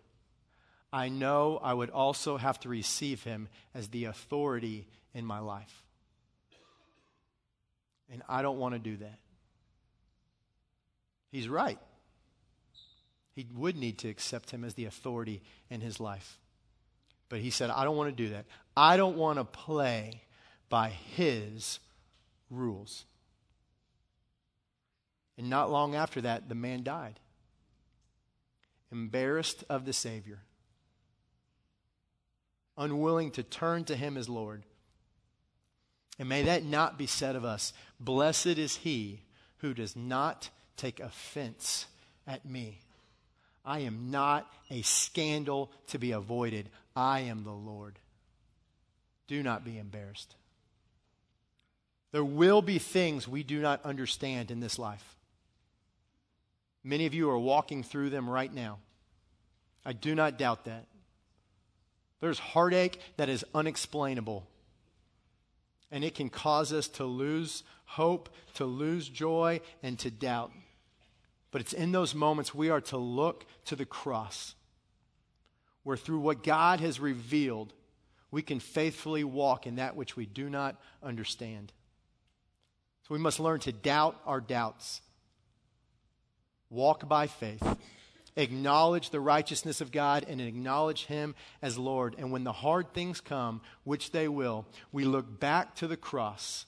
I 0.93 1.09
know 1.09 1.59
I 1.63 1.73
would 1.73 1.89
also 1.89 2.37
have 2.37 2.61
to 2.61 2.69
receive 2.69 3.23
him 3.23 3.49
as 3.75 3.89
the 3.89 4.05
authority 4.05 4.87
in 5.15 5.25
my 5.25 5.39
life. 5.39 5.83
And 8.13 8.23
I 8.29 8.43
don't 8.43 8.59
want 8.59 8.75
to 8.75 8.79
do 8.79 8.99
that. 8.99 9.19
He's 11.33 11.49
right. 11.49 11.79
He 13.35 13.47
would 13.55 13.79
need 13.79 13.97
to 14.01 14.11
accept 14.11 14.51
him 14.51 14.63
as 14.63 14.75
the 14.75 14.85
authority 14.85 15.41
in 15.71 15.81
his 15.81 16.01
life. 16.01 16.39
But 17.29 17.41
he 17.41 17.51
said, 17.51 17.71
I 17.71 17.85
don't 17.85 17.97
want 17.97 18.17
to 18.17 18.25
do 18.25 18.31
that. 18.31 18.47
I 18.77 18.97
don't 18.97 19.17
want 19.17 19.39
to 19.39 19.45
play 19.45 20.23
by 20.69 20.91
his 20.91 21.79
rules. 22.51 23.05
And 25.39 25.51
not 25.51 25.71
long 25.71 25.95
after 25.95 26.21
that, 26.23 26.49
the 26.49 26.55
man 26.55 26.83
died. 26.83 27.19
Embarrassed 28.93 29.65
of 29.69 29.85
the 29.85 29.93
Savior, 29.93 30.39
unwilling 32.79 33.33
to 33.33 33.43
turn 33.43 33.85
to 33.85 33.97
him 33.97 34.17
as 34.17 34.29
Lord. 34.29 34.63
And 36.19 36.29
may 36.29 36.45
that 36.45 36.65
not 36.65 36.97
be 36.97 37.07
said 37.07 37.37
of 37.37 37.45
us. 37.45 37.73
Blessed 38.01 38.47
is 38.47 38.77
he 38.77 39.23
who 39.59 39.75
does 39.75 39.97
not 39.97 40.51
take 40.77 41.01
offense 41.01 41.87
at 42.27 42.45
me. 42.47 42.81
I 43.65 43.81
am 43.81 44.11
not 44.11 44.51
a 44.71 44.83
scandal 44.83 45.73
to 45.89 45.99
be 45.99 46.13
avoided. 46.13 46.71
I 46.97 47.21
am 47.21 47.45
the 47.45 47.53
Lord. 47.53 47.99
Do 49.29 49.43
not 49.43 49.65
be 49.65 49.79
embarrassed. 49.79 50.35
There 52.11 52.25
will 52.25 52.63
be 52.63 52.79
things 52.79 53.29
we 53.29 53.43
do 53.43 53.61
not 53.61 53.85
understand 53.85 54.51
in 54.51 54.61
this 54.61 54.79
life. 54.79 55.17
Many 56.83 57.07
of 57.07 57.15
you 57.15 57.29
are 57.31 57.39
walking 57.39 57.83
through 57.83 58.11
them 58.11 58.29
right 58.29 58.53
now. 58.53 58.79
I 59.85 59.93
do 59.93 60.15
not 60.15 60.39
doubt 60.39 60.65
that. 60.65 60.87
There's 62.21 62.39
heartache 62.39 62.99
that 63.19 63.29
is 63.29 63.45
unexplainable 63.55 64.47
and 65.91 66.05
it 66.05 66.15
can 66.15 66.29
cause 66.29 66.73
us 66.73 66.89
to 66.89 67.05
lose 67.05 67.63
hope, 67.85 68.29
to 68.55 68.65
lose 68.65 69.09
joy, 69.09 69.61
and 69.83 69.99
to 69.99 70.11
doubt. 70.11 70.53
But 71.51 71.61
it's 71.61 71.73
in 71.73 71.93
those 71.93 72.15
moments 72.15 72.55
we 72.55 72.71
are 72.71 72.81
to 72.83 72.97
look 72.97 73.47
to 73.67 73.77
the 73.77 73.87
cross, 73.87 74.55
where 75.87 75.97
through 75.97 76.19
what 76.19 76.43
God 76.43 76.81
has 76.81 76.99
revealed, 76.99 77.73
we 78.33 78.43
can 78.43 78.59
faithfully 78.59 79.23
walk 79.23 79.69
in 79.69 79.77
that 79.77 79.95
which 79.95 80.17
we 80.17 80.27
do 80.27 80.51
not 80.51 80.75
understand. 81.01 81.73
So 83.07 83.15
we 83.15 83.21
must 83.21 83.39
learn 83.39 83.61
to 83.61 83.73
doubt 83.73 84.21
our 84.27 84.41
doubts, 84.41 85.01
walk 86.71 87.09
by 87.09 87.29
faith 87.29 87.63
acknowledge 88.37 89.11
the 89.11 89.21
righteousness 89.21 89.81
of 89.81 89.91
God 89.91 90.27
and 90.29 90.41
acknowledge 90.41 91.07
Him 91.07 91.35
as 91.63 91.79
Lord. 91.79 92.15
And 92.19 92.31
when 92.31 92.45
the 92.45 92.53
hard 92.53 92.93
things 92.93 93.21
come, 93.21 93.63
which 93.85 94.13
they 94.13 94.29
will, 94.29 94.67
we 94.93 95.05
look 95.05 95.41
back 95.41 95.75
to 95.77 95.87
the 95.87 95.97
cross 95.97 96.67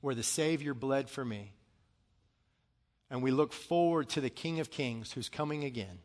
where 0.00 0.14
the 0.14 0.22
Savior 0.22 0.74
bled 0.74 1.08
for 1.08 1.24
me. 1.24 1.52
And 3.08 3.22
we 3.22 3.30
look 3.30 3.52
forward 3.52 4.08
to 4.10 4.20
the 4.20 4.30
King 4.30 4.58
of 4.58 4.70
Kings 4.70 5.12
who's 5.12 5.28
coming 5.28 5.62
again, 5.62 5.98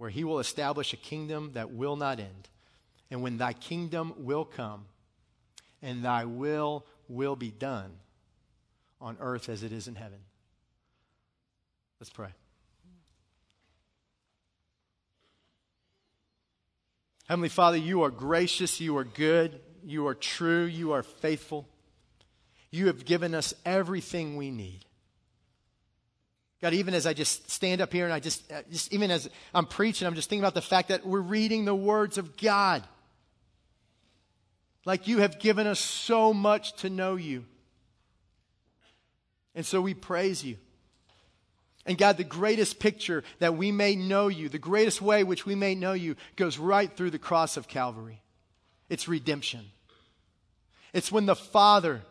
where 0.00 0.08
He 0.08 0.24
will 0.24 0.38
establish 0.38 0.94
a 0.94 0.96
kingdom 0.96 1.50
that 1.52 1.72
will 1.72 1.94
not 1.94 2.18
end. 2.18 2.48
And 3.10 3.20
when 3.20 3.36
Thy 3.36 3.52
kingdom 3.52 4.14
will 4.16 4.46
come, 4.46 4.86
and 5.82 6.02
Thy 6.02 6.24
will 6.24 6.86
will 7.06 7.36
be 7.36 7.50
done 7.50 7.90
on 8.98 9.18
earth 9.20 9.50
as 9.50 9.62
it 9.62 9.72
is 9.72 9.88
in 9.88 9.96
heaven. 9.96 10.20
Let's 12.00 12.08
pray. 12.08 12.30
Heavenly 17.28 17.50
Father, 17.50 17.76
you 17.76 18.02
are 18.02 18.10
gracious, 18.10 18.80
you 18.80 18.96
are 18.96 19.04
good, 19.04 19.60
you 19.84 20.06
are 20.06 20.14
true, 20.14 20.64
you 20.64 20.92
are 20.92 21.02
faithful. 21.02 21.68
You 22.70 22.86
have 22.86 23.04
given 23.04 23.34
us 23.34 23.52
everything 23.66 24.38
we 24.38 24.50
need. 24.50 24.86
God, 26.62 26.74
even 26.74 26.92
as 26.92 27.06
I 27.06 27.14
just 27.14 27.50
stand 27.50 27.80
up 27.80 27.92
here 27.92 28.04
and 28.04 28.12
I 28.12 28.20
just, 28.20 28.50
uh, 28.52 28.62
just 28.70 28.92
even 28.92 29.10
as 29.10 29.30
I'm 29.54 29.66
preaching, 29.66 30.06
I'm 30.06 30.14
just 30.14 30.28
thinking 30.28 30.44
about 30.44 30.54
the 30.54 30.60
fact 30.60 30.88
that 30.88 31.06
we're 31.06 31.20
reading 31.20 31.64
the 31.64 31.74
words 31.74 32.18
of 32.18 32.36
God. 32.36 32.82
Like 34.84 35.08
you 35.08 35.18
have 35.18 35.38
given 35.38 35.66
us 35.66 35.80
so 35.80 36.34
much 36.34 36.74
to 36.76 36.90
know 36.90 37.16
you. 37.16 37.44
And 39.54 39.64
so 39.64 39.80
we 39.80 39.94
praise 39.94 40.44
you. 40.44 40.56
And 41.86 41.96
God, 41.96 42.18
the 42.18 42.24
greatest 42.24 42.78
picture 42.78 43.24
that 43.38 43.56
we 43.56 43.72
may 43.72 43.96
know 43.96 44.28
you, 44.28 44.48
the 44.48 44.58
greatest 44.58 45.00
way 45.00 45.24
which 45.24 45.46
we 45.46 45.54
may 45.54 45.74
know 45.74 45.94
you, 45.94 46.16
goes 46.36 46.58
right 46.58 46.94
through 46.94 47.10
the 47.10 47.18
cross 47.18 47.56
of 47.56 47.68
Calvary. 47.68 48.20
It's 48.88 49.08
redemption. 49.08 49.64
It's 50.92 51.10
when 51.10 51.26
the 51.26 51.36
Father 51.36 52.02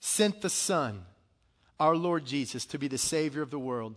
sent 0.00 0.40
the 0.40 0.50
Son, 0.50 1.04
our 1.80 1.96
Lord 1.96 2.24
Jesus, 2.24 2.66
to 2.66 2.78
be 2.78 2.88
the 2.88 2.98
Savior 2.98 3.42
of 3.42 3.50
the 3.50 3.58
world. 3.58 3.94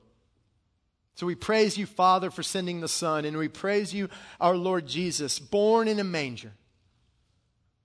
So 1.16 1.26
we 1.26 1.36
praise 1.36 1.78
you, 1.78 1.86
Father, 1.86 2.32
for 2.32 2.44
sending 2.44 2.82
the 2.82 2.88
Son, 2.88 3.26
and 3.26 3.38
we 3.38 3.48
praise 3.48 3.94
you, 3.94 4.10
our 4.40 4.56
Lord 4.56 4.88
Jesus, 4.88 5.40
born 5.40 5.88
in 5.88 6.00
a 6.00 6.04
manger, 6.04 6.54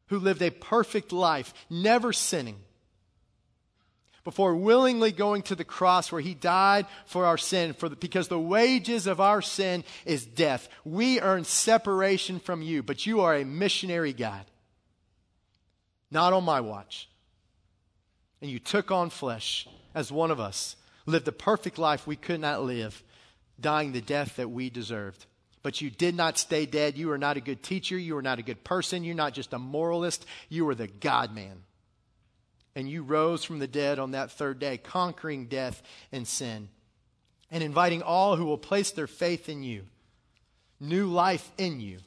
who 0.07 0.19
lived 0.19 0.43
a 0.43 0.51
perfect 0.51 1.13
life, 1.13 1.53
never 1.69 2.13
sinning 2.13 2.57
before 4.27 4.57
willingly 4.57 5.13
going 5.13 5.41
to 5.41 5.55
the 5.55 5.63
cross 5.63 6.11
where 6.11 6.21
he 6.21 6.35
died 6.35 6.85
for 7.07 7.25
our 7.25 7.39
sin, 7.39 7.73
for 7.73 7.89
the, 7.89 7.95
because 7.95 8.27
the 8.27 8.37
wages 8.37 9.07
of 9.07 9.21
our 9.21 9.41
sin 9.41 9.85
is 10.05 10.27
death. 10.27 10.69
We 10.85 11.21
earn 11.21 11.45
separation 11.45 12.41
from 12.41 12.61
you, 12.61 12.83
but 12.83 13.07
you 13.07 13.21
are 13.21 13.37
a 13.37 13.45
missionary 13.45 14.13
God. 14.13 14.45
Not 16.11 16.33
on 16.33 16.43
my 16.43 16.61
watch. 16.61 17.09
And 18.43 18.51
you 18.51 18.59
took 18.59 18.91
on 18.91 19.11
flesh 19.11 19.69
as 19.97 20.13
one 20.13 20.31
of 20.31 20.39
us, 20.39 20.77
lived 21.07 21.25
the 21.25 21.33
perfect 21.33 21.77
life 21.77 22.07
we 22.07 22.15
could 22.15 22.39
not 22.39 22.63
live, 22.63 23.03
dying 23.61 23.91
the 23.91 24.01
death 24.01 24.37
that 24.37 24.51
we 24.51 24.71
deserved. 24.71 25.27
But 25.65 25.81
you 25.81 25.91
did 25.91 26.15
not 26.15 26.39
stay 26.39 26.67
dead. 26.67 26.97
You 26.97 27.11
are 27.11 27.19
not 27.19 27.37
a 27.37 27.41
good 27.41 27.65
teacher. 27.65 27.99
You 27.99 28.17
are 28.17 28.23
not 28.23 28.39
a 28.39 28.43
good 28.43 28.63
person. 28.63 29.03
You're 29.03 29.17
not 29.17 29.35
just 29.35 29.53
a 29.53 29.59
moralist. 29.59 30.25
You 30.49 30.69
are 30.69 30.77
the 30.77 30.87
God 30.87 31.35
man 31.35 31.63
and 32.77 32.89
you 32.89 33.03
rose 33.03 33.43
from 33.43 33.59
the 33.59 33.67
dead 33.67 33.99
on 33.99 34.11
that 34.11 34.31
third 34.31 34.59
day, 34.59 34.77
conquering 34.77 35.47
death 35.47 35.83
and 36.13 36.29
sin, 36.29 36.69
and 37.51 37.65
inviting 37.65 38.03
all 38.03 38.37
who 38.37 38.45
will 38.45 38.59
place 38.59 38.91
their 38.91 39.07
faith 39.07 39.49
in 39.49 39.63
you, 39.63 39.83
new 40.79 41.07
life 41.07 41.51
in 41.57 41.81
you 41.81 41.99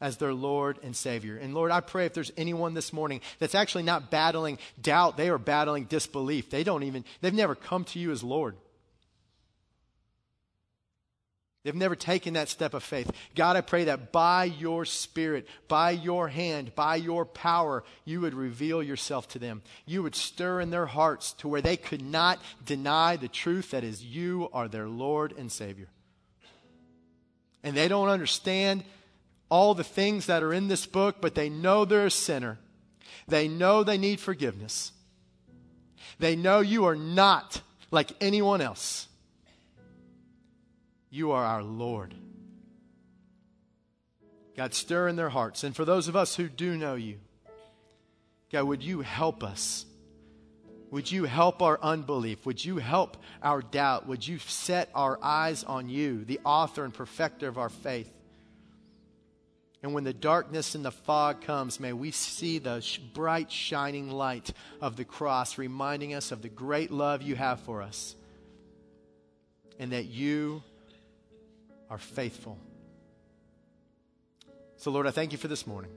as 0.00 0.16
their 0.16 0.34
Lord 0.34 0.78
and 0.82 0.94
Savior. 0.94 1.36
And 1.36 1.54
Lord, 1.54 1.70
I 1.70 1.80
pray 1.80 2.06
if 2.06 2.14
there's 2.14 2.32
anyone 2.36 2.74
this 2.74 2.92
morning 2.92 3.20
that's 3.38 3.54
actually 3.54 3.84
not 3.84 4.10
battling 4.10 4.58
doubt, 4.80 5.16
they 5.16 5.28
are 5.28 5.38
battling 5.38 5.84
disbelief. 5.84 6.50
They 6.50 6.64
don't 6.64 6.82
even, 6.82 7.04
they've 7.20 7.32
never 7.32 7.54
come 7.54 7.84
to 7.84 7.98
you 7.98 8.10
as 8.10 8.22
Lord. 8.22 8.56
They've 11.66 11.74
never 11.74 11.96
taken 11.96 12.34
that 12.34 12.48
step 12.48 12.74
of 12.74 12.84
faith. 12.84 13.10
God, 13.34 13.56
I 13.56 13.60
pray 13.60 13.84
that 13.86 14.12
by 14.12 14.44
your 14.44 14.84
Spirit, 14.84 15.48
by 15.66 15.90
your 15.90 16.28
hand, 16.28 16.76
by 16.76 16.94
your 16.94 17.24
power, 17.24 17.82
you 18.04 18.20
would 18.20 18.34
reveal 18.34 18.84
yourself 18.84 19.26
to 19.30 19.40
them. 19.40 19.62
You 19.84 20.04
would 20.04 20.14
stir 20.14 20.60
in 20.60 20.70
their 20.70 20.86
hearts 20.86 21.32
to 21.38 21.48
where 21.48 21.60
they 21.60 21.76
could 21.76 22.02
not 22.02 22.40
deny 22.64 23.16
the 23.16 23.26
truth 23.26 23.72
that 23.72 23.82
is 23.82 24.04
you 24.04 24.48
are 24.52 24.68
their 24.68 24.86
Lord 24.86 25.34
and 25.36 25.50
Savior. 25.50 25.88
And 27.64 27.76
they 27.76 27.88
don't 27.88 28.10
understand 28.10 28.84
all 29.48 29.74
the 29.74 29.84
things 29.84 30.26
that 30.26 30.42
are 30.42 30.52
in 30.52 30.68
this 30.68 30.86
book, 30.86 31.16
but 31.20 31.34
they 31.34 31.48
know 31.48 31.84
they're 31.84 32.06
a 32.06 32.10
sinner. 32.10 32.58
They 33.28 33.48
know 33.48 33.82
they 33.82 33.98
need 33.98 34.20
forgiveness. 34.20 34.92
They 36.18 36.36
know 36.36 36.60
you 36.60 36.86
are 36.86 36.96
not 36.96 37.60
like 37.90 38.12
anyone 38.20 38.60
else. 38.60 39.08
You 41.10 41.32
are 41.32 41.44
our 41.44 41.62
Lord. 41.62 42.14
God, 44.56 44.74
stir 44.74 45.08
in 45.08 45.16
their 45.16 45.28
hearts. 45.28 45.64
And 45.64 45.76
for 45.76 45.84
those 45.84 46.08
of 46.08 46.16
us 46.16 46.34
who 46.36 46.48
do 46.48 46.76
know 46.76 46.94
you, 46.94 47.18
God, 48.50 48.64
would 48.64 48.82
you 48.82 49.02
help 49.02 49.44
us? 49.44 49.84
Would 50.90 51.10
you 51.10 51.24
help 51.24 51.62
our 51.62 51.78
unbelief? 51.82 52.46
Would 52.46 52.64
you 52.64 52.78
help 52.78 53.16
our 53.42 53.60
doubt? 53.60 54.06
Would 54.06 54.26
you 54.26 54.38
set 54.38 54.88
our 54.94 55.18
eyes 55.22 55.64
on 55.64 55.88
you, 55.88 56.24
the 56.24 56.40
author 56.44 56.84
and 56.84 56.94
perfecter 56.94 57.48
of 57.48 57.58
our 57.58 57.68
faith? 57.68 58.10
And 59.86 59.94
when 59.94 60.02
the 60.02 60.12
darkness 60.12 60.74
and 60.74 60.84
the 60.84 60.90
fog 60.90 61.42
comes, 61.42 61.78
may 61.78 61.92
we 61.92 62.10
see 62.10 62.58
the 62.58 62.84
bright, 63.14 63.52
shining 63.52 64.10
light 64.10 64.52
of 64.80 64.96
the 64.96 65.04
cross 65.04 65.58
reminding 65.58 66.12
us 66.12 66.32
of 66.32 66.42
the 66.42 66.48
great 66.48 66.90
love 66.90 67.22
you 67.22 67.36
have 67.36 67.60
for 67.60 67.82
us 67.82 68.16
and 69.78 69.92
that 69.92 70.06
you 70.06 70.64
are 71.88 71.98
faithful. 71.98 72.58
So, 74.76 74.90
Lord, 74.90 75.06
I 75.06 75.12
thank 75.12 75.30
you 75.30 75.38
for 75.38 75.46
this 75.46 75.68
morning. 75.68 75.92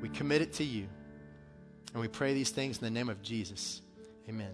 We 0.00 0.08
commit 0.08 0.42
it 0.42 0.54
to 0.54 0.64
you. 0.64 0.88
And 1.92 2.02
we 2.02 2.08
pray 2.08 2.34
these 2.34 2.50
things 2.50 2.78
in 2.78 2.84
the 2.84 2.90
name 2.90 3.08
of 3.08 3.22
Jesus. 3.22 3.80
Amen. 4.28 4.50